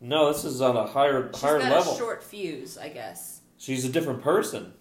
No, 0.00 0.32
this 0.32 0.44
is 0.44 0.60
on 0.60 0.76
a 0.76 0.86
higher 0.86 1.30
She's 1.32 1.42
higher 1.42 1.58
level. 1.58 1.94
a 1.94 1.96
short 1.98 2.22
fuse, 2.22 2.78
I 2.78 2.88
guess. 2.88 3.40
She's 3.56 3.84
a 3.84 3.88
different 3.88 4.22
person. 4.22 4.74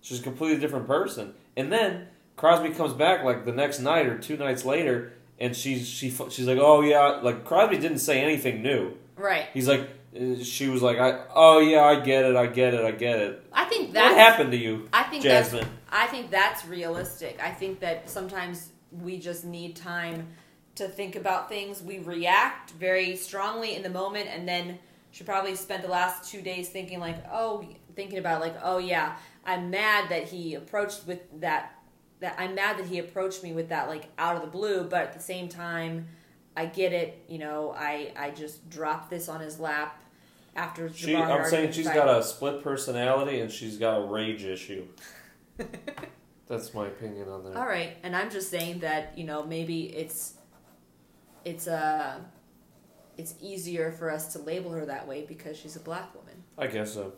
She's 0.00 0.20
a 0.20 0.22
completely 0.22 0.58
different 0.58 0.86
person. 0.86 1.34
And 1.56 1.72
then 1.72 2.08
Crosby 2.42 2.70
comes 2.70 2.92
back 2.92 3.22
like 3.22 3.44
the 3.44 3.52
next 3.52 3.78
night 3.78 4.06
or 4.06 4.18
two 4.18 4.36
nights 4.36 4.64
later, 4.64 5.12
and 5.38 5.54
she's 5.54 5.86
she 5.86 6.10
she's 6.10 6.48
like, 6.48 6.58
oh 6.60 6.80
yeah, 6.80 7.20
like 7.22 7.44
Crosby 7.44 7.78
didn't 7.78 8.00
say 8.00 8.20
anything 8.20 8.62
new. 8.62 8.96
Right. 9.14 9.46
He's 9.54 9.68
like, 9.68 9.88
uh, 10.20 10.42
she 10.42 10.68
was 10.68 10.82
like, 10.82 10.98
I 10.98 11.20
oh 11.32 11.60
yeah, 11.60 11.84
I 11.84 12.00
get 12.00 12.24
it, 12.24 12.34
I 12.34 12.46
get 12.46 12.74
it, 12.74 12.84
I 12.84 12.90
get 12.90 13.20
it. 13.20 13.46
I 13.52 13.66
think 13.66 13.92
that 13.92 14.10
what 14.10 14.18
happened 14.18 14.50
to 14.50 14.58
you, 14.58 14.88
I 14.92 15.04
think 15.04 15.22
Jasmine? 15.22 15.60
that's 15.60 15.70
I 15.92 16.08
think 16.08 16.32
that's 16.32 16.66
realistic. 16.66 17.38
I 17.40 17.52
think 17.52 17.78
that 17.78 18.10
sometimes 18.10 18.70
we 18.90 19.20
just 19.20 19.44
need 19.44 19.76
time 19.76 20.26
to 20.74 20.88
think 20.88 21.14
about 21.14 21.48
things. 21.48 21.80
We 21.80 22.00
react 22.00 22.72
very 22.72 23.14
strongly 23.14 23.76
in 23.76 23.84
the 23.84 23.88
moment, 23.88 24.26
and 24.28 24.48
then 24.48 24.80
she 25.12 25.22
probably 25.22 25.54
spent 25.54 25.84
the 25.84 25.90
last 25.90 26.28
two 26.28 26.42
days 26.42 26.70
thinking 26.70 26.98
like, 26.98 27.24
oh, 27.30 27.64
thinking 27.94 28.18
about 28.18 28.40
like, 28.40 28.56
oh 28.64 28.78
yeah, 28.78 29.14
I'm 29.44 29.70
mad 29.70 30.08
that 30.08 30.24
he 30.24 30.56
approached 30.56 31.06
with 31.06 31.20
that. 31.40 31.78
That 32.22 32.36
I'm 32.38 32.54
mad 32.54 32.78
that 32.78 32.86
he 32.86 32.98
approached 33.00 33.42
me 33.42 33.52
with 33.52 33.68
that 33.70 33.88
like 33.88 34.04
out 34.16 34.36
of 34.36 34.42
the 34.42 34.48
blue, 34.48 34.84
but 34.84 35.02
at 35.02 35.12
the 35.12 35.20
same 35.20 35.48
time, 35.48 36.06
I 36.56 36.66
get 36.66 36.92
it. 36.92 37.24
You 37.28 37.38
know, 37.38 37.74
I 37.76 38.12
I 38.16 38.30
just 38.30 38.70
dropped 38.70 39.10
this 39.10 39.28
on 39.28 39.40
his 39.40 39.58
lap 39.58 40.00
after. 40.54 40.92
She, 40.92 41.16
I'm 41.16 41.44
saying 41.50 41.72
she's 41.72 41.88
got 41.88 42.08
a 42.08 42.22
split 42.22 42.62
personality 42.62 43.40
and 43.40 43.50
she's 43.50 43.76
got 43.76 43.98
a 43.98 44.06
rage 44.06 44.44
issue. 44.44 44.86
That's 46.48 46.72
my 46.72 46.86
opinion 46.86 47.28
on 47.28 47.42
that. 47.44 47.56
All 47.56 47.66
right, 47.66 47.96
and 48.04 48.14
I'm 48.14 48.30
just 48.30 48.50
saying 48.50 48.78
that 48.80 49.18
you 49.18 49.24
know 49.24 49.44
maybe 49.44 49.86
it's 49.86 50.34
it's 51.44 51.66
uh 51.66 52.20
it's 53.18 53.34
easier 53.40 53.90
for 53.90 54.10
us 54.10 54.32
to 54.34 54.38
label 54.38 54.70
her 54.70 54.86
that 54.86 55.08
way 55.08 55.24
because 55.26 55.56
she's 55.56 55.74
a 55.74 55.80
black 55.80 56.14
woman. 56.14 56.44
I 56.56 56.68
guess 56.68 56.94
so. 56.94 57.14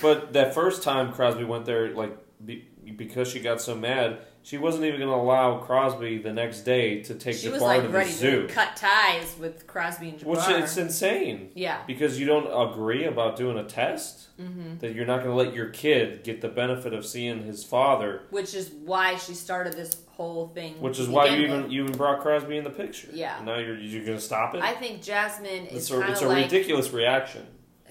But 0.00 0.32
that 0.34 0.54
first 0.54 0.84
time 0.84 1.12
Crosby 1.12 1.44
went 1.44 1.64
there, 1.64 1.90
like 1.90 2.16
be, 2.44 2.68
because 2.90 3.28
she 3.28 3.40
got 3.40 3.60
so 3.60 3.74
mad, 3.74 4.18
she 4.42 4.56
wasn't 4.56 4.84
even 4.84 5.00
going 5.00 5.10
to 5.10 5.16
allow 5.16 5.58
Crosby 5.58 6.18
the 6.18 6.32
next 6.32 6.62
day 6.62 7.02
to 7.02 7.14
take 7.14 7.36
she 7.36 7.48
Jabbar 7.48 7.52
was 7.52 7.62
like 7.62 7.82
to 7.82 7.88
the 7.88 7.92
ready 7.92 8.10
zoo, 8.10 8.46
to 8.46 8.52
cut 8.52 8.76
ties 8.76 9.36
with 9.38 9.66
Crosby 9.66 10.10
and 10.10 10.18
Jabbar. 10.18 10.24
which 10.24 10.48
it's 10.48 10.76
insane 10.76 11.50
yeah, 11.54 11.82
because 11.86 12.18
you 12.18 12.26
don't 12.26 12.46
agree 12.70 13.04
about 13.04 13.36
doing 13.36 13.58
a 13.58 13.64
test 13.64 14.28
hmm 14.38 14.76
that 14.78 14.94
you're 14.94 15.06
not 15.06 15.24
going 15.24 15.30
to 15.30 15.34
let 15.34 15.54
your 15.54 15.68
kid 15.70 16.22
get 16.22 16.40
the 16.40 16.48
benefit 16.48 16.94
of 16.94 17.04
seeing 17.04 17.42
his 17.42 17.64
father, 17.64 18.22
which 18.30 18.54
is 18.54 18.70
why 18.70 19.16
she 19.16 19.34
started 19.34 19.72
this 19.72 20.02
whole 20.08 20.48
thing. 20.48 20.80
which 20.80 20.98
is 20.98 21.08
why 21.08 21.26
you 21.26 21.44
even 21.44 21.62
with. 21.64 21.72
you 21.72 21.82
even 21.84 21.96
brought 21.96 22.20
Crosby 22.20 22.56
in 22.56 22.64
the 22.64 22.70
picture. 22.70 23.08
Yeah. 23.12 23.36
And 23.36 23.46
now 23.46 23.58
you're 23.58 23.78
you're 23.78 24.04
going 24.04 24.16
to 24.18 24.22
stop 24.22 24.54
it. 24.54 24.62
I 24.62 24.74
think 24.74 25.02
Jasmine 25.02 25.66
it's 25.66 25.74
is 25.74 25.90
a, 25.90 26.10
it's 26.10 26.22
a 26.22 26.28
like 26.28 26.44
ridiculous 26.44 26.90
reaction. 26.90 27.46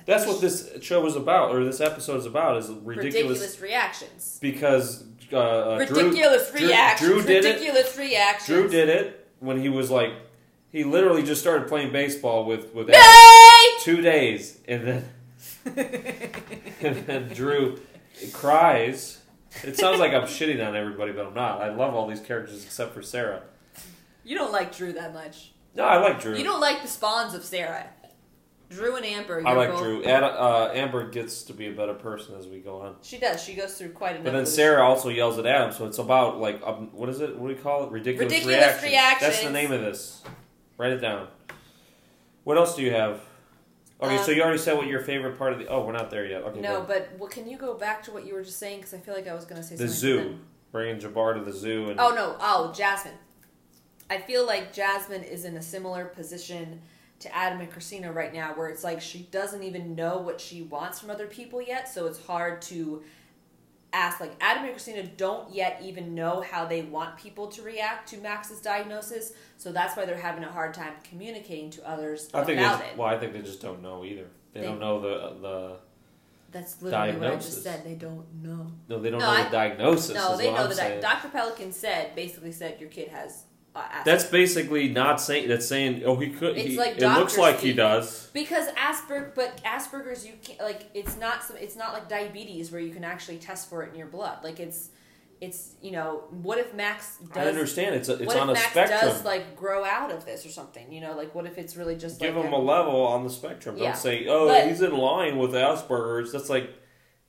That's 0.07 0.25
what 0.25 0.39
this 0.39 0.71
show 0.81 1.05
is 1.05 1.17
about, 1.17 1.53
or 1.53 1.65
this 1.65 1.81
episode 1.81 2.17
is 2.17 2.25
about, 2.25 2.57
is 2.57 2.69
ridiculous, 2.69 3.13
ridiculous 3.41 3.59
reactions. 3.61 4.39
because 4.41 5.03
uh, 5.33 5.37
uh, 5.37 5.85
Drew- 5.85 5.97
ridiculous 5.97 6.49
Drew- 6.49 6.67
reactions. 6.67 7.11
Drew 7.11 7.21
did 7.23 7.45
it. 7.45 7.97
reactions. 7.97 8.45
Drew 8.47 8.69
did 8.69 8.87
it 8.87 9.27
when 9.41 9.59
he 9.59 9.67
was 9.67 9.91
like, 9.91 10.13
he 10.71 10.85
literally 10.85 11.23
just 11.23 11.41
started 11.41 11.67
playing 11.67 11.91
baseball 11.91 12.45
with 12.45 12.73
with 12.73 12.89
two 13.81 13.99
days, 14.01 14.59
and 14.67 14.87
then 14.87 15.09
and 16.81 16.95
then 17.05 17.27
Drew 17.33 17.79
cries. 18.31 19.19
It 19.63 19.77
sounds 19.77 19.99
like 19.99 20.13
I'm 20.13 20.23
shitting 20.27 20.65
on 20.65 20.75
everybody, 20.75 21.11
but 21.11 21.25
I'm 21.25 21.33
not. 21.33 21.61
I 21.61 21.73
love 21.73 21.93
all 21.93 22.07
these 22.07 22.21
characters 22.21 22.63
except 22.63 22.93
for 22.93 23.01
Sarah. 23.01 23.41
You 24.23 24.37
don't 24.37 24.51
like 24.51 24.75
Drew 24.75 24.93
that 24.93 25.13
much. 25.13 25.51
No, 25.75 25.83
I 25.83 25.97
like 25.97 26.21
Drew. 26.21 26.35
You 26.35 26.43
don't 26.43 26.59
like 26.61 26.81
the 26.81 26.87
spawns 26.87 27.33
of 27.33 27.43
Sarah. 27.43 27.87
Drew 28.69 28.95
and 28.95 29.05
Amber. 29.05 29.41
I 29.45 29.53
like 29.53 29.69
both- 29.69 29.81
Drew. 29.81 30.03
Ad, 30.03 30.23
uh, 30.23 30.71
Amber 30.73 31.09
gets 31.09 31.43
to 31.43 31.53
be 31.53 31.67
a 31.67 31.71
better 31.71 31.93
person 31.93 32.35
as 32.35 32.47
we 32.47 32.59
go 32.59 32.81
on. 32.81 32.95
She 33.01 33.17
does. 33.17 33.41
She 33.41 33.53
goes 33.53 33.77
through 33.77 33.91
quite 33.91 34.17
an. 34.17 34.23
But 34.23 34.33
then. 34.33 34.45
Sarah 34.45 34.83
also 34.83 35.09
yells 35.09 35.39
at 35.39 35.45
Adam, 35.45 35.71
so 35.71 35.85
it's 35.85 35.99
about 35.99 36.39
like 36.39 36.61
um, 36.65 36.89
what 36.91 37.07
is 37.09 37.21
it? 37.21 37.37
What 37.37 37.47
do 37.49 37.55
we 37.55 37.61
call 37.61 37.85
it? 37.85 37.91
Ridiculous, 37.91 38.31
reactions. 38.31 38.43
Ridiculous 38.51 38.83
reactions. 38.83 38.91
reactions. 38.91 39.31
That's 39.31 39.43
the 39.43 39.51
name 39.51 39.71
of 39.71 39.81
this. 39.81 40.23
Write 40.77 40.91
it 40.91 40.99
down. 40.99 41.27
What 42.43 42.57
else 42.57 42.75
do 42.75 42.81
you 42.81 42.91
have? 42.91 43.21
Okay, 44.01 44.17
Um, 44.17 44.23
so 44.23 44.31
you 44.31 44.43
already 44.43 44.59
said 44.59 44.77
what 44.77 44.85
your 44.87 44.99
favorite 45.01 45.37
part 45.37 45.53
of 45.53 45.59
the. 45.59 45.67
Oh, 45.67 45.85
we're 45.85 45.91
not 45.93 46.11
there 46.11 46.25
yet. 46.25 46.43
Okay, 46.43 46.59
No, 46.61 46.81
but 46.81 47.09
well, 47.17 47.29
can 47.29 47.47
you 47.47 47.57
go 47.57 47.73
back 47.73 48.03
to 48.03 48.11
what 48.11 48.25
you 48.25 48.35
were 48.35 48.43
just 48.43 48.59
saying? 48.59 48.79
Because 48.79 48.93
I 48.93 48.97
feel 48.99 49.15
like 49.15 49.27
I 49.27 49.33
was 49.33 49.45
going 49.45 49.59
to 49.61 49.63
say 49.67 49.75
something. 49.75 49.87
the 49.87 49.91
zoo, 49.93 50.39
bringing 50.71 50.99
Jabbar 51.01 51.35
to 51.35 51.43
the 51.43 51.51
zoo, 51.53 51.89
and 51.89 51.99
Oh 51.99 52.09
no! 52.13 52.35
Oh, 52.39 52.71
Jasmine. 52.75 53.15
I 54.09 54.19
feel 54.19 54.45
like 54.45 54.71
Jasmine 54.71 55.23
is 55.23 55.45
in 55.45 55.57
a 55.57 55.61
similar 55.61 56.05
position 56.05 56.81
to 57.19 57.35
Adam 57.35 57.59
and 57.59 57.71
Christina 57.71 58.11
right 58.11 58.33
now, 58.33 58.53
where 58.55 58.67
it's 58.69 58.83
like 58.83 59.01
she 59.01 59.23
doesn't 59.31 59.63
even 59.63 59.95
know 59.95 60.17
what 60.19 60.39
she 60.39 60.61
wants 60.61 60.99
from 60.99 61.09
other 61.09 61.27
people 61.27 61.61
yet, 61.61 61.89
so 61.89 62.05
it's 62.05 62.23
hard 62.25 62.61
to 62.63 63.01
ask. 63.93 64.19
Like 64.19 64.33
Adam 64.39 64.63
and 64.63 64.73
Christina 64.73 65.03
don't 65.17 65.51
yet 65.53 65.79
even 65.83 66.13
know 66.13 66.41
how 66.41 66.65
they 66.65 66.83
want 66.83 67.17
people 67.17 67.47
to 67.47 67.61
react 67.61 68.09
to 68.09 68.17
Max's 68.17 68.61
diagnosis, 68.61 69.33
so 69.57 69.71
that's 69.71 69.97
why 69.97 70.05
they're 70.05 70.17
having 70.17 70.43
a 70.43 70.51
hard 70.51 70.73
time 70.73 70.93
communicating 71.03 71.69
to 71.71 71.89
others 71.89 72.29
I 72.33 72.43
think 72.43 72.59
about 72.59 72.79
just, 72.79 72.91
it. 72.91 72.97
well, 72.97 73.07
I 73.07 73.17
think 73.17 73.33
they 73.33 73.41
just 73.41 73.61
don't 73.61 73.81
know 73.81 74.03
either. 74.05 74.25
They, 74.53 74.61
They- 74.61 74.65
don't 74.67 74.79
know 74.79 74.99
the 75.01 75.39
the 75.41 75.75
That's 76.51 76.81
literally 76.81 77.13
what 77.17 77.31
I 77.33 77.35
just 77.35 77.63
said. 77.63 77.83
They 77.83 77.95
don't 77.95 78.25
know. 78.43 78.67
no, 78.87 78.99
they 78.99 79.09
don't 79.09 79.19
No, 79.19 79.25
know 79.25 79.31
I- 79.39 79.43
the 79.45 79.49
diagnosis. 79.49 80.15
No, 80.15 80.33
is 80.33 80.37
they 80.39 80.47
what 80.49 80.55
know 80.57 80.63
I'm 80.63 80.69
that 80.69 80.75
saying. 80.77 81.01
Dr. 81.01 81.29
Pelikan 81.29 81.73
said 81.73 82.15
basically 82.15 82.51
said 82.51 82.79
your 82.79 82.89
kid 82.89 83.07
has 83.09 83.43
Uh, 83.77 83.81
Asperger's. 83.81 84.05
That's 84.05 84.23
basically 84.25 84.89
not 84.89 85.21
saying. 85.21 85.47
That's 85.47 85.67
saying. 85.67 86.03
Oh, 86.05 86.15
he 86.15 86.29
could. 86.29 86.57
It's 86.57 86.69
he, 86.69 86.77
like 86.77 86.97
it 86.97 87.07
looks 87.07 87.37
like 87.37 87.59
he 87.59 87.73
does. 87.73 88.27
because 88.33 88.67
Asperger, 88.73 89.35
but 89.35 89.61
Asperger's 89.63 90.25
you 90.25 90.33
can't 90.41 90.59
like 90.59 90.89
it's 90.93 91.17
not 91.17 91.43
some, 91.43 91.57
it's 91.57 91.75
not 91.75 91.93
like 91.93 92.09
diabetes 92.09 92.71
where 92.71 92.81
you 92.81 92.93
can 92.93 93.03
actually 93.03 93.37
test 93.37 93.69
for 93.69 93.83
it 93.83 93.91
in 93.93 93.99
your 93.99 94.07
blood. 94.07 94.43
Like 94.43 94.59
it's 94.59 94.89
it's 95.39 95.75
you 95.81 95.91
know 95.91 96.23
what 96.31 96.57
if 96.57 96.73
Max 96.73 97.17
does 97.33 97.45
I 97.45 97.49
understand. 97.49 97.95
It's 97.95 98.09
a, 98.09 98.13
it's 98.13 98.25
what 98.25 98.37
on 98.37 98.49
if 98.49 98.57
a 98.57 98.59
Max 98.59 98.71
spectrum. 98.71 98.99
does 99.01 99.23
like 99.23 99.55
grow 99.55 99.85
out 99.85 100.11
of 100.11 100.25
this 100.25 100.45
or 100.45 100.49
something? 100.49 100.91
You 100.91 101.01
know, 101.01 101.15
like 101.15 101.35
what 101.35 101.45
if 101.45 101.57
it's 101.57 101.75
really 101.75 101.95
just 101.95 102.19
Give 102.19 102.35
like 102.35 102.45
him 102.45 102.53
a 102.53 102.57
level 102.57 103.05
on 103.05 103.23
the 103.23 103.29
spectrum. 103.29 103.77
Yeah. 103.77 103.91
Don't 103.91 103.97
say, 103.97 104.25
"Oh, 104.27 104.47
But- 104.47 104.67
he's 104.67 104.81
in 104.81 104.97
line 104.97 105.37
with 105.37 105.51
Asperger's." 105.51 106.31
That's 106.31 106.49
like, 106.49 106.69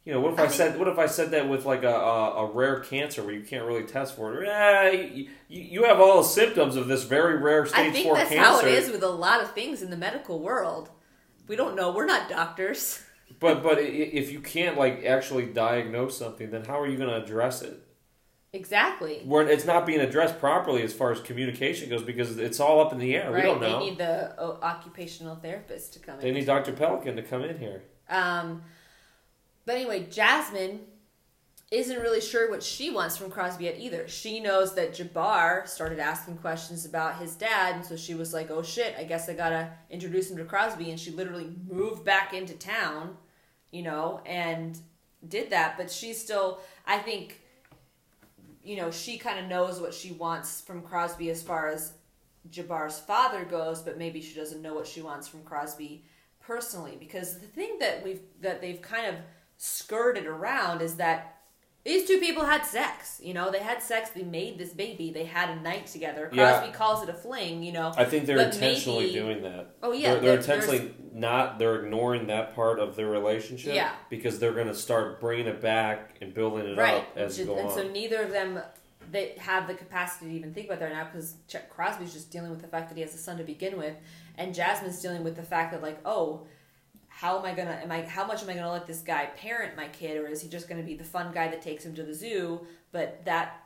you 0.08 0.14
know, 0.14 0.20
what 0.20 0.32
if 0.32 0.38
I, 0.38 0.44
I 0.44 0.46
think- 0.46 0.56
said, 0.56 0.78
what 0.78 0.88
if 0.88 0.98
I 0.98 1.04
said 1.04 1.32
that 1.32 1.50
with 1.50 1.66
like 1.66 1.82
a, 1.82 1.92
a, 1.94 2.46
a 2.46 2.50
rare 2.50 2.80
cancer 2.80 3.22
where 3.22 3.34
you 3.34 3.42
can't 3.42 3.66
really 3.66 3.82
test 3.84 4.16
for 4.16 4.42
it? 4.42 4.46
Yeah, 4.46 4.90
you, 4.90 5.28
you 5.50 5.84
have 5.84 6.00
all 6.00 6.22
the 6.22 6.26
symptoms 6.26 6.76
of 6.76 6.88
this 6.88 7.04
very 7.04 7.36
rare 7.36 7.66
stage 7.66 7.78
I 7.88 7.90
think 7.90 8.06
four 8.06 8.16
that's 8.16 8.30
cancer. 8.30 8.42
how 8.42 8.60
it 8.60 8.68
is 8.72 8.90
with 8.90 9.02
a 9.02 9.08
lot 9.10 9.42
of 9.42 9.52
things 9.52 9.82
in 9.82 9.90
the 9.90 9.98
medical 9.98 10.40
world. 10.40 10.88
We 11.46 11.56
don't 11.56 11.76
know. 11.76 11.92
We're 11.92 12.06
not 12.06 12.28
doctors. 12.30 13.02
But 13.40 13.62
but 13.62 13.78
if 13.78 14.32
you 14.32 14.40
can't 14.40 14.78
like 14.78 15.04
actually 15.04 15.44
diagnose 15.46 16.16
something, 16.16 16.50
then 16.50 16.64
how 16.64 16.80
are 16.80 16.86
you 16.88 16.96
going 16.96 17.10
to 17.10 17.22
address 17.22 17.60
it? 17.60 17.78
Exactly. 18.54 19.20
Where 19.26 19.46
it's 19.46 19.66
not 19.66 19.84
being 19.84 20.00
addressed 20.00 20.38
properly 20.40 20.82
as 20.82 20.94
far 20.94 21.12
as 21.12 21.20
communication 21.20 21.90
goes 21.90 22.02
because 22.02 22.38
it's 22.38 22.58
all 22.58 22.80
up 22.80 22.90
in 22.94 22.98
the 22.98 23.14
air. 23.14 23.30
right. 23.30 23.42
We 23.44 23.48
don't 23.50 23.60
know. 23.60 23.80
They 23.80 23.84
need 23.90 23.98
the 23.98 24.40
occupational 24.62 25.36
therapist 25.36 25.92
to 25.92 25.98
come 25.98 26.18
they 26.18 26.28
in. 26.30 26.34
need 26.36 26.46
Dr. 26.46 26.72
Pelikan 26.72 27.16
to 27.16 27.22
come 27.22 27.44
in 27.44 27.58
here. 27.58 27.82
Um, 28.08 28.62
but 29.68 29.76
anyway, 29.76 30.06
Jasmine 30.10 30.80
isn't 31.70 32.00
really 32.00 32.22
sure 32.22 32.50
what 32.50 32.62
she 32.62 32.88
wants 32.88 33.18
from 33.18 33.30
Crosby 33.30 33.64
yet 33.64 33.78
either. 33.78 34.08
She 34.08 34.40
knows 34.40 34.74
that 34.76 34.94
Jabbar 34.94 35.68
started 35.68 35.98
asking 35.98 36.38
questions 36.38 36.86
about 36.86 37.18
his 37.18 37.34
dad, 37.34 37.74
and 37.74 37.84
so 37.84 37.94
she 37.94 38.14
was 38.14 38.32
like, 38.32 38.50
"Oh 38.50 38.62
shit, 38.62 38.94
I 38.96 39.04
guess 39.04 39.28
I 39.28 39.34
gotta 39.34 39.70
introduce 39.90 40.30
him 40.30 40.38
to 40.38 40.46
Crosby." 40.46 40.90
And 40.90 40.98
she 40.98 41.10
literally 41.10 41.54
moved 41.68 42.02
back 42.02 42.32
into 42.32 42.54
town, 42.54 43.18
you 43.70 43.82
know, 43.82 44.22
and 44.24 44.78
did 45.28 45.50
that. 45.50 45.76
But 45.76 45.90
she's 45.90 46.18
still, 46.18 46.60
I 46.86 46.96
think, 46.96 47.42
you 48.64 48.76
know, 48.76 48.90
she 48.90 49.18
kind 49.18 49.38
of 49.38 49.50
knows 49.50 49.82
what 49.82 49.92
she 49.92 50.12
wants 50.12 50.62
from 50.62 50.80
Crosby 50.80 51.28
as 51.28 51.42
far 51.42 51.68
as 51.68 51.92
Jabbar's 52.48 53.00
father 53.00 53.44
goes, 53.44 53.82
but 53.82 53.98
maybe 53.98 54.22
she 54.22 54.34
doesn't 54.34 54.62
know 54.62 54.72
what 54.72 54.86
she 54.86 55.02
wants 55.02 55.28
from 55.28 55.42
Crosby 55.42 56.06
personally 56.40 56.96
because 56.98 57.38
the 57.38 57.46
thing 57.46 57.78
that 57.80 58.02
we've 58.02 58.22
that 58.40 58.62
they've 58.62 58.80
kind 58.80 59.06
of 59.06 59.16
skirted 59.58 60.26
around 60.26 60.80
is 60.80 60.94
that 60.96 61.34
these 61.84 62.06
two 62.06 62.18
people 62.18 62.44
had 62.44 62.64
sex. 62.64 63.20
You 63.22 63.34
know, 63.34 63.50
they 63.50 63.60
had 63.60 63.82
sex. 63.82 64.10
They 64.10 64.22
made 64.22 64.58
this 64.58 64.72
baby. 64.72 65.10
They 65.10 65.24
had 65.24 65.50
a 65.50 65.60
night 65.60 65.86
together. 65.86 66.28
Yeah. 66.32 66.58
Crosby 66.58 66.72
calls 66.72 67.02
it 67.02 67.08
a 67.08 67.14
fling. 67.14 67.62
You 67.62 67.72
know. 67.72 67.92
I 67.96 68.04
think 68.04 68.26
they're 68.26 68.36
But 68.36 68.54
intentionally 68.54 69.06
maybe- 69.06 69.18
doing 69.18 69.42
that. 69.42 69.76
Oh 69.82 69.92
yeah, 69.92 70.14
they're, 70.14 70.20
they're 70.20 70.38
intentionally 70.38 70.94
not. 71.12 71.58
They're 71.58 71.84
ignoring 71.84 72.26
that 72.28 72.54
part 72.54 72.78
of 72.78 72.96
their 72.96 73.08
relationship. 73.08 73.74
Yeah. 73.74 73.92
because 74.10 74.38
they're 74.38 74.52
going 74.52 74.68
to 74.68 74.74
start 74.74 75.20
bringing 75.20 75.46
it 75.46 75.60
back 75.60 76.16
and 76.20 76.32
building 76.32 76.66
it 76.66 76.76
right. 76.76 76.96
up 76.96 77.16
as 77.16 77.38
which 77.38 77.46
go 77.46 77.56
and 77.56 77.68
on. 77.68 77.74
so 77.74 77.88
neither 77.88 78.22
of 78.22 78.30
them 78.30 78.60
they 79.10 79.34
have 79.38 79.66
the 79.66 79.74
capacity 79.74 80.30
to 80.30 80.36
even 80.36 80.52
think 80.52 80.66
about 80.66 80.80
that 80.80 80.92
now 80.92 81.04
because 81.04 81.36
Crosby's 81.70 82.12
just 82.12 82.30
dealing 82.30 82.50
with 82.50 82.60
the 82.60 82.68
fact 82.68 82.88
that 82.90 82.94
he 82.96 83.00
has 83.00 83.14
a 83.14 83.18
son 83.18 83.38
to 83.38 83.44
begin 83.44 83.78
with, 83.78 83.94
and 84.36 84.54
Jasmine's 84.54 85.00
dealing 85.00 85.24
with 85.24 85.36
the 85.36 85.42
fact 85.42 85.72
that 85.72 85.82
like, 85.82 85.98
oh, 86.04 86.46
how 87.18 87.36
am 87.36 87.44
I 87.44 87.52
gonna 87.52 87.80
am 87.82 87.90
I 87.90 88.02
how 88.02 88.24
much 88.24 88.44
am 88.44 88.48
I 88.48 88.54
gonna 88.54 88.70
let 88.70 88.86
this 88.86 89.00
guy 89.00 89.26
parent 89.36 89.76
my 89.76 89.88
kid, 89.88 90.18
or 90.18 90.28
is 90.28 90.40
he 90.40 90.48
just 90.48 90.68
gonna 90.68 90.84
be 90.84 90.94
the 90.94 91.02
fun 91.02 91.32
guy 91.34 91.48
that 91.48 91.60
takes 91.60 91.84
him 91.84 91.92
to 91.96 92.04
the 92.04 92.14
zoo? 92.14 92.64
But 92.92 93.24
that 93.24 93.64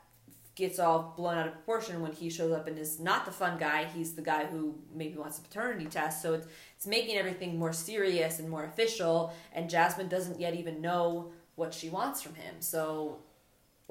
gets 0.55 0.79
all 0.79 1.13
blown 1.19 1.37
out 1.37 1.49
of 1.49 1.53
proportion 1.53 2.01
when 2.01 2.13
he 2.13 2.31
shows 2.31 2.51
up 2.51 2.67
and 2.67 2.79
is 2.79 2.99
not 2.99 3.27
the 3.27 3.31
fun 3.31 3.59
guy. 3.59 3.85
He's 3.85 4.15
the 4.15 4.23
guy 4.23 4.47
who 4.47 4.75
maybe 4.95 5.19
wants 5.19 5.39
a 5.39 5.43
paternity 5.43 5.85
test. 5.85 6.23
So 6.23 6.33
it's 6.33 6.47
it's 6.75 6.87
making 6.87 7.19
everything 7.19 7.59
more 7.59 7.75
serious 7.75 8.39
and 8.39 8.49
more 8.49 8.65
official. 8.65 9.35
And 9.53 9.69
Jasmine 9.69 10.09
doesn't 10.09 10.41
yet 10.41 10.55
even 10.55 10.81
know 10.81 11.33
what 11.55 11.75
she 11.75 11.91
wants 11.91 12.23
from 12.23 12.35
him. 12.37 12.55
So 12.61 13.19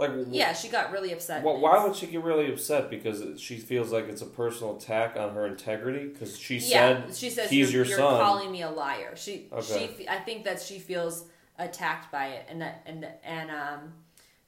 like, 0.02 0.12
yeah, 0.32 0.54
she 0.54 0.68
got 0.68 0.92
really 0.92 1.14
upset. 1.14 1.44
Well, 1.44 1.60
why 1.60 1.84
would 1.84 1.96
she 1.96 2.08
get 2.08 2.24
really 2.24 2.52
upset? 2.52 2.90
Because 2.90 3.40
she 3.40 3.58
feels 3.58 3.92
like 3.92 4.10
it's 4.10 4.22
a 4.22 4.26
personal 4.26 4.76
attack 4.76 5.16
on 5.18 5.34
her 5.34 5.48
integrity. 5.48 6.08
Because 6.08 6.38
she 6.38 6.58
yeah, 6.58 7.06
said 7.06 7.16
she 7.16 7.30
says 7.30 7.50
he's 7.50 7.72
you're, 7.72 7.86
your 7.86 7.90
you're 7.90 8.00
son. 8.00 8.20
calling 8.20 8.52
me 8.52 8.64
a 8.64 8.70
liar. 8.70 9.16
She 9.16 9.48
Okay. 9.54 9.92
she 9.98 10.10
I 10.10 10.18
think 10.18 10.44
that 10.46 10.62
she 10.62 10.80
feels 10.80 11.26
attacked 11.58 12.12
by 12.12 12.28
it, 12.28 12.46
and 12.50 12.62
that 12.62 12.82
and 12.86 13.08
and 13.24 13.52
um 13.52 13.94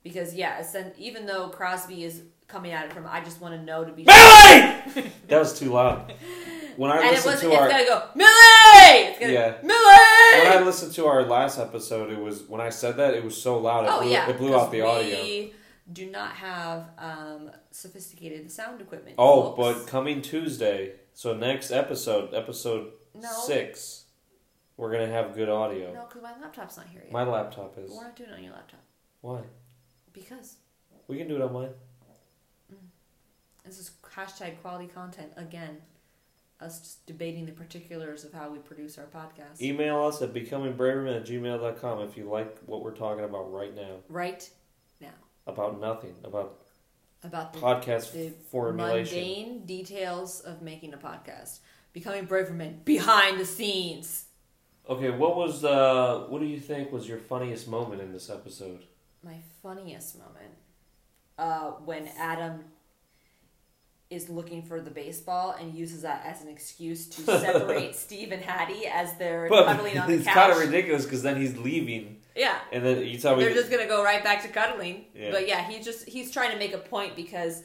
because 0.04 0.36
yeah, 0.36 0.62
even 0.98 1.26
though 1.26 1.50
Crosby 1.50 2.04
is 2.04 2.24
coming 2.54 2.72
at 2.72 2.86
it 2.86 2.94
from 2.94 3.06
I 3.10 3.22
just 3.24 3.42
want 3.42 3.56
to 3.56 3.62
know 3.62 3.84
to 3.84 3.92
be 3.92 4.04
Millie. 4.04 5.12
that 5.28 5.40
was 5.40 5.58
too 5.60 5.72
loud. 5.74 6.14
When 6.78 6.90
I 6.92 6.98
and 7.02 7.06
it 7.18 7.26
was 7.26 7.40
to 7.42 7.48
it's 7.52 7.58
our 7.58 7.68
gotta 7.70 7.86
go 7.86 8.04
Millie. 8.16 8.30
It's 9.10 9.20
gotta, 9.20 9.34
Yeah. 9.34 9.52
when 9.58 9.68
Millie. 9.68 10.58
I 10.58 10.62
listened 10.64 10.94
to 10.94 11.06
our 11.08 11.24
last 11.24 11.60
episode, 11.60 12.12
it 12.12 12.18
was 12.20 12.44
when 12.44 12.62
I 12.62 12.70
said 12.70 12.98
that 12.98 13.14
it 13.16 13.24
was 13.24 13.40
so 13.40 13.58
loud. 13.60 13.86
It 13.86 13.90
oh 13.92 14.02
blew, 14.02 14.12
yeah, 14.12 14.30
it 14.30 14.38
blew 14.38 14.52
'cause 14.52 14.64
out 14.68 14.72
the 14.72 14.82
audio. 14.82 15.22
We 15.22 15.54
do 15.92 16.10
not 16.10 16.32
have 16.34 16.86
um, 16.98 17.52
sophisticated 17.72 18.50
sound 18.52 18.82
equipment. 18.82 19.16
Oh, 19.20 19.56
folks. 19.56 19.80
but 19.82 19.88
coming 19.88 20.22
Tuesday, 20.22 20.94
so 21.14 21.36
next 21.36 21.72
episode, 21.72 22.34
episode 22.34 22.92
No. 23.14 23.30
six, 23.46 24.06
we're 24.78 24.92
gonna 24.92 25.10
have 25.12 25.36
good 25.36 25.50
audio. 25.50 25.94
no, 25.94 26.06
because 26.08 26.22
my 26.24 26.32
laptop's 26.42 26.78
not 26.78 26.88
here 26.88 27.02
yet. 27.04 27.12
My 27.12 27.24
laptop 27.24 27.78
is. 27.78 27.92
we're 27.92 28.04
not 28.04 28.16
doing 28.16 28.30
it 28.30 28.34
on 28.38 28.44
your 28.44 28.54
laptop 28.54 28.80
Why? 29.22 29.42
because 30.14 30.56
We 31.08 31.18
can 31.18 31.28
do 31.28 31.36
it 31.36 31.42
on 31.42 31.54
mine. 31.54 31.70
Hashtag 34.16 34.62
quality 34.62 34.88
content 34.88 35.32
again. 35.38 35.78
Us 36.60 36.80
just 36.80 37.06
debating 37.06 37.46
the 37.46 37.52
particulars 37.52 38.24
of 38.24 38.32
how 38.32 38.50
we 38.50 38.60
produce 38.60 38.98
our 38.98 39.06
podcast. 39.06 39.62
Email 39.62 40.04
us 40.06 40.22
at 40.22 40.34
becomingbraverman 40.34 41.18
at 41.18 41.26
gmail.com 41.26 42.02
if 42.02 42.16
you 42.16 42.30
like 42.30 42.58
what 42.66 42.82
we're 42.84 42.92
talking 42.96 43.26
about 43.26 43.52
right 43.52 43.76
now. 43.76 43.98
right 44.08 44.50
now 45.02 45.10
About 45.48 45.80
nothing. 45.82 46.16
About 46.24 46.60
about 47.24 47.54
the, 47.54 47.60
podcast 47.60 48.12
the 48.14 48.34
formulation. 48.50 49.18
mundane 49.18 49.66
details 49.66 50.42
of 50.42 50.62
making 50.62 50.94
a 50.94 50.98
podcast. 50.98 51.60
Becoming 51.94 52.28
Braverman 52.28 52.84
behind 52.86 53.40
the 53.40 53.46
scenes. 53.46 54.26
Okay, 54.90 55.10
what 55.10 55.36
was 55.36 55.64
uh 55.64 56.26
what 56.30 56.40
do 56.40 56.46
you 56.48 56.60
think 56.60 56.92
was 56.92 57.08
your 57.08 57.18
funniest 57.20 57.68
moment 57.68 58.02
in 58.02 58.12
this 58.12 58.30
episode? 58.30 58.84
My 59.24 59.38
funniest 59.62 60.18
moment, 60.18 60.52
uh, 61.38 61.72
when 61.86 62.10
Adam 62.18 62.66
is 64.14 64.30
looking 64.30 64.62
for 64.64 64.80
the 64.82 64.92
baseball 64.92 65.56
and 65.60 65.74
uses 65.74 66.02
that 66.04 66.24
as 66.26 66.42
an 66.42 66.48
excuse 66.48 67.08
to 67.10 67.22
separate 67.26 67.96
Steve 67.96 68.32
and 68.32 68.42
Haddie 68.44 68.86
as 68.88 69.18
they're 69.18 69.50
cuddling 69.50 69.98
on 69.98 70.08
the 70.08 70.16
it's 70.16 70.26
couch. 70.26 70.36
It's 70.36 70.46
kind 70.46 70.52
of 70.52 70.58
ridiculous 70.60 71.04
because 71.04 71.24
then 71.24 71.38
he's 71.40 71.58
leaving, 71.58 72.18
Yeah. 72.36 72.58
and 72.72 72.86
then 72.86 73.06
you 73.06 73.18
tell 73.18 73.36
me 73.36 73.44
They're 73.44 73.54
just 73.54 73.72
gonna 73.72 73.88
go 73.88 74.04
right 74.04 74.24
back 74.24 74.42
to 74.44 74.48
cuddling. 74.50 75.06
Yeah. 75.16 75.32
But 75.32 75.48
yeah, 75.48 75.64
he 75.68 75.82
just 75.82 76.08
he's 76.08 76.32
trying 76.32 76.52
to 76.52 76.58
make 76.58 76.74
a 76.74 76.78
point 76.78 77.16
because 77.16 77.64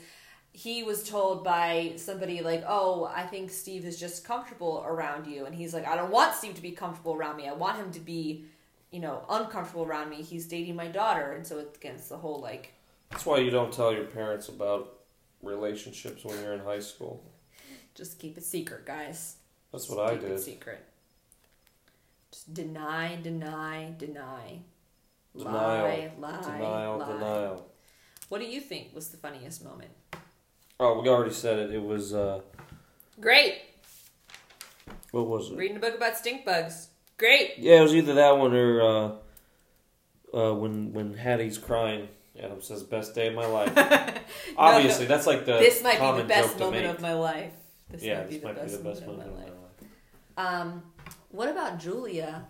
he 0.53 0.82
was 0.82 1.09
told 1.09 1.44
by 1.44 1.92
somebody 1.96 2.40
like, 2.40 2.64
"Oh, 2.66 3.05
I 3.14 3.22
think 3.26 3.51
Steve 3.51 3.84
is 3.84 4.01
just 4.01 4.24
comfortable 4.24 4.82
around 4.86 5.26
you," 5.26 5.44
and 5.44 5.55
he's 5.55 5.72
like, 5.72 5.86
"I 5.86 5.94
don't 5.94 6.11
want 6.11 6.34
Steve 6.34 6.55
to 6.55 6.62
be 6.62 6.72
comfortable 6.72 7.14
around 7.14 7.36
me. 7.36 7.46
I 7.46 7.53
want 7.53 7.76
him 7.76 7.92
to 7.92 8.01
be, 8.01 8.46
you 8.90 8.99
know, 8.99 9.24
uncomfortable 9.28 9.84
around 9.84 10.11
me. 10.11 10.22
He's 10.22 10.46
dating 10.49 10.74
my 10.74 10.88
daughter," 10.88 11.32
and 11.32 11.46
so 11.46 11.59
it's 11.59 11.76
against 11.76 12.09
the 12.09 12.16
whole 12.16 12.40
like, 12.40 12.72
that's 13.11 13.24
why 13.24 13.38
you 13.38 13.51
don't 13.51 13.72
tell 13.72 13.92
your 13.92 14.05
parents 14.05 14.49
about 14.49 14.97
relationships 15.43 16.24
when 16.24 16.41
you're 16.43 16.55
in 16.55 16.61
high 16.61 16.80
school. 16.80 17.22
just 17.95 18.18
keep 18.18 18.36
it 18.39 18.45
secret, 18.45 18.84
guys. 18.86 19.36
That's 19.72 19.84
Just 19.86 19.97
what 19.99 20.11
I 20.11 20.14
keep 20.14 20.24
It 20.24 20.28
did. 20.28 20.41
secret. 20.41 20.84
Just 22.30 22.53
deny, 22.55 23.18
deny, 23.22 23.95
deny. 23.99 24.61
Denial, 25.36 25.53
lie, 25.55 26.11
lie, 26.18 26.41
Denial, 26.43 26.99
lie. 26.99 27.07
denial. 27.12 27.66
What 28.28 28.41
do 28.41 28.47
you 28.47 28.61
think 28.61 28.95
was 28.95 29.09
the 29.09 29.16
funniest 29.16 29.62
moment? 29.64 29.91
Oh, 30.80 31.01
we 31.01 31.09
already 31.09 31.32
said 31.34 31.59
it. 31.59 31.72
It 31.74 31.82
was 31.82 32.14
uh, 32.14 32.41
Great. 33.20 33.62
what 35.12 35.26
was 35.26 35.51
it? 35.51 35.57
Reading 35.57 35.76
a 35.76 35.80
book 35.80 35.95
about 35.97 36.16
stink 36.16 36.45
bugs. 36.45 36.89
Great. 37.18 37.55
Yeah, 37.59 37.80
it 37.80 37.82
was 37.82 37.95
either 37.95 38.14
that 38.14 38.39
one 38.39 38.55
or 38.55 38.80
uh, 38.82 40.36
uh, 40.36 40.55
when 40.55 40.93
when 40.93 41.14
Haddie's 41.14 41.59
crying. 41.59 42.09
Adam 42.41 42.61
says, 42.62 42.82
"Best 42.82 43.14
day 43.14 43.28
of 43.28 43.34
my 43.34 43.47
life." 43.47 43.72
Obviously, 44.57 45.07
that's 45.07 45.26
like 45.26 45.45
the 45.47 45.59
this 45.59 45.82
might 45.82 45.93
be 45.95 45.99
common 45.99 46.22
the 46.22 46.28
best 46.28 46.59
moment 46.59 46.86
of 46.86 47.01
my 47.01 47.14
life. 47.14 47.53
This 47.91 48.03
yeah, 48.03 48.18
might 48.20 48.28
be 48.28 48.34
this 48.34 48.41
the 48.41 48.47
might 48.47 48.57
best 48.57 48.66
be 48.70 48.76
the 48.82 48.89
best 48.89 49.07
moment 49.07 49.28
of 49.28 49.34
my 49.34 49.43
life. 49.45 49.53
Um, 50.36 50.82
what 51.30 51.49
about 51.49 51.78
Julia? 51.78 52.47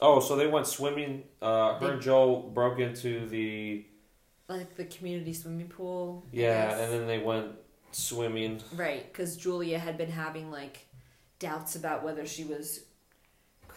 Oh, 0.00 0.20
so 0.20 0.36
they 0.36 0.46
went 0.46 0.66
swimming. 0.66 1.24
Uh, 1.42 1.74
her 1.74 1.86
They- 1.86 1.92
and 1.94 2.02
Joel 2.02 2.50
broke 2.50 2.78
into 2.78 3.26
the 3.28 3.84
Like 4.48 4.76
the 4.76 4.84
community 4.84 5.32
swimming 5.32 5.68
pool. 5.68 6.24
Yeah, 6.32 6.78
and 6.78 6.92
then 6.92 7.06
they 7.06 7.18
went 7.18 7.52
swimming. 7.90 8.60
right, 8.74 9.10
because 9.10 9.36
Julia 9.36 9.78
had 9.78 9.98
been 9.98 10.10
having 10.10 10.50
like 10.50 10.86
doubts 11.38 11.74
about 11.76 12.02
whether 12.04 12.26
she 12.26 12.44
was 12.44 12.80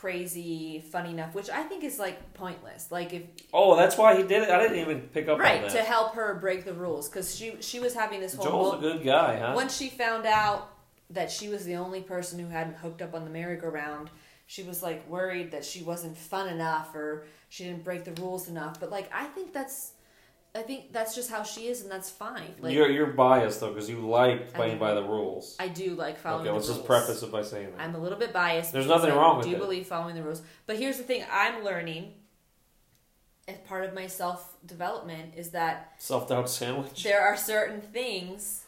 crazy, 0.01 0.83
funny 0.91 1.11
enough, 1.11 1.35
which 1.35 1.47
I 1.51 1.61
think 1.61 1.83
is 1.83 1.99
like 1.99 2.33
pointless. 2.33 2.91
Like 2.91 3.13
if 3.13 3.21
Oh, 3.53 3.75
that's 3.75 3.95
why 3.97 4.17
he 4.17 4.23
did 4.23 4.41
it. 4.41 4.49
I 4.49 4.59
didn't 4.59 4.79
even 4.79 5.01
pick 5.13 5.27
up 5.27 5.35
on 5.35 5.41
right 5.41 5.69
to 5.69 5.77
help 5.83 6.15
her 6.15 6.33
break 6.33 6.65
the 6.65 6.73
rules 6.73 7.07
because 7.07 7.35
she 7.35 7.57
she 7.59 7.79
was 7.79 7.93
having 7.93 8.19
this 8.19 8.33
whole 8.33 8.45
Joel's 8.45 8.73
a 8.75 8.77
good 8.79 9.03
guy, 9.05 9.37
huh? 9.37 9.53
Once 9.55 9.77
she 9.77 9.89
found 9.89 10.25
out 10.25 10.69
that 11.11 11.29
she 11.29 11.49
was 11.49 11.65
the 11.65 11.75
only 11.75 12.01
person 12.01 12.39
who 12.39 12.47
hadn't 12.47 12.77
hooked 12.77 13.03
up 13.03 13.13
on 13.13 13.25
the 13.25 13.29
merry-go-round, 13.29 14.09
she 14.47 14.63
was 14.63 14.81
like 14.81 15.07
worried 15.07 15.51
that 15.51 15.63
she 15.63 15.83
wasn't 15.83 16.17
fun 16.17 16.49
enough 16.49 16.95
or 16.95 17.25
she 17.49 17.65
didn't 17.65 17.83
break 17.83 18.03
the 18.03 18.19
rules 18.19 18.49
enough. 18.49 18.79
But 18.79 18.89
like 18.89 19.07
I 19.13 19.25
think 19.25 19.53
that's 19.53 19.91
I 20.53 20.61
think 20.63 20.91
that's 20.91 21.15
just 21.15 21.29
how 21.31 21.43
she 21.43 21.67
is 21.67 21.81
and 21.81 21.89
that's 21.89 22.09
fine. 22.09 22.53
Like 22.59 22.73
you're 22.73 22.89
you're 22.89 23.07
biased 23.07 23.61
though 23.61 23.69
because 23.69 23.89
you 23.89 23.97
like 23.99 24.41
I 24.53 24.57
playing 24.57 24.71
mean, 24.73 24.79
by 24.79 24.93
the 24.93 25.03
rules. 25.03 25.55
I 25.59 25.69
do 25.69 25.95
like 25.95 26.17
following 26.17 26.41
Okay, 26.41 26.49
the 26.49 26.55
let's 26.55 26.67
rules. 26.67 26.77
just 26.79 26.87
preface 26.87 27.23
it 27.23 27.31
by 27.31 27.41
saying 27.41 27.71
that. 27.71 27.81
I'm 27.81 27.95
a 27.95 27.99
little 27.99 28.17
bit 28.19 28.33
biased. 28.33 28.73
There's 28.73 28.87
nothing 28.87 29.11
I 29.11 29.15
wrong 29.15 29.37
with 29.37 29.45
it. 29.47 29.49
I 29.49 29.53
do 29.53 29.59
believe 29.59 29.87
following 29.87 30.15
the 30.15 30.23
rules. 30.23 30.41
But 30.67 30.77
here's 30.77 30.97
the 30.97 31.03
thing 31.03 31.23
I'm 31.31 31.63
learning 31.63 32.13
as 33.47 33.57
part 33.59 33.85
of 33.85 33.93
my 33.93 34.07
self 34.07 34.57
development 34.65 35.33
is 35.37 35.51
that 35.51 35.93
Self 35.97 36.27
doubt 36.27 36.49
sandwich. 36.49 37.03
there 37.03 37.21
are 37.21 37.37
certain 37.37 37.81
things 37.81 38.65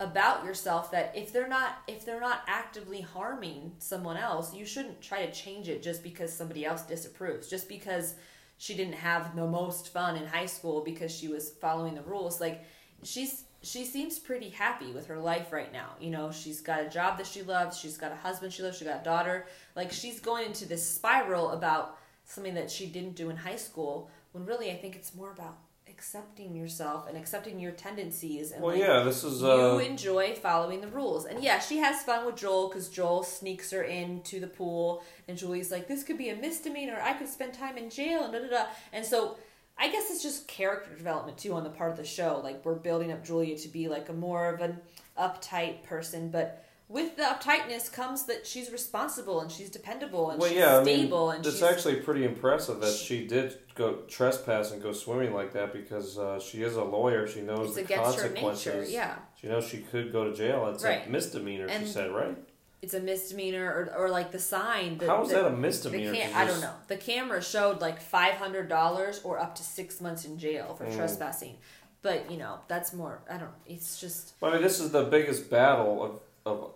about 0.00 0.44
yourself 0.44 0.90
that 0.90 1.12
if 1.16 1.32
they're 1.32 1.48
not 1.48 1.78
if 1.86 2.04
they're 2.04 2.20
not 2.20 2.42
actively 2.48 3.00
harming 3.00 3.72
someone 3.78 4.16
else 4.16 4.52
you 4.54 4.64
shouldn't 4.66 5.00
try 5.00 5.24
to 5.24 5.30
change 5.30 5.68
it 5.68 5.82
just 5.84 6.02
because 6.02 6.32
somebody 6.32 6.64
else 6.64 6.82
disapproves 6.82 7.48
just 7.48 7.68
because 7.68 8.14
she 8.58 8.74
didn't 8.74 8.94
have 8.94 9.34
the 9.36 9.46
most 9.46 9.92
fun 9.92 10.16
in 10.16 10.26
high 10.26 10.46
school 10.46 10.82
because 10.82 11.14
she 11.14 11.28
was 11.28 11.50
following 11.50 11.94
the 11.94 12.02
rules. 12.02 12.40
Like 12.40 12.64
she's 13.02 13.44
she 13.62 13.84
seems 13.84 14.18
pretty 14.18 14.50
happy 14.50 14.92
with 14.92 15.06
her 15.06 15.18
life 15.18 15.52
right 15.52 15.72
now. 15.72 15.90
You 16.00 16.10
know 16.10 16.30
she's 16.30 16.60
got 16.60 16.82
a 16.82 16.88
job 16.88 17.18
that 17.18 17.26
she 17.26 17.42
loves. 17.42 17.78
She's 17.78 17.96
got 17.96 18.12
a 18.12 18.16
husband 18.16 18.52
she 18.52 18.62
loves. 18.62 18.78
She 18.78 18.84
got 18.84 19.00
a 19.00 19.04
daughter. 19.04 19.46
Like 19.74 19.92
she's 19.92 20.20
going 20.20 20.46
into 20.46 20.66
this 20.66 20.86
spiral 20.88 21.50
about 21.50 21.98
something 22.24 22.54
that 22.54 22.70
she 22.70 22.86
didn't 22.86 23.14
do 23.14 23.30
in 23.30 23.36
high 23.36 23.56
school 23.56 24.10
when 24.32 24.44
really 24.44 24.70
i 24.70 24.76
think 24.76 24.96
it's 24.96 25.14
more 25.14 25.30
about 25.30 25.56
accepting 26.04 26.54
yourself 26.54 27.08
and 27.08 27.16
accepting 27.16 27.58
your 27.58 27.72
tendencies 27.72 28.52
and 28.52 28.62
well, 28.62 28.74
like, 28.74 28.84
yeah, 28.84 29.02
this 29.02 29.24
is 29.24 29.40
you 29.40 29.48
uh, 29.48 29.78
enjoy 29.78 30.34
following 30.34 30.82
the 30.82 30.88
rules. 30.88 31.24
And 31.24 31.42
yeah, 31.42 31.58
she 31.58 31.78
has 31.78 32.02
fun 32.02 32.26
with 32.26 32.36
Joel 32.36 32.68
because 32.68 32.90
Joel 32.90 33.22
sneaks 33.22 33.70
her 33.70 33.82
into 33.82 34.38
the 34.38 34.46
pool, 34.46 35.02
and 35.26 35.38
Julie's 35.38 35.72
like, 35.72 35.88
"This 35.88 36.04
could 36.04 36.18
be 36.18 36.28
a 36.28 36.36
misdemeanor. 36.36 36.98
I 37.02 37.14
could 37.14 37.28
spend 37.28 37.54
time 37.54 37.78
in 37.78 37.88
jail." 37.88 38.24
And 38.24 38.34
da 38.34 38.40
da 38.40 38.48
da. 38.48 38.66
And 38.92 39.04
so, 39.04 39.38
I 39.78 39.90
guess 39.90 40.10
it's 40.10 40.22
just 40.22 40.46
character 40.46 40.94
development 40.94 41.38
too 41.38 41.54
on 41.54 41.64
the 41.64 41.70
part 41.70 41.90
of 41.90 41.96
the 41.96 42.04
show. 42.04 42.40
Like 42.44 42.62
we're 42.66 42.74
building 42.74 43.10
up 43.10 43.24
Julia 43.24 43.56
to 43.56 43.68
be 43.68 43.88
like 43.88 44.10
a 44.10 44.12
more 44.12 44.52
of 44.52 44.60
an 44.60 44.78
uptight 45.18 45.84
person, 45.84 46.28
but 46.28 46.66
with 46.88 47.16
the 47.16 47.22
uptightness 47.22 47.90
comes 47.92 48.24
that 48.26 48.46
she's 48.46 48.70
responsible 48.70 49.40
and 49.40 49.50
she's 49.50 49.70
dependable 49.70 50.30
and 50.30 50.38
well, 50.40 50.48
she's 50.50 50.58
yeah, 50.58 50.78
I 50.78 50.84
mean, 50.84 50.98
stable 50.98 51.30
and 51.30 51.44
it's 51.44 51.54
she's 51.56 51.62
actually 51.62 51.96
pretty 51.96 52.24
impressive 52.24 52.80
that 52.80 52.92
she 52.94 53.26
did 53.26 53.56
go 53.74 53.94
trespass 54.08 54.70
and 54.70 54.82
go 54.82 54.92
swimming 54.92 55.32
like 55.32 55.52
that 55.54 55.72
because 55.72 56.18
uh, 56.18 56.38
she 56.38 56.62
is 56.62 56.76
a 56.76 56.84
lawyer. 56.84 57.26
She 57.26 57.40
knows 57.40 57.76
it's 57.76 57.88
the 57.88 57.94
consequences. 57.94 58.92
Yeah, 58.92 59.14
She 59.40 59.48
knows 59.48 59.66
she 59.66 59.78
could 59.78 60.12
go 60.12 60.24
to 60.30 60.36
jail. 60.36 60.68
It's 60.68 60.84
Right. 60.84 61.06
a 61.06 61.10
misdemeanor. 61.10 61.66
And- 61.66 61.86
she 61.86 61.92
said, 61.92 62.10
right? 62.12 62.36
it's 62.82 62.92
a 62.92 63.00
misdemeanor 63.00 63.64
or, 63.96 64.04
or 64.04 64.08
like 64.10 64.30
the 64.30 64.38
sign. 64.38 64.98
That, 64.98 65.08
How 65.08 65.22
is 65.22 65.30
that, 65.30 65.36
that 65.44 65.46
a 65.46 65.50
the 65.52 65.56
misdemeanor? 65.56 66.12
cam- 66.12 66.30
to 66.32 66.36
I 66.36 66.44
don't 66.44 66.60
know. 66.60 66.74
The 66.88 66.98
camera 66.98 67.42
showed 67.42 67.80
like 67.80 67.98
five 67.98 68.34
hundred 68.34 68.68
dollars 68.68 69.22
or 69.24 69.38
up 69.38 69.54
to 69.54 69.62
six 69.62 70.02
months 70.02 70.26
in 70.26 70.36
jail 70.38 70.74
for 70.74 70.84
Mm. 70.84 70.94
trespassing. 70.94 71.56
But 72.02 72.30
you 72.30 72.36
know 72.36 72.58
that's 72.68 72.92
more. 72.92 73.22
I 73.30 73.38
don't. 73.38 73.48
It's 73.66 73.98
just 73.98 74.34
I 74.42 74.52
mean, 74.52 74.60
this 74.60 74.80
is 74.80 74.90
the 74.90 75.04
biggest 75.04 75.48
battle 75.48 76.02
of. 76.04 76.20
Of 76.46 76.70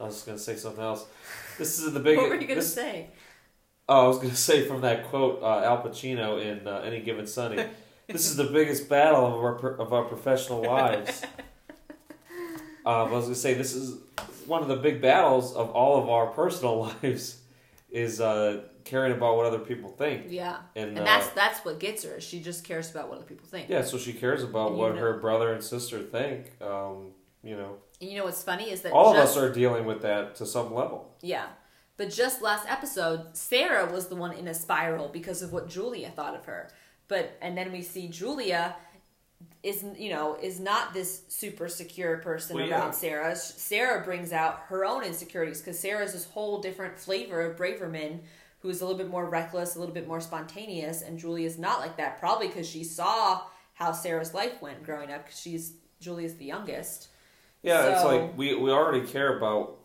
I 0.00 0.04
was 0.04 0.22
going 0.22 0.38
to 0.38 0.42
say 0.42 0.56
something 0.56 0.82
else. 0.82 1.04
This 1.58 1.78
is 1.78 1.92
the 1.92 2.00
biggest. 2.00 2.22
what 2.22 2.30
were 2.30 2.40
you 2.40 2.46
gonna 2.46 2.60
this, 2.60 2.72
say? 2.74 3.08
Oh, 3.88 4.04
I 4.04 4.08
was 4.08 4.16
going 4.18 4.30
to 4.30 4.36
say 4.36 4.66
from 4.66 4.80
that 4.80 5.08
quote, 5.08 5.42
uh, 5.42 5.60
Al 5.64 5.82
Pacino 5.82 6.40
in 6.42 6.66
uh, 6.66 6.78
Any 6.78 7.00
Given 7.00 7.26
Sunday. 7.26 7.68
this 8.06 8.26
is 8.26 8.36
the 8.36 8.44
biggest 8.44 8.88
battle 8.88 9.26
of 9.26 9.34
our 9.34 9.76
of 9.76 9.92
our 9.92 10.04
professional 10.04 10.62
lives. 10.62 11.22
Um, 12.86 13.08
I 13.08 13.12
was 13.12 13.24
going 13.24 13.34
to 13.34 13.38
say 13.38 13.52
this 13.52 13.74
is 13.74 13.98
one 14.46 14.62
of 14.62 14.68
the 14.68 14.76
big 14.76 15.02
battles 15.02 15.54
of 15.54 15.68
all 15.72 16.02
of 16.02 16.08
our 16.08 16.28
personal 16.28 16.80
lives 17.02 17.38
is 17.90 18.22
uh, 18.22 18.62
caring 18.84 19.12
about 19.12 19.36
what 19.36 19.44
other 19.44 19.58
people 19.58 19.90
think, 19.90 20.24
Yeah, 20.30 20.56
and, 20.74 20.90
and 20.96 21.00
uh, 21.00 21.04
that's 21.04 21.28
that's 21.30 21.62
what 21.62 21.78
gets 21.78 22.04
her. 22.04 22.22
She 22.22 22.40
just 22.40 22.64
cares 22.64 22.90
about 22.90 23.10
what 23.10 23.18
other 23.18 23.26
people 23.26 23.46
think. 23.46 23.68
yeah, 23.68 23.82
so 23.82 23.98
she 23.98 24.14
cares 24.14 24.42
about 24.42 24.68
And 24.68 24.76
you 24.78 24.82
what 24.82 24.94
know- 24.94 25.00
her 25.02 25.18
brother 25.18 25.52
and 25.52 25.62
sister 25.62 25.98
think. 26.00 26.52
Um, 26.62 27.08
you 27.44 27.54
know, 27.54 27.76
And 28.00 28.10
you 28.10 28.18
know 28.18 28.24
what's 28.24 28.42
funny 28.42 28.70
is 28.70 28.82
that 28.82 28.92
all 28.92 29.12
of 29.12 29.16
us 29.18 29.36
are 29.36 29.52
dealing 29.52 29.84
with 29.84 30.02
that 30.02 30.34
to 30.36 30.46
some 30.46 30.74
level. 30.74 31.14
Yeah. 31.20 31.46
But 31.96 32.10
just 32.10 32.40
last 32.40 32.66
episode, 32.70 33.36
Sarah 33.36 33.90
was 33.92 34.08
the 34.08 34.16
one 34.16 34.32
in 34.32 34.48
a 34.48 34.54
spiral 34.54 35.08
because 35.08 35.42
of 35.42 35.52
what 35.52 35.68
Julia 35.68 36.10
thought 36.10 36.34
of 36.34 36.46
her. 36.46 36.70
But 37.08 37.36
and 37.42 37.58
then 37.58 37.72
we 37.72 37.82
see 37.82 38.08
Julia 38.08 38.76
is 39.62 39.84
you 39.98 40.10
know 40.10 40.38
is 40.40 40.58
not 40.58 40.94
this 40.94 41.22
super 41.28 41.68
secure 41.68 42.16
person 42.18 42.56
Well, 42.56 42.70
around 42.70 42.86
yeah. 42.86 42.90
Sarah. 42.92 43.36
Sarah 43.36 44.02
brings 44.02 44.32
out 44.32 44.60
her 44.68 44.84
own 44.84 45.04
insecurities 45.04 45.60
because 45.60 45.78
Sarah's 45.78 46.14
this 46.14 46.24
whole 46.24 46.60
different 46.60 46.98
flavor 46.98 47.42
of 47.42 47.58
Braverman 47.58 48.20
who's 48.60 48.80
a 48.80 48.84
little 48.84 48.98
bit 48.98 49.08
more 49.08 49.28
reckless, 49.28 49.74
a 49.74 49.78
little 49.78 49.94
bit 49.94 50.06
more 50.06 50.20
spontaneous, 50.20 51.02
and 51.02 51.18
Julia's 51.18 51.58
not 51.58 51.80
like 51.80 51.96
that. 51.96 52.20
Probably 52.20 52.46
because 52.46 52.68
she 52.68 52.84
saw 52.84 53.42
how 53.74 53.92
Sarah's 53.92 54.34
life 54.34 54.60
went 54.62 54.82
growing 54.82 55.10
up. 55.10 55.24
Because 55.24 55.40
she's 55.40 55.74
Julia's 56.00 56.36
the 56.36 56.44
youngest. 56.44 57.08
Yeah, 57.62 57.94
it's 57.94 58.04
like 58.04 58.36
we 58.36 58.54
we 58.54 58.70
already 58.70 59.06
care 59.06 59.36
about 59.36 59.76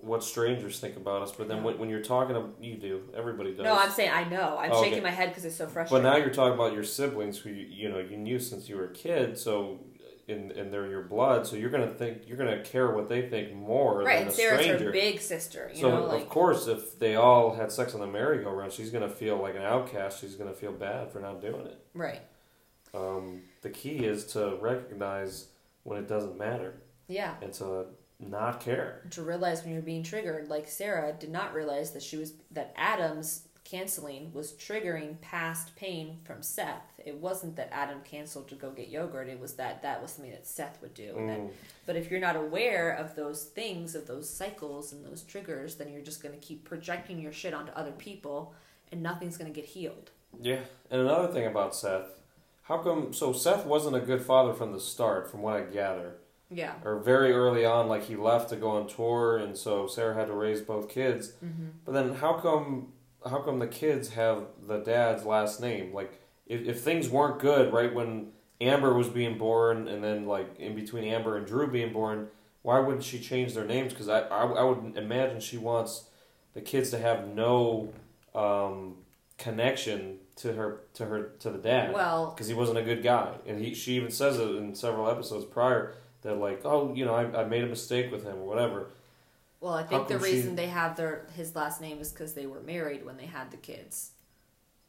what 0.00 0.22
strangers 0.22 0.78
think 0.78 0.96
about 0.96 1.22
us, 1.22 1.32
but 1.32 1.48
then 1.48 1.64
when, 1.64 1.78
when 1.78 1.88
you're 1.90 2.02
talking, 2.02 2.34
to, 2.36 2.50
you 2.60 2.76
do. 2.76 3.02
Everybody 3.16 3.52
does. 3.52 3.64
No, 3.64 3.76
I'm 3.76 3.90
saying 3.90 4.12
I 4.12 4.24
know. 4.28 4.56
I'm 4.58 4.70
Oh, 4.70 4.80
shaking 4.80 4.98
okay. 4.98 5.02
my 5.02 5.10
head 5.10 5.30
because 5.30 5.44
it's 5.44 5.56
so 5.56 5.66
frustrating. 5.66 6.04
But 6.04 6.08
now 6.10 6.16
you're 6.16 6.32
talking 6.32 6.54
about 6.54 6.72
your 6.74 6.84
siblings 6.84 7.38
who 7.38 7.50
you, 7.50 7.66
you 7.68 7.88
know 7.88 7.98
you 7.98 8.16
knew 8.16 8.38
since 8.38 8.68
you 8.68 8.76
were 8.76 8.84
a 8.84 8.92
kid, 8.92 9.36
so 9.36 9.80
and 10.28 10.52
and 10.52 10.72
they're 10.72 10.86
your 10.88 11.02
blood, 11.02 11.46
so 11.46 11.56
you're 11.56 11.70
gonna 11.70 11.92
think 11.92 12.22
you're 12.28 12.36
gonna 12.36 12.62
care 12.62 12.90
what 12.92 13.08
they 13.08 13.28
think 13.28 13.54
more 13.54 14.02
right, 14.02 14.20
than 14.20 14.28
a 14.28 14.30
Sarah's 14.30 14.62
stranger. 14.62 14.84
her 14.86 14.92
big 14.92 15.20
sister. 15.20 15.70
You 15.74 15.80
so 15.80 15.90
know, 15.90 16.06
of 16.10 16.28
course, 16.28 16.68
if 16.68 16.98
they 16.98 17.16
all 17.16 17.54
had 17.54 17.72
sex 17.72 17.94
on 17.94 18.00
the 18.00 18.06
merry-go-round, 18.06 18.72
she's 18.72 18.90
gonna 18.90 19.08
feel 19.08 19.38
like 19.38 19.56
an 19.56 19.62
outcast. 19.62 20.20
She's 20.20 20.36
gonna 20.36 20.54
feel 20.54 20.72
bad 20.72 21.10
for 21.10 21.18
not 21.20 21.40
doing 21.40 21.66
it. 21.66 21.80
right. 21.94 22.20
Um, 22.94 23.42
the 23.62 23.68
key 23.70 24.04
is 24.06 24.24
to 24.32 24.56
recognize 24.60 25.48
when 25.82 25.98
it 25.98 26.08
doesn't 26.08 26.38
matter 26.38 26.74
Yeah. 27.08 27.34
and 27.42 27.52
to 27.54 27.86
not 28.18 28.60
care. 28.60 29.02
To 29.10 29.22
realize 29.22 29.62
when 29.62 29.72
you're 29.72 29.82
being 29.82 30.02
triggered, 30.02 30.48
like 30.48 30.68
Sarah 30.68 31.12
did 31.18 31.30
not 31.30 31.52
realize 31.54 31.92
that 31.92 32.02
she 32.02 32.16
was 32.16 32.32
that 32.52 32.72
Adam's 32.76 33.46
canceling 33.64 34.32
was 34.32 34.52
triggering 34.52 35.20
past 35.20 35.74
pain 35.76 36.18
from 36.24 36.40
Seth. 36.40 36.84
It 37.04 37.16
wasn't 37.16 37.56
that 37.56 37.68
Adam 37.72 38.00
canceled 38.04 38.48
to 38.48 38.54
go 38.54 38.70
get 38.70 38.88
yogurt. 38.88 39.28
It 39.28 39.40
was 39.40 39.54
that 39.54 39.82
that 39.82 40.00
was 40.00 40.12
something 40.12 40.30
that 40.30 40.46
Seth 40.46 40.80
would 40.80 40.94
do. 40.94 41.14
And 41.16 41.28
that, 41.28 41.38
Mm. 41.40 41.50
but 41.84 41.96
if 41.96 42.08
you're 42.10 42.20
not 42.20 42.36
aware 42.36 42.92
of 42.92 43.16
those 43.16 43.42
things, 43.44 43.96
of 43.96 44.06
those 44.06 44.30
cycles 44.30 44.92
and 44.92 45.04
those 45.04 45.22
triggers, 45.24 45.74
then 45.76 45.92
you're 45.92 46.00
just 46.00 46.22
going 46.22 46.34
to 46.38 46.40
keep 46.40 46.64
projecting 46.64 47.18
your 47.18 47.32
shit 47.32 47.52
onto 47.52 47.72
other 47.72 47.90
people, 47.92 48.54
and 48.92 49.02
nothing's 49.02 49.36
going 49.36 49.52
to 49.52 49.60
get 49.60 49.68
healed. 49.68 50.10
Yeah, 50.40 50.60
and 50.90 51.00
another 51.00 51.26
thing 51.32 51.46
about 51.46 51.74
Seth, 51.74 52.20
how 52.62 52.78
come? 52.78 53.12
So 53.12 53.32
Seth 53.32 53.66
wasn't 53.66 53.96
a 53.96 54.00
good 54.00 54.22
father 54.22 54.54
from 54.54 54.72
the 54.72 54.80
start, 54.80 55.28
from 55.28 55.42
what 55.42 55.54
I 55.56 55.62
gather, 55.62 56.18
Yeah. 56.50 56.74
or 56.84 56.98
very 56.98 57.32
early 57.32 57.64
on. 57.64 57.88
Like 57.88 58.04
he 58.04 58.16
left 58.16 58.50
to 58.50 58.56
go 58.56 58.70
on 58.70 58.86
tour, 58.86 59.36
and 59.36 59.56
so 59.56 59.86
Sarah 59.86 60.14
had 60.14 60.28
to 60.28 60.34
raise 60.34 60.60
both 60.60 60.88
kids. 60.88 61.32
Mm-hmm. 61.44 61.66
But 61.84 61.92
then 61.92 62.14
how 62.14 62.34
come? 62.34 62.92
How 63.28 63.40
come 63.40 63.58
the 63.58 63.66
kids 63.66 64.10
have 64.10 64.44
the 64.66 64.78
dad's 64.78 65.24
last 65.24 65.60
name? 65.60 65.92
Like 65.92 66.20
if 66.46 66.62
if 66.62 66.80
things 66.80 67.08
weren't 67.08 67.40
good 67.40 67.72
right 67.72 67.92
when 67.92 68.28
Amber 68.60 68.94
was 68.94 69.08
being 69.08 69.36
born, 69.38 69.88
and 69.88 70.02
then 70.02 70.26
like 70.26 70.58
in 70.58 70.74
between 70.74 71.04
Amber 71.04 71.36
and 71.36 71.46
Drew 71.46 71.66
being 71.70 71.92
born, 71.92 72.28
why 72.62 72.78
wouldn't 72.78 73.04
she 73.04 73.18
change 73.18 73.54
their 73.54 73.66
names? 73.66 73.92
Because 73.92 74.08
I, 74.08 74.20
I 74.20 74.44
I 74.44 74.62
would 74.62 74.96
imagine 74.96 75.40
she 75.40 75.58
wants 75.58 76.04
the 76.54 76.60
kids 76.60 76.90
to 76.90 76.98
have 76.98 77.28
no 77.28 77.92
um, 78.34 78.96
connection 79.38 80.18
to 80.36 80.52
her 80.52 80.80
to 80.94 81.06
her 81.06 81.32
to 81.40 81.50
the 81.50 81.58
dad 81.58 81.92
Well, 81.92 82.30
because 82.30 82.46
he 82.48 82.54
wasn't 82.54 82.78
a 82.78 82.82
good 82.82 83.02
guy, 83.02 83.34
and 83.46 83.60
he 83.60 83.74
she 83.74 83.96
even 83.96 84.10
says 84.10 84.38
it 84.38 84.48
in 84.56 84.74
several 84.74 85.10
episodes 85.10 85.44
prior 85.44 85.94
that 86.26 86.36
like 86.38 86.60
oh 86.64 86.92
you 86.94 87.04
know 87.04 87.14
I, 87.14 87.42
I 87.42 87.44
made 87.44 87.64
a 87.64 87.66
mistake 87.66 88.10
with 88.12 88.24
him 88.24 88.36
or 88.36 88.46
whatever. 88.46 88.88
Well, 89.60 89.72
I 89.72 89.84
think 89.84 90.06
the 90.08 90.14
come 90.14 90.24
she- 90.24 90.32
reason 90.34 90.54
they 90.56 90.66
have 90.66 90.96
their 90.96 91.26
his 91.34 91.56
last 91.56 91.80
name 91.80 91.98
is 92.00 92.12
because 92.12 92.34
they 92.34 92.46
were 92.46 92.60
married 92.60 93.04
when 93.04 93.16
they 93.16 93.26
had 93.26 93.50
the 93.50 93.56
kids. 93.56 94.10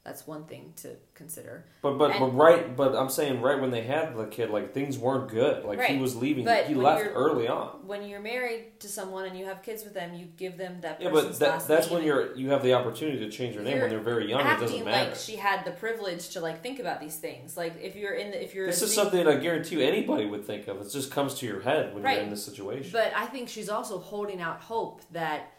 That's 0.07 0.25
one 0.25 0.45
thing 0.45 0.71
to 0.77 0.95
consider. 1.15 1.65
But 1.81 1.97
but 1.97 2.11
And- 2.11 2.19
but 2.21 2.27
right 2.27 2.73
but 2.77 2.95
I'm 2.95 3.09
saying 3.09 3.41
right 3.41 3.59
when 3.59 3.71
they 3.71 3.81
had 3.81 4.15
the 4.15 4.25
kid 4.27 4.49
like 4.49 4.73
things 4.73 4.97
weren't 4.97 5.29
good 5.29 5.65
like 5.65 5.81
he 5.81 5.97
was 5.97 6.15
leaving 6.15 6.45
But 6.45 6.67
he 6.67 6.75
left 6.75 7.09
early 7.13 7.49
on. 7.49 7.85
When 7.85 8.07
you're 8.07 8.21
married 8.21 8.79
to 8.79 8.87
someone 8.87 9.25
and 9.25 9.37
you 9.37 9.43
have 9.43 9.61
kids 9.63 9.83
with 9.83 9.93
them, 9.93 10.13
you 10.13 10.27
give 10.37 10.57
them 10.57 10.79
that 10.79 11.01
Yeah, 11.01 11.09
but 11.09 11.37
that, 11.39 11.67
that's 11.67 11.89
when 11.89 12.03
you're 12.03 12.33
you 12.37 12.51
have 12.51 12.63
the 12.63 12.73
opportunity 12.73 13.19
to 13.19 13.29
change 13.29 13.53
your 13.53 13.65
name 13.65 13.81
when 13.81 13.89
they're 13.89 13.99
very 13.99 14.29
young. 14.29 14.39
It 14.47 14.61
doesn't 14.61 14.85
matter. 14.85 15.09
like 15.09 15.19
she 15.19 15.35
had 15.35 15.65
the 15.65 15.71
privilege 15.71 16.29
to 16.29 16.39
like 16.39 16.63
think 16.63 16.79
about 16.79 17.01
these 17.01 17.17
things. 17.17 17.57
Like 17.57 17.73
if 17.81 17.97
you're 17.97 18.13
in 18.13 18.31
the 18.31 18.41
if 18.41 18.55
you're 18.55 18.67
This 18.67 18.81
is 18.81 18.95
something 18.95 19.27
I 19.27 19.35
guarantee 19.35 19.75
you 19.75 19.81
anybody 19.85 20.25
would 20.25 20.45
think 20.45 20.69
of. 20.69 20.79
It 20.79 20.89
just 20.89 21.11
comes 21.11 21.33
to 21.39 21.45
your 21.45 21.59
head 21.59 21.93
when 21.93 22.01
Right. 22.01 22.13
you're 22.15 22.23
in 22.23 22.29
this 22.29 22.45
situation. 22.45 22.91
But 22.93 23.11
I 23.13 23.25
think 23.25 23.49
she's 23.49 23.67
also 23.67 23.99
holding 23.99 24.39
out 24.39 24.61
hope 24.61 25.01
that 25.11 25.51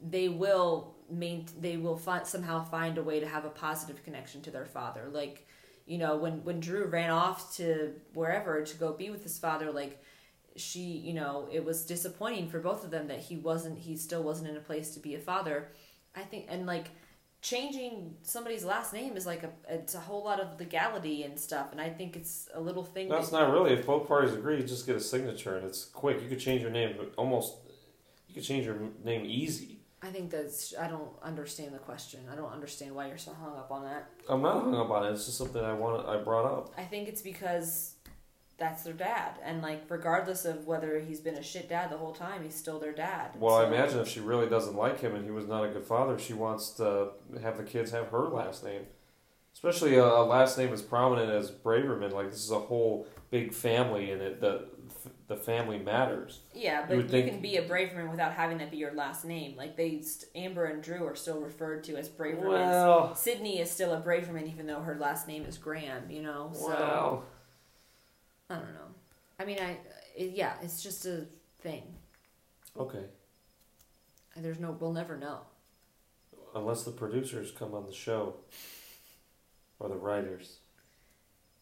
they 0.00 0.28
will 0.28 0.93
main 1.14 1.46
they 1.60 1.76
will 1.76 1.96
find, 1.96 2.26
somehow 2.26 2.64
find 2.64 2.98
a 2.98 3.02
way 3.02 3.20
to 3.20 3.26
have 3.26 3.44
a 3.44 3.50
positive 3.50 4.02
connection 4.04 4.42
to 4.42 4.50
their 4.50 4.66
father. 4.66 5.08
Like, 5.10 5.46
you 5.86 5.98
know, 5.98 6.16
when 6.16 6.44
when 6.44 6.60
Drew 6.60 6.86
ran 6.86 7.10
off 7.10 7.56
to 7.56 7.92
wherever 8.12 8.62
to 8.62 8.76
go 8.76 8.92
be 8.92 9.10
with 9.10 9.22
his 9.22 9.38
father, 9.38 9.70
like 9.70 10.02
she, 10.56 10.80
you 10.80 11.14
know, 11.14 11.48
it 11.52 11.64
was 11.64 11.84
disappointing 11.84 12.48
for 12.48 12.60
both 12.60 12.84
of 12.84 12.90
them 12.90 13.08
that 13.08 13.20
he 13.20 13.36
wasn't 13.36 13.78
he 13.78 13.96
still 13.96 14.22
wasn't 14.22 14.48
in 14.48 14.56
a 14.56 14.60
place 14.60 14.90
to 14.94 15.00
be 15.00 15.14
a 15.14 15.20
father. 15.20 15.68
I 16.14 16.22
think 16.22 16.46
and 16.48 16.66
like 16.66 16.88
changing 17.42 18.14
somebody's 18.22 18.64
last 18.64 18.94
name 18.94 19.16
is 19.18 19.26
like 19.26 19.42
a 19.42 19.50
it's 19.68 19.94
a 19.94 20.00
whole 20.00 20.24
lot 20.24 20.40
of 20.40 20.58
legality 20.58 21.24
and 21.24 21.38
stuff 21.38 21.72
and 21.72 21.80
I 21.80 21.90
think 21.90 22.16
it's 22.16 22.48
a 22.54 22.60
little 22.60 22.84
thing 22.84 23.08
That's 23.08 23.28
that, 23.28 23.40
not 23.40 23.52
really. 23.52 23.72
If 23.72 23.86
both 23.86 24.08
parties 24.08 24.32
agree, 24.32 24.56
you 24.56 24.62
just 24.62 24.86
get 24.86 24.96
a 24.96 25.00
signature 25.00 25.56
and 25.56 25.66
it's 25.66 25.84
quick. 25.84 26.22
You 26.22 26.28
could 26.28 26.40
change 26.40 26.62
your 26.62 26.70
name 26.70 26.94
but 26.96 27.12
almost. 27.16 27.56
You 28.28 28.34
could 28.34 28.44
change 28.44 28.64
your 28.64 28.78
name 29.04 29.24
easy. 29.26 29.73
I 30.04 30.08
think 30.08 30.30
that's 30.30 30.74
I 30.78 30.86
don't 30.86 31.08
understand 31.22 31.72
the 31.72 31.78
question. 31.78 32.20
I 32.30 32.36
don't 32.36 32.52
understand 32.52 32.94
why 32.94 33.08
you're 33.08 33.16
so 33.16 33.32
hung 33.32 33.56
up 33.56 33.70
on 33.70 33.84
that. 33.84 34.10
I'm 34.28 34.42
not 34.42 34.62
hung 34.62 34.74
up 34.74 34.90
on 34.90 35.06
it. 35.06 35.12
It's 35.12 35.24
just 35.24 35.38
something 35.38 35.64
I 35.64 35.72
want. 35.72 36.06
I 36.06 36.18
brought 36.18 36.44
up. 36.44 36.74
I 36.76 36.84
think 36.84 37.08
it's 37.08 37.22
because 37.22 37.94
that's 38.58 38.82
their 38.82 38.92
dad, 38.92 39.38
and 39.42 39.62
like 39.62 39.84
regardless 39.88 40.44
of 40.44 40.66
whether 40.66 41.00
he's 41.00 41.20
been 41.20 41.36
a 41.36 41.42
shit 41.42 41.70
dad 41.70 41.90
the 41.90 41.96
whole 41.96 42.12
time, 42.12 42.44
he's 42.44 42.54
still 42.54 42.78
their 42.78 42.92
dad. 42.92 43.30
Well, 43.38 43.56
I 43.56 43.66
imagine 43.66 43.98
if 43.98 44.08
she 44.08 44.20
really 44.20 44.46
doesn't 44.46 44.76
like 44.76 45.00
him 45.00 45.14
and 45.14 45.24
he 45.24 45.30
was 45.30 45.46
not 45.46 45.64
a 45.64 45.68
good 45.68 45.84
father, 45.84 46.18
she 46.18 46.34
wants 46.34 46.70
to 46.72 47.12
have 47.42 47.56
the 47.56 47.64
kids 47.64 47.90
have 47.92 48.08
her 48.08 48.28
last 48.28 48.62
name. 48.62 48.82
Especially 49.54 49.94
a, 49.94 50.04
a 50.04 50.24
last 50.24 50.58
name 50.58 50.72
as 50.72 50.82
prominent 50.82 51.30
as 51.30 51.50
Braverman. 51.50 52.12
Like 52.12 52.30
this 52.30 52.44
is 52.44 52.50
a 52.50 52.58
whole 52.58 53.06
big 53.30 53.54
family, 53.54 54.10
and 54.10 54.20
it 54.20 54.40
the 54.42 54.66
the 55.26 55.36
family 55.36 55.78
matters. 55.78 56.40
Yeah, 56.54 56.84
but 56.86 56.96
you, 56.96 57.08
think- 57.08 57.30
can 57.30 57.40
be 57.40 57.56
a 57.56 57.66
Braverman 57.66 58.10
without 58.10 58.32
having 58.32 58.58
that 58.58 58.70
be 58.70 58.76
your 58.76 58.92
last 58.92 59.24
name. 59.24 59.56
Like 59.56 59.76
they, 59.76 60.02
Amber 60.34 60.66
and 60.66 60.82
Drew 60.82 61.06
are 61.06 61.14
still 61.14 61.40
referred 61.40 61.84
to 61.84 61.96
as 61.96 62.08
Bravermans. 62.08 62.46
Well, 62.46 63.14
Sydney 63.14 63.60
is 63.60 63.70
still 63.70 63.92
a 63.92 64.00
Braverman, 64.00 64.50
even 64.50 64.66
though 64.66 64.80
her 64.80 64.96
last 64.96 65.26
name 65.26 65.44
is 65.44 65.56
Graham. 65.56 66.10
You 66.10 66.22
know, 66.22 66.50
so 66.52 66.68
well, 66.68 67.24
I 68.50 68.56
don't 68.56 68.74
know. 68.74 68.88
I 69.38 69.44
mean, 69.44 69.58
I 69.60 69.78
it, 70.14 70.32
yeah, 70.34 70.54
it's 70.62 70.82
just 70.82 71.06
a 71.06 71.26
thing. 71.60 71.82
okay. 72.78 73.04
There's 74.36 74.58
no, 74.58 74.72
we'll 74.72 74.92
never 74.92 75.16
know. 75.16 75.42
Unless 76.56 76.82
the 76.82 76.90
producers 76.90 77.52
come 77.52 77.72
on 77.72 77.86
the 77.86 77.92
show 77.92 78.34
or 79.78 79.88
the 79.88 79.94
writers. 79.94 80.58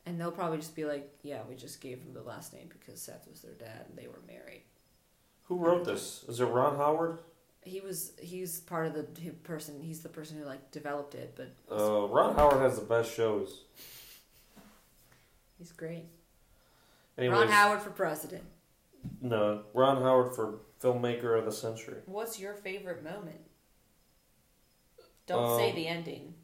And 0.04 0.20
they'll 0.20 0.32
probably 0.32 0.58
just 0.58 0.74
be 0.74 0.84
like, 0.84 1.08
yeah, 1.22 1.40
we 1.48 1.54
just 1.54 1.80
gave 1.80 2.02
them 2.04 2.12
the 2.12 2.22
last 2.28 2.52
name 2.52 2.68
because 2.68 3.00
Seth 3.00 3.28
was 3.30 3.40
their 3.42 3.54
dad 3.54 3.86
and 3.88 3.96
they 3.96 4.08
were 4.08 4.20
married. 4.26 4.62
Who 5.44 5.58
wrote 5.58 5.84
this? 5.84 6.24
Is 6.28 6.40
it 6.40 6.46
Ron 6.46 6.76
Howard? 6.76 7.18
He 7.64 7.80
was 7.80 8.12
he's 8.20 8.58
part 8.60 8.86
of 8.88 8.94
the 8.94 9.04
person. 9.44 9.80
He's 9.80 10.00
the 10.00 10.08
person 10.08 10.38
who 10.38 10.44
like 10.44 10.72
developed 10.72 11.14
it, 11.14 11.36
but 11.36 11.54
Uh, 11.70 12.08
Ron 12.08 12.34
Howard 12.34 12.60
has 12.62 12.76
the 12.80 12.84
best 12.84 13.14
shows. 13.14 13.62
he's 15.58 15.70
great. 15.70 16.06
Anyways, 17.16 17.38
Ron 17.38 17.48
Howard 17.48 17.80
for 17.82 17.90
president. 17.90 18.42
no, 19.20 19.62
Ron 19.74 20.02
Howard 20.02 20.34
for 20.34 20.58
filmmaker 20.82 21.38
of 21.38 21.44
the 21.44 21.52
century. 21.52 21.98
What's 22.06 22.40
your 22.40 22.54
favorite 22.54 23.04
moment? 23.04 23.40
Don't 25.26 25.56
say 25.56 25.70
Um, 25.70 25.76
the 25.76 25.86
ending. 25.86 26.34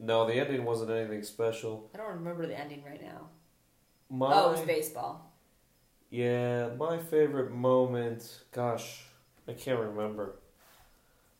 No, 0.00 0.26
the 0.26 0.34
ending 0.34 0.64
wasn't 0.64 0.90
anything 0.90 1.22
special. 1.22 1.90
I 1.94 1.98
don't 1.98 2.14
remember 2.14 2.46
the 2.46 2.58
ending 2.58 2.82
right 2.82 3.02
now. 3.02 3.28
My, 4.08 4.32
Oh, 4.34 4.48
it 4.48 4.52
was 4.52 4.60
baseball. 4.62 5.30
Yeah, 6.08 6.70
my 6.78 6.98
favorite 6.98 7.52
moment. 7.52 8.40
Gosh, 8.50 9.04
I 9.46 9.52
can't 9.52 9.78
remember 9.78 10.36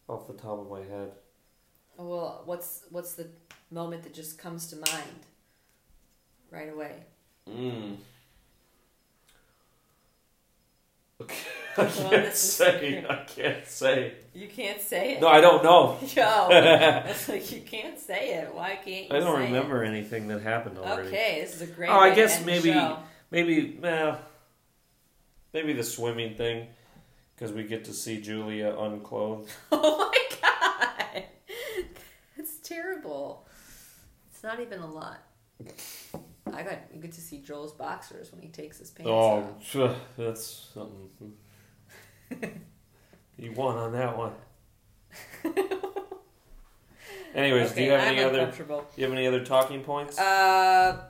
off 0.09 0.27
the 0.27 0.35
top 0.35 0.61
of 0.61 0.71
my 0.71 0.81
head. 0.81 1.13
Well, 1.97 2.43
what's 2.45 2.85
what's 2.91 3.15
the 3.15 3.29
moment 3.71 4.03
that 4.03 4.15
just 4.15 4.39
comes 4.39 4.69
to 4.69 4.77
mind 4.77 5.27
right 6.51 6.73
away? 6.73 7.05
Mm. 7.49 7.97
I 11.77 11.87
can't 11.87 12.35
say. 12.35 13.05
I 13.09 13.15
can't 13.27 13.67
say. 13.67 14.15
You 14.35 14.49
can't 14.49 14.81
say 14.81 15.15
it. 15.15 15.21
No, 15.21 15.29
I 15.29 15.41
don't 15.41 15.63
know. 15.63 15.99
Yo, 16.15 16.49
it's 16.51 17.29
like 17.29 17.51
you 17.53 17.61
can't 17.63 17.99
say 17.99 18.35
it. 18.35 18.55
Why 18.55 18.77
can't 18.77 19.11
you? 19.11 19.17
I 19.17 19.21
don't 19.21 19.37
say 19.39 19.45
remember 19.47 19.83
anything 19.85 20.29
that 20.29 20.43
happened 20.43 20.79
already. 20.79 21.09
Okay, 21.09 21.41
this 21.43 21.55
is 21.55 21.63
a 21.63 21.67
great. 21.67 21.89
Oh, 21.91 21.95
I 21.95 22.05
way 22.05 22.11
to 22.11 22.17
guess 22.17 22.37
end 22.39 22.47
maybe- 22.47 22.81
Maybe, 23.33 23.79
well, 23.81 24.19
maybe 25.55 25.73
the 25.73 25.85
swimming 25.85 26.35
thing, 26.35 26.67
because 27.37 27.53
we 27.53 27.63
get 27.63 27.85
to 27.85 27.93
see 27.93 28.21
Julia 28.21 28.75
unclothed. 28.77 29.51
Oh 29.73 30.11
my 30.13 30.37
god, 30.43 31.25
that's 32.37 32.57
terrible. 32.65 33.47
It's 34.33 34.43
not 34.43 34.59
even 34.61 34.81
a 34.81 34.87
lot. 34.91 35.23
I 36.53 36.63
got 36.65 36.79
you 36.93 37.01
get 37.01 37.13
to 37.13 37.21
see 37.21 37.39
Joel's 37.39 37.73
boxers 37.73 38.33
when 38.33 38.41
he 38.43 38.49
takes 38.49 38.79
his 38.79 38.91
pants 38.91 39.09
Oh, 39.09 39.15
off. 39.15 39.45
phew, 39.65 39.91
that's 40.19 40.71
something. 40.75 41.33
you 43.39 43.53
won 43.53 43.77
on 43.77 43.93
that 43.93 44.17
one. 44.17 44.33
Anyways, 47.35 47.73
do 47.73 47.83
you 47.83 47.91
have 47.93 48.01
I'm 48.01 48.09
any 48.15 48.23
other? 48.25 48.39
uncomfortable. 48.41 48.81
Do 48.95 49.01
you 49.01 49.07
have 49.07 49.17
any 49.17 49.27
other 49.27 49.45
talking 49.45 49.83
points? 49.83 50.19
Uh, 50.19 51.05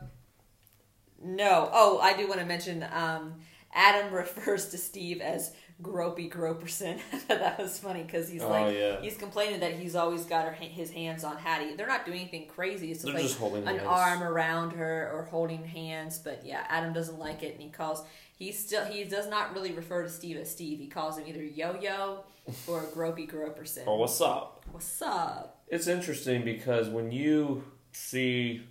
no. 1.23 1.71
Oh, 1.73 1.99
I 1.99 2.15
do 2.17 2.29
want 2.29 2.41
to 2.41 2.47
mention. 2.47 2.85
Um, 2.93 3.35
Adam 3.73 4.13
refers 4.15 4.69
to 4.71 4.79
Steve 4.79 5.21
as 5.21 5.55
Gropey 5.83 6.31
Groperson. 6.31 7.01
that 7.29 7.59
was 7.59 7.79
funny 7.79 8.03
because 8.03 8.29
he's 8.29 8.43
oh 8.43 8.49
like 8.49 8.75
yeah, 8.75 9.01
he's 9.01 9.17
complaining 9.17 9.61
that 9.61 9.75
he's 9.75 9.95
always 9.95 10.25
got 10.25 10.45
her, 10.45 10.53
his 10.53 10.91
hands 10.91 11.25
on 11.25 11.37
Haddie. 11.37 11.75
They're 11.75 11.87
not 11.87 12.05
doing 12.05 12.21
anything 12.21 12.47
crazy. 12.47 12.91
It's 12.91 13.03
just 13.03 13.07
they're 13.07 13.15
like 13.15 13.23
just 13.23 13.39
holding 13.39 13.67
an 13.67 13.77
hands. 13.77 13.83
arm 13.87 14.23
around 14.23 14.73
her 14.73 15.11
or 15.13 15.25
holding 15.25 15.65
hands. 15.65 16.19
But 16.19 16.43
yeah, 16.45 16.65
Adam 16.69 16.93
doesn't 16.93 17.19
like 17.19 17.43
it, 17.43 17.55
and 17.55 17.63
he 17.63 17.69
calls. 17.69 18.05
He 18.37 18.53
still 18.53 18.85
he 18.85 19.05
does 19.05 19.29
not 19.29 19.55
really 19.55 19.73
refer 19.73 20.03
to 20.03 20.09
Steve 20.09 20.37
as 20.37 20.51
Steve. 20.51 20.79
He 20.79 20.87
calls 20.87 21.19
him 21.19 21.27
either 21.27 21.43
Yo 21.43 21.79
Yo 21.81 22.25
or 22.67 22.83
Gropey 22.85 23.31
Groperson. 23.31 23.85
Oh, 23.87 23.97
what's 23.97 24.21
up? 24.21 24.65
What's 24.73 25.03
up? 25.03 25.63
It's 25.69 25.87
interesting 25.87 26.45
because 26.45 26.89
when 26.89 27.13
you 27.13 27.65
see, 27.93 28.67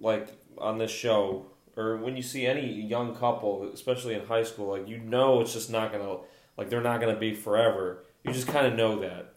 like 0.00 0.28
on 0.58 0.78
this 0.78 0.90
show, 0.90 1.46
or 1.76 1.96
when 1.96 2.16
you 2.16 2.22
see 2.22 2.46
any 2.46 2.66
young 2.70 3.14
couple, 3.14 3.70
especially 3.72 4.14
in 4.14 4.26
high 4.26 4.42
school, 4.42 4.68
like 4.68 4.88
you 4.88 4.98
know 4.98 5.40
it's 5.40 5.52
just 5.52 5.70
not 5.70 5.92
gonna, 5.92 6.18
like 6.56 6.68
they're 6.68 6.80
not 6.82 7.00
gonna 7.00 7.18
be 7.18 7.34
forever. 7.34 8.04
You 8.24 8.32
just 8.32 8.46
kind 8.48 8.66
of 8.66 8.74
know 8.74 9.00
that 9.00 9.34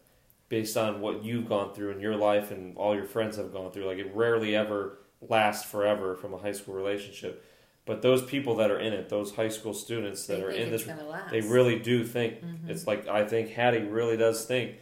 based 0.50 0.78
on 0.78 1.02
what 1.02 1.24
you've 1.24 1.48
gone 1.50 1.74
through 1.74 1.92
in 1.92 2.00
your 2.00 2.16
life 2.16 2.52
and 2.52 2.78
all 2.78 2.94
your 2.96 3.06
friends 3.06 3.38
have 3.38 3.52
gone 3.54 3.72
through. 3.72 3.86
Like 3.86 3.98
it 3.98 4.12
rarely 4.14 4.56
ever 4.56 5.00
lasts 5.22 5.70
forever 5.70 6.16
from 6.16 6.34
a 6.34 6.38
high 6.38 6.52
school 6.52 6.76
relationship. 6.76 7.44
But 7.86 8.02
those 8.02 8.24
people 8.24 8.56
that 8.56 8.72
are 8.72 8.80
in 8.80 8.94
it, 8.94 9.10
those 9.10 9.36
high 9.36 9.50
school 9.50 9.74
students 9.74 10.26
that 10.28 10.38
They 10.38 10.44
are 10.44 10.50
in 10.52 10.72
this 10.72 10.88
they 11.32 11.42
really 11.42 11.80
do 11.80 12.04
think 12.04 12.42
Mhm. 12.44 12.70
it's 12.70 12.86
like 12.88 13.08
I 13.08 13.26
think 13.26 13.50
Haddie 13.52 13.84
really 13.84 14.18
does 14.18 14.46
think, 14.46 14.78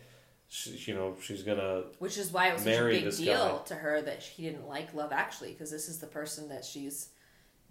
she, 0.48 0.72
you 0.88 0.96
know, 0.96 1.16
she's 1.22 1.44
gonna. 1.44 1.84
Which 2.00 2.18
is 2.18 2.32
why 2.32 2.50
it 2.50 2.54
was 2.54 2.64
such 2.64 2.74
a 2.76 2.84
big 2.90 3.16
deal 3.18 3.58
guy. 3.58 3.64
to 3.66 3.76
her 3.76 4.02
that 4.02 4.24
she 4.24 4.44
didn't 4.44 4.68
like 4.68 4.94
Love 4.94 5.12
Actually, 5.12 5.52
because 5.52 5.70
this 5.72 5.90
is 5.90 6.00
the 6.00 6.08
person 6.08 6.48
that 6.50 6.64
she's 6.64 7.10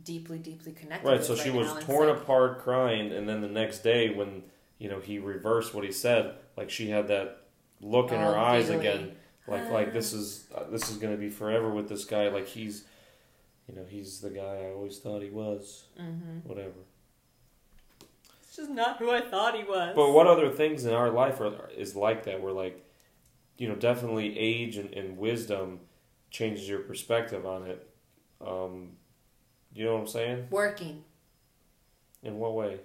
deeply, 0.04 0.38
deeply 0.38 0.72
connected 0.72 1.06
Right, 1.08 1.18
with. 1.18 1.26
so 1.26 1.34
she 1.36 1.50
right 1.50 1.58
was 1.58 1.68
now, 1.74 1.80
torn 1.80 2.08
it's 2.08 2.14
like- 2.16 2.22
apart, 2.24 2.58
crying, 2.60 3.12
and 3.12 3.28
then 3.28 3.40
the 3.40 3.48
next 3.48 3.80
day 3.80 4.10
when 4.14 4.44
you 4.78 4.88
know 4.88 5.00
he 5.00 5.18
reversed 5.18 5.74
what 5.74 5.84
he 5.84 5.92
said, 5.92 6.34
like 6.56 6.70
she 6.70 6.90
had 6.90 7.08
that 7.08 7.42
look 7.80 8.10
in 8.12 8.18
her 8.20 8.36
Oh, 8.36 8.40
eyes 8.40 8.68
giggly. 8.68 8.86
again, 8.88 9.16
like 9.46 9.70
like 9.70 9.92
this 9.98 10.12
is 10.12 10.46
uh, 10.54 10.64
this 10.70 10.90
is 10.90 10.98
gonna 10.98 11.16
be 11.16 11.30
forever 11.30 11.70
with 11.70 11.88
this 11.88 12.04
guy, 12.04 12.28
like 12.28 12.46
he's, 12.48 12.84
you 13.68 13.74
know, 13.76 13.84
he's 13.84 14.20
the 14.20 14.30
guy 14.30 14.66
I 14.68 14.72
always 14.72 14.98
thought 14.98 15.22
he 15.22 15.30
was, 15.30 15.84
Mhm. 16.00 16.44
whatever. 16.44 16.80
It's 18.42 18.56
just 18.56 18.70
not 18.70 18.98
who 18.98 19.10
I 19.10 19.20
thought 19.20 19.56
he 19.56 19.64
was. 19.64 19.94
But 19.96 20.12
what 20.12 20.26
other 20.26 20.50
things 20.50 20.84
in 20.84 20.92
our 20.92 21.10
life 21.10 21.40
are 21.40 21.70
is 21.76 21.96
like 21.96 22.24
that? 22.24 22.42
Where 22.42 22.52
like, 22.52 22.84
you 23.56 23.66
know, 23.68 23.74
definitely 23.74 24.38
age 24.38 24.76
and, 24.76 24.92
and 24.92 25.16
wisdom 25.16 25.80
changes 26.30 26.68
your 26.68 26.80
perspective 26.80 27.46
on 27.46 27.66
it. 27.66 27.88
Um, 28.46 28.96
you 29.74 29.84
know 29.84 29.94
what 29.94 30.00
I'm 30.02 30.06
saying? 30.08 30.46
Working. 30.50 31.04
In 32.22 32.38
what 32.38 32.54
way? 32.54 32.80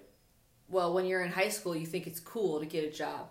Well, 0.68 0.92
when 0.92 1.06
you're 1.06 1.22
in 1.22 1.30
high 1.32 1.48
school, 1.48 1.74
you 1.76 1.86
think 1.86 2.06
it's 2.06 2.20
cool 2.20 2.60
to 2.60 2.66
get 2.66 2.84
a 2.84 2.90
job, 2.90 3.30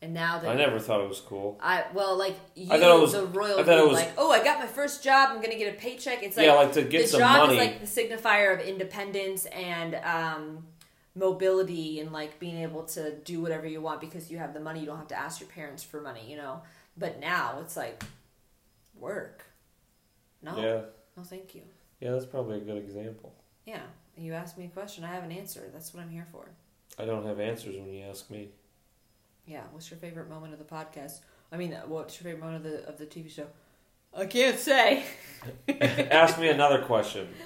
and 0.00 0.12
now 0.12 0.38
that 0.40 0.50
I 0.50 0.54
never 0.54 0.78
thought 0.80 1.00
it 1.00 1.08
was 1.08 1.20
cool. 1.20 1.58
I 1.62 1.84
well, 1.94 2.16
like 2.16 2.36
you, 2.56 2.72
I 2.72 2.80
thought 2.80 2.96
it 2.96 3.00
was- 3.00 3.12
the 3.12 3.26
royal, 3.26 3.60
I 3.60 3.62
thought 3.62 3.78
it 3.78 3.86
was- 3.86 3.94
like, 3.98 4.12
oh, 4.18 4.30
I 4.32 4.42
got 4.42 4.58
my 4.58 4.66
first 4.66 5.04
job. 5.04 5.28
I'm 5.30 5.40
gonna 5.40 5.56
get 5.58 5.72
a 5.74 5.76
paycheck. 5.76 6.22
It's 6.22 6.36
like 6.36 6.46
yeah, 6.46 6.54
like 6.54 6.72
to 6.72 6.82
get 6.82 7.02
the 7.02 7.08
some 7.08 7.20
job 7.20 7.46
money. 7.48 7.58
is 7.58 7.66
like 7.66 7.80
the 7.80 7.86
signifier 7.86 8.54
of 8.58 8.66
independence 8.66 9.46
and 9.46 9.94
um, 9.96 10.66
mobility 11.14 12.00
and 12.00 12.10
like 12.12 12.38
being 12.40 12.62
able 12.62 12.84
to 12.84 13.14
do 13.18 13.40
whatever 13.40 13.66
you 13.66 13.80
want 13.80 14.00
because 14.00 14.30
you 14.30 14.38
have 14.38 14.54
the 14.54 14.60
money. 14.60 14.80
You 14.80 14.86
don't 14.86 14.98
have 14.98 15.08
to 15.08 15.18
ask 15.18 15.40
your 15.40 15.50
parents 15.50 15.82
for 15.84 16.00
money, 16.00 16.24
you 16.28 16.36
know. 16.36 16.62
But 16.96 17.20
now 17.20 17.58
it's 17.60 17.76
like 17.76 18.02
work. 18.98 19.44
No, 20.42 20.56
Yeah, 20.56 20.80
no, 21.16 21.22
thank 21.22 21.54
you. 21.54 21.62
Yeah, 22.02 22.10
that's 22.10 22.26
probably 22.26 22.56
a 22.56 22.60
good 22.60 22.78
example. 22.78 23.32
Yeah, 23.64 23.82
you 24.16 24.32
asked 24.32 24.58
me 24.58 24.64
a 24.64 24.68
question. 24.68 25.04
I 25.04 25.14
have 25.14 25.22
an 25.22 25.30
answer. 25.30 25.70
That's 25.72 25.94
what 25.94 26.02
I'm 26.02 26.10
here 26.10 26.26
for. 26.32 26.50
I 26.98 27.04
don't 27.04 27.24
have 27.24 27.38
answers 27.38 27.76
when 27.76 27.92
you 27.92 28.02
ask 28.04 28.28
me. 28.28 28.48
Yeah. 29.46 29.62
What's 29.70 29.88
your 29.88 29.98
favorite 29.98 30.28
moment 30.28 30.52
of 30.52 30.58
the 30.58 30.64
podcast? 30.64 31.20
I 31.52 31.56
mean, 31.56 31.72
uh, 31.72 31.82
what's 31.86 32.20
your 32.20 32.24
favorite 32.24 32.44
moment 32.44 32.66
of 32.66 32.72
the 32.72 32.88
of 32.88 32.98
the 32.98 33.06
TV 33.06 33.30
show? 33.30 33.46
I 34.16 34.26
can't 34.26 34.58
say. 34.58 35.04
ask 35.80 36.40
me 36.40 36.48
another 36.48 36.82
question. 36.82 37.28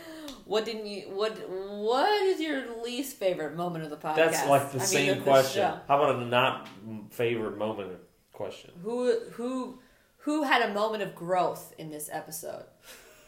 What 0.47 0.65
didn't 0.65 0.87
you? 0.87 1.11
What 1.11 1.33
What 1.51 2.23
is 2.23 2.41
your 2.41 2.81
least 2.85 3.17
favorite 3.17 3.57
moment 3.57 3.83
of 3.83 3.91
the 3.91 3.97
podcast? 3.97 4.15
That's 4.15 4.47
like 4.47 4.71
the 4.71 4.81
I 4.81 4.85
same 4.85 5.19
the 5.19 5.25
question. 5.25 5.73
How 5.89 6.01
about 6.01 6.23
a 6.23 6.25
not 6.25 6.69
favorite 7.11 7.59
moment 7.59 7.99
question? 8.33 8.71
Who 8.85 9.19
Who 9.33 9.81
Who 10.19 10.45
had 10.45 10.71
a 10.71 10.73
moment 10.73 11.03
of 11.03 11.17
growth 11.17 11.75
in 11.79 11.91
this 11.91 12.09
episode? 12.13 12.65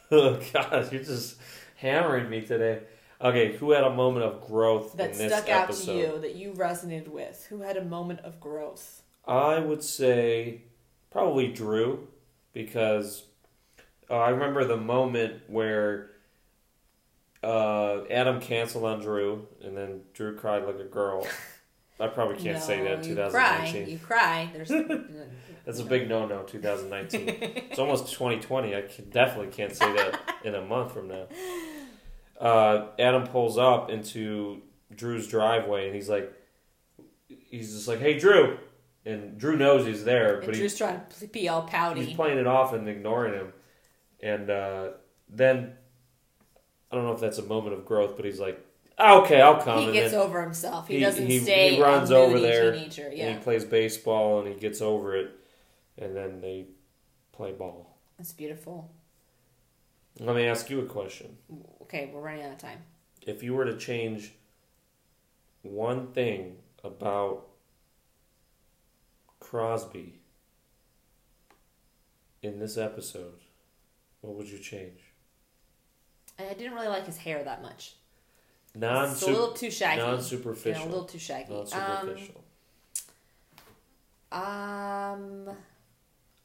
Oh 0.12 0.40
gosh, 0.52 0.90
you're 0.90 1.02
just 1.02 1.36
hammering 1.76 2.30
me 2.30 2.40
today. 2.40 2.80
Okay, 3.20 3.56
who 3.56 3.72
had 3.72 3.84
a 3.84 3.90
moment 3.90 4.24
of 4.24 4.40
growth 4.46 4.96
That 4.96 5.10
in 5.12 5.18
this 5.18 5.32
stuck 5.32 5.48
out 5.48 5.64
episode? 5.64 5.92
to 5.92 5.98
you 5.98 6.18
that 6.20 6.34
you 6.34 6.52
resonated 6.52 7.08
with? 7.08 7.46
Who 7.50 7.62
had 7.62 7.76
a 7.76 7.84
moment 7.84 8.20
of 8.20 8.40
growth? 8.40 9.02
I 9.26 9.58
would 9.58 9.82
say 9.82 10.62
probably 11.10 11.48
Drew 11.48 12.08
because 12.52 13.24
uh, 14.08 14.16
I 14.16 14.30
remember 14.30 14.64
the 14.64 14.76
moment 14.76 15.42
where 15.48 16.10
uh, 17.42 18.04
Adam 18.10 18.40
canceled 18.40 18.84
on 18.84 19.00
Drew 19.00 19.46
and 19.62 19.76
then 19.76 20.00
Drew 20.14 20.36
cried 20.36 20.64
like 20.64 20.78
a 20.78 20.84
girl. 20.84 21.26
I 22.00 22.06
probably 22.06 22.36
can't 22.36 22.62
say 22.62 22.82
that 22.84 23.04
in 23.04 23.08
you 23.08 23.14
cry. 23.16 23.66
2019. 23.66 23.88
You 23.88 23.98
cry. 23.98 24.50
There's. 24.52 24.68
That's 25.64 25.80
a 25.80 25.84
big 25.84 26.08
no 26.08 26.26
no 26.26 26.44
2019. 26.44 27.28
it's 27.70 27.78
almost 27.78 28.12
2020. 28.12 28.74
I 28.74 28.82
can, 28.82 29.10
definitely 29.10 29.52
can't 29.52 29.74
say 29.74 29.92
that 29.96 30.20
in 30.44 30.54
a 30.54 30.62
month 30.62 30.92
from 30.92 31.08
now. 31.08 31.26
Uh, 32.40 32.86
Adam 32.98 33.26
pulls 33.26 33.58
up 33.58 33.90
into 33.90 34.62
Drew's 34.94 35.26
driveway 35.28 35.86
and 35.86 35.94
he's 35.94 36.08
like, 36.08 36.32
he's 37.28 37.74
just 37.74 37.88
like, 37.88 37.98
hey, 37.98 38.18
Drew. 38.18 38.58
And 39.04 39.38
Drew 39.38 39.56
knows 39.56 39.86
he's 39.86 40.04
there, 40.04 40.36
and 40.36 40.44
but 40.44 40.54
he, 40.54 40.60
Drew's 40.60 40.76
trying 40.76 41.00
to 41.20 41.26
be 41.28 41.48
all 41.48 41.62
pouty. 41.62 42.04
he's 42.04 42.14
playing 42.14 42.36
it 42.36 42.46
off 42.46 42.74
and 42.74 42.86
ignoring 42.86 43.32
him. 43.32 43.52
And 44.22 44.50
uh, 44.50 44.88
then, 45.30 45.72
I 46.90 46.96
don't 46.96 47.04
know 47.06 47.12
if 47.12 47.20
that's 47.20 47.38
a 47.38 47.44
moment 47.44 47.74
of 47.74 47.86
growth, 47.86 48.16
but 48.16 48.26
he's 48.26 48.38
like, 48.40 48.58
"Ah, 48.58 48.67
okay, 49.00 49.40
I'll 49.40 49.60
come. 49.60 49.80
he 49.80 49.92
gets 49.92 50.14
over 50.14 50.42
himself. 50.42 50.88
He, 50.88 50.94
he- 50.94 51.00
doesn't 51.00 51.26
he- 51.26 51.38
stay 51.40 51.76
he 51.76 51.82
runs 51.82 52.10
over 52.10 52.38
there, 52.40 52.72
teenager. 52.72 53.06
and 53.08 53.16
Yeah, 53.18 53.32
he 53.34 53.38
plays 53.38 53.64
baseball 53.64 54.40
and 54.40 54.48
he 54.48 54.54
gets 54.54 54.80
over 54.80 55.16
it. 55.16 55.30
And 55.96 56.14
then 56.14 56.40
they 56.40 56.66
play 57.32 57.52
ball. 57.52 57.98
that's 58.16 58.32
beautiful. 58.32 58.90
Let 60.20 60.34
me 60.36 60.46
ask 60.46 60.68
you 60.70 60.80
a 60.80 60.86
question. 60.86 61.36
Okay, 61.82 62.10
we're 62.12 62.20
running 62.20 62.42
out 62.42 62.52
of 62.52 62.58
time. 62.58 62.78
If 63.26 63.42
you 63.42 63.54
were 63.54 63.64
to 63.64 63.76
change 63.76 64.32
one 65.62 66.08
thing 66.12 66.56
about 66.84 67.46
Crosby 69.40 70.20
in 72.42 72.58
this 72.58 72.76
episode, 72.76 73.40
what 74.20 74.34
would 74.34 74.48
you 74.48 74.58
change? 74.58 75.00
I 76.38 76.54
didn't 76.54 76.74
really 76.74 76.88
like 76.88 77.06
his 77.06 77.18
hair 77.18 77.42
that 77.44 77.62
much. 77.62 77.96
Non 78.78 79.10
it's 79.10 79.22
a 79.22 79.26
little 79.26 79.52
too 79.52 79.70
shaggy. 79.70 80.00
non 80.00 80.22
superficial. 80.22 80.84
a 80.84 80.86
little 80.86 81.04
too 81.04 81.18
shaggy. 81.18 81.52
non 81.52 81.66
superficial. 81.66 82.44
Um, 84.30 84.40
um, 84.40 85.50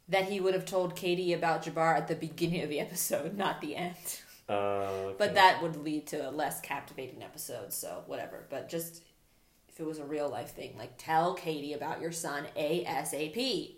that 0.09 0.25
he 0.25 0.39
would 0.39 0.55
have 0.55 0.65
told 0.65 0.95
Katie 0.95 1.34
about 1.34 1.63
Jabbar 1.63 1.95
at 1.95 2.07
the 2.07 2.15
beginning 2.15 2.63
of 2.63 2.69
the 2.69 2.79
episode, 2.79 3.38
not 3.38 3.61
the 3.61 3.75
end. 3.75 3.95
uh, 4.49 4.53
okay. 4.53 5.15
But 5.17 5.36
that 5.36 5.61
would 5.61 5.75
lead 5.84 6.07
to 6.07 6.29
a 6.29 6.31
less 6.31 6.59
captivating 6.61 7.21
episode, 7.21 7.71
so 7.71 8.03
whatever. 8.07 8.45
But 8.49 8.67
just 8.67 9.03
if 9.69 9.79
it 9.79 9.86
was 9.86 9.99
a 9.99 10.05
real 10.05 10.27
life 10.27 10.55
thing, 10.55 10.75
like 10.75 10.93
tell 10.97 11.36
Katie 11.36 11.73
about 11.73 12.01
your 12.01 12.11
son 12.11 12.45
ASAP 12.57 13.75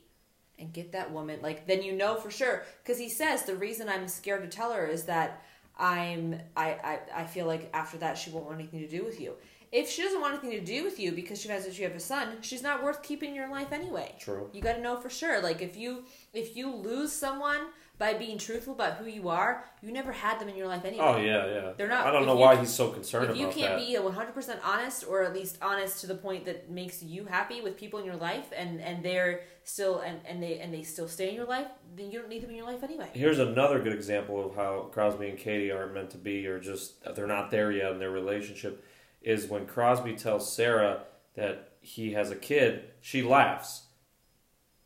and 0.58 0.72
get 0.72 0.93
that 0.93 1.12
woman 1.12 1.41
like 1.41 1.68
then 1.68 1.84
you 1.84 1.91
know 1.91 2.16
for 2.16 2.32
sure 2.32 2.64
because 2.82 2.97
he 2.97 3.10
says 3.10 3.43
the 3.43 3.56
reason 3.56 3.89
I'm 3.89 4.08
scared 4.08 4.49
to 4.49 4.58
tell 4.58 4.72
her 4.72 4.88
is 4.88 5.03
that 5.03 5.43
I'm 5.78 6.39
I, 6.55 6.69
I 6.71 6.99
I 7.21 7.23
feel 7.26 7.45
like 7.45 7.69
after 7.73 7.97
that 7.97 8.17
she 8.17 8.30
won't 8.30 8.45
want 8.45 8.59
anything 8.59 8.80
to 8.82 8.88
do 8.88 9.03
with 9.03 9.19
you. 9.19 9.34
If 9.71 9.89
she 9.89 10.03
doesn't 10.03 10.21
want 10.21 10.34
anything 10.34 10.51
to 10.51 10.65
do 10.65 10.84
with 10.84 10.99
you 10.99 11.11
because 11.11 11.41
she 11.41 11.49
knows 11.49 11.65
that 11.65 11.78
you 11.78 11.84
have 11.86 11.95
a 11.95 11.99
son, 11.99 12.38
she's 12.41 12.61
not 12.61 12.82
worth 12.84 13.03
keeping 13.03 13.36
your 13.36 13.49
life 13.49 13.73
anyway. 13.73 14.15
True. 14.19 14.49
You 14.53 14.61
got 14.61 14.73
to 14.76 14.82
know 14.82 14.95
for 14.97 15.09
sure. 15.09 15.41
Like 15.41 15.61
if 15.61 15.76
you 15.76 16.05
if 16.34 16.55
you 16.55 16.73
lose 16.73 17.11
someone 17.11 17.59
by 17.98 18.14
being 18.14 18.38
truthful 18.38 18.74
about 18.74 18.96
who 18.96 19.06
you 19.06 19.30
are, 19.30 19.64
you 19.82 19.91
never 19.91 20.12
had 20.12 20.39
them 20.39 20.50
in 20.50 20.56
your 20.58 20.68
life 20.68 20.84
anyway. 20.84 21.06
Oh 21.06 21.18
yeah, 21.18 21.46
yeah. 21.48 21.72
They're 21.78 21.88
not- 21.88 22.06
I 22.06 22.12
don't 22.12 22.26
know 22.26 22.36
why 22.36 22.58
he's 22.58 22.74
so 22.74 22.89
concerned 22.89 23.32
if 23.32 23.38
you 23.38 23.48
can't 23.48 23.78
that. 23.78 23.86
be 23.86 23.96
a 23.96 24.02
100% 24.02 24.60
honest 24.64 25.06
or 25.08 25.24
at 25.24 25.34
least 25.34 25.58
honest 25.62 26.02
to 26.02 26.08
the 26.08 26.16
point 26.16 26.46
that 26.46 26.70
makes 26.70 27.02
you 27.02 27.26
happy 27.26 27.62
with 27.62 27.78
people 27.78 28.00
in 28.00 28.06
your 28.06 28.18
life 28.18 28.48
and 28.56 28.82
and 28.82 29.04
they're 29.04 29.41
still 29.64 30.00
and, 30.00 30.20
and 30.28 30.43
they 30.43 30.60
and 30.60 30.74
they 30.74 30.84
still 30.84 31.08
stay 31.08 31.30
in 31.30 31.36
your 31.36 31.46
life 31.46 31.68
then 31.96 32.12
you 32.12 32.20
don't 32.20 32.30
need 32.30 32.41
them 32.43 32.50
in 32.50 32.56
your 32.58 32.66
life 32.66 32.84
anyway 32.84 33.10
Here's 33.14 33.39
another 33.39 33.80
good 33.80 33.93
example 33.93 34.46
of 34.46 34.56
how 34.56 34.89
Crosby 34.91 35.30
and 35.30 35.38
Katie 35.38 35.72
aren't 35.72 35.93
meant 35.93 36.10
to 36.12 36.18
be, 36.18 36.46
or 36.48 36.60
just 36.60 37.04
they're 37.16 37.26
not 37.28 37.50
there 37.50 37.72
yet 37.72 37.91
in 37.93 38.00
their 38.00 38.12
relationship. 38.12 38.84
Is 39.22 39.48
when 39.48 39.66
Crosby 39.66 40.16
tells 40.16 40.54
Sarah 40.54 41.04
that 41.36 41.72
he 41.82 42.14
has 42.14 42.30
a 42.30 42.36
kid, 42.36 42.84
she 43.02 43.24
laughs 43.24 43.84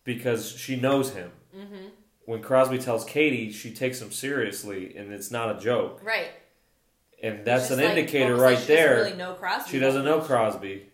because 0.03 0.49
she 0.51 0.75
knows 0.75 1.11
him. 1.13 1.31
mm-hmm. 1.55 1.87
When 2.29 2.43
Crosby 2.43 2.77
tells 2.77 3.05
Katie, 3.05 3.51
she 3.51 3.71
takes 3.73 3.99
him 3.99 4.11
seriously, 4.11 4.95
and 4.95 5.11
it's 5.11 5.31
not 5.31 5.55
a 5.55 5.59
joke. 5.59 5.99
right 6.03 6.29
And 7.23 7.43
that's 7.43 7.71
an 7.71 7.79
like, 7.79 7.89
indicator 7.89 8.35
right 8.35 8.53
like 8.53 8.59
she 8.59 8.67
doesn't 8.67 8.75
there. 8.75 8.95
really 8.97 9.17
know 9.17 9.33
Crosby 9.33 9.71
she 9.71 9.79
doesn't 9.79 10.05
know. 10.05 10.21
Crosby. 10.21 10.85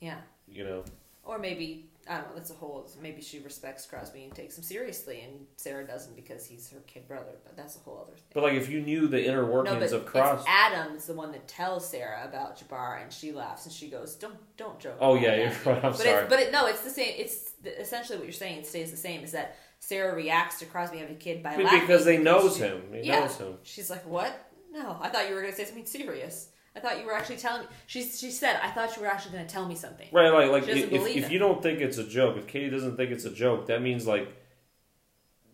yeah 0.00 0.18
You 0.46 0.64
know, 0.64 0.84
or 1.24 1.38
maybe 1.38 1.86
I 2.06 2.16
don't 2.16 2.28
know 2.28 2.34
that's 2.34 2.50
a 2.50 2.54
whole 2.54 2.86
maybe 3.00 3.22
she 3.22 3.38
respects 3.38 3.86
Crosby 3.86 4.24
and 4.24 4.34
takes 4.34 4.58
him 4.58 4.64
seriously 4.64 5.22
and 5.22 5.46
Sarah 5.56 5.86
doesn't 5.86 6.14
because 6.14 6.44
he's 6.44 6.68
her 6.72 6.80
kid 6.86 7.08
brother 7.08 7.36
but 7.42 7.56
that's 7.56 7.76
a 7.76 7.78
whole 7.78 7.98
other 8.06 8.12
thing 8.16 8.24
but 8.34 8.42
like 8.42 8.52
if 8.52 8.68
you 8.68 8.82
knew 8.82 9.08
the 9.08 9.24
inner 9.24 9.46
no, 9.46 9.50
workings 9.50 9.92
but 9.92 9.96
of 10.00 10.04
Crosby. 10.04 10.44
Adam's 10.46 11.06
the 11.06 11.14
one 11.14 11.32
that 11.32 11.48
tells 11.48 11.88
Sarah 11.88 12.22
about 12.26 12.58
Jabbar, 12.58 13.02
and 13.02 13.10
she 13.10 13.32
laughs 13.32 13.64
and 13.64 13.72
she 13.74 13.88
goes, 13.88 14.14
"Don't, 14.16 14.36
don't 14.58 14.78
joke." 14.78 14.98
Oh 15.00 15.14
yeah, 15.14 15.36
you're 15.36 15.46
right. 15.64 15.76
I'm 15.86 15.92
but 15.92 15.96
sorry. 15.96 16.10
It's, 16.22 16.28
but 16.28 16.38
it, 16.40 16.52
no, 16.52 16.66
it's 16.66 16.82
the 16.82 16.90
same. 16.90 17.14
It's 17.16 17.52
the, 17.62 17.80
essentially 17.80 18.18
what 18.18 18.26
you're 18.26 18.32
saying. 18.44 18.58
It 18.58 18.66
stays 18.66 18.90
the 18.90 18.96
same. 18.96 19.22
Is 19.24 19.32
that 19.32 19.56
Sarah 19.82 20.14
reacts 20.14 20.60
to 20.60 20.64
Crosby 20.66 20.98
having 20.98 21.16
a 21.16 21.18
kid 21.18 21.42
by 21.42 21.56
laughing 21.56 21.80
because 21.80 22.04
they 22.04 22.16
knows 22.16 22.56
she- 22.56 22.62
him. 22.62 22.82
He 22.92 23.00
Yeah. 23.02 23.20
knows 23.20 23.36
him. 23.36 23.58
She's 23.64 23.90
like, 23.90 24.06
"What? 24.06 24.32
No, 24.70 24.96
I 25.02 25.08
thought 25.08 25.28
you 25.28 25.34
were 25.34 25.40
going 25.40 25.52
to 25.52 25.56
say 25.58 25.64
something 25.64 25.84
serious. 25.84 26.48
I 26.76 26.80
thought 26.80 27.00
you 27.00 27.04
were 27.04 27.12
actually 27.14 27.36
telling 27.38 27.62
me." 27.62 27.68
She 27.88 28.02
she 28.04 28.30
said, 28.30 28.60
"I 28.62 28.70
thought 28.70 28.94
you 28.96 29.02
were 29.02 29.08
actually 29.08 29.32
going 29.32 29.46
to 29.46 29.52
tell 29.52 29.66
me 29.66 29.74
something." 29.74 30.06
Right, 30.12 30.30
like 30.30 30.50
like 30.50 30.62
She 30.64 30.68
doesn't 30.70 30.84
if, 30.84 30.90
believe 30.90 31.16
if 31.16 31.24
him. 31.24 31.32
you 31.32 31.38
don't 31.40 31.60
think 31.62 31.80
it's 31.80 31.98
a 31.98 32.04
joke, 32.04 32.36
if 32.36 32.46
Katie 32.46 32.70
doesn't 32.70 32.96
think 32.96 33.10
it's 33.10 33.24
a 33.24 33.30
joke, 33.32 33.66
that 33.66 33.82
means 33.82 34.06
like 34.06 34.28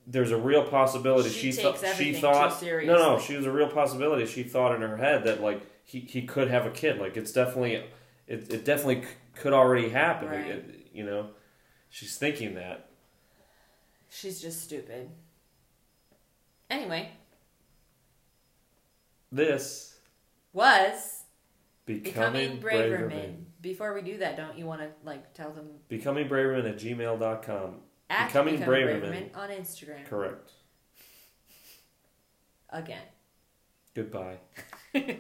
there's 0.07 0.31
a 0.31 0.37
real 0.39 0.63
possibility 0.65 1.31
She 1.31 1.51
she, 1.53 1.63
takes 1.63 1.81
thought 1.81 1.97
she 1.97 2.13
thought 2.15 2.63
no 2.63 2.97
no 2.97 3.19
she 3.19 3.37
was 3.37 3.45
a 3.45 3.51
real 3.51 3.69
possibility 3.69 4.25
she 4.25 4.43
thought 4.43 4.75
in 4.75 4.81
her 4.81 4.97
head 4.97 5.25
that 5.25 5.43
like 5.43 5.61
he, 5.85 6.01
he 6.01 6.23
could 6.23 6.49
have 6.49 6.65
a 6.65 6.71
kid 6.71 6.99
like 6.99 7.19
it's 7.19 7.31
definitely 7.31 7.75
it, 8.27 8.51
it 8.51 8.65
definitely 8.65 9.03
c- 9.03 9.09
could 9.35 9.53
already 9.53 9.91
happen 9.91 10.29
Right. 10.31 10.47
It- 10.47 10.87
you 10.95 11.05
know 11.05 11.29
she's 11.91 12.17
thinking 12.17 12.55
that 12.55 12.88
She's 14.11 14.41
just 14.41 14.63
stupid. 14.63 15.11
Anyway, 16.71 17.11
this 19.33 19.99
was 20.53 21.23
becoming, 21.87 22.05
becoming 22.33 22.61
braver 22.61 22.89
braver 22.89 23.09
men. 23.09 23.19
men 23.19 23.47
Before 23.61 23.95
we 23.95 24.03
do 24.03 24.19
that, 24.19 24.37
don't 24.37 24.59
you 24.59 24.67
want 24.67 24.81
to 24.83 24.89
like 25.05 25.33
tell 25.35 25.51
them 25.51 25.69
becoming 25.89 26.29
braver 26.29 26.61
men 26.61 26.67
at 26.67 26.79
gmail.com 26.79 27.77
at 28.11 28.29
Becoming 28.29 28.55
Becoming 28.55 28.67
Braver 28.67 29.01
Braver 29.01 29.11
Men. 29.11 29.11
Men 29.11 29.31
on 29.35 29.51
Instagram 29.51 30.07
correct 30.07 30.53
again. 32.71 33.03
goodbye 33.95 34.39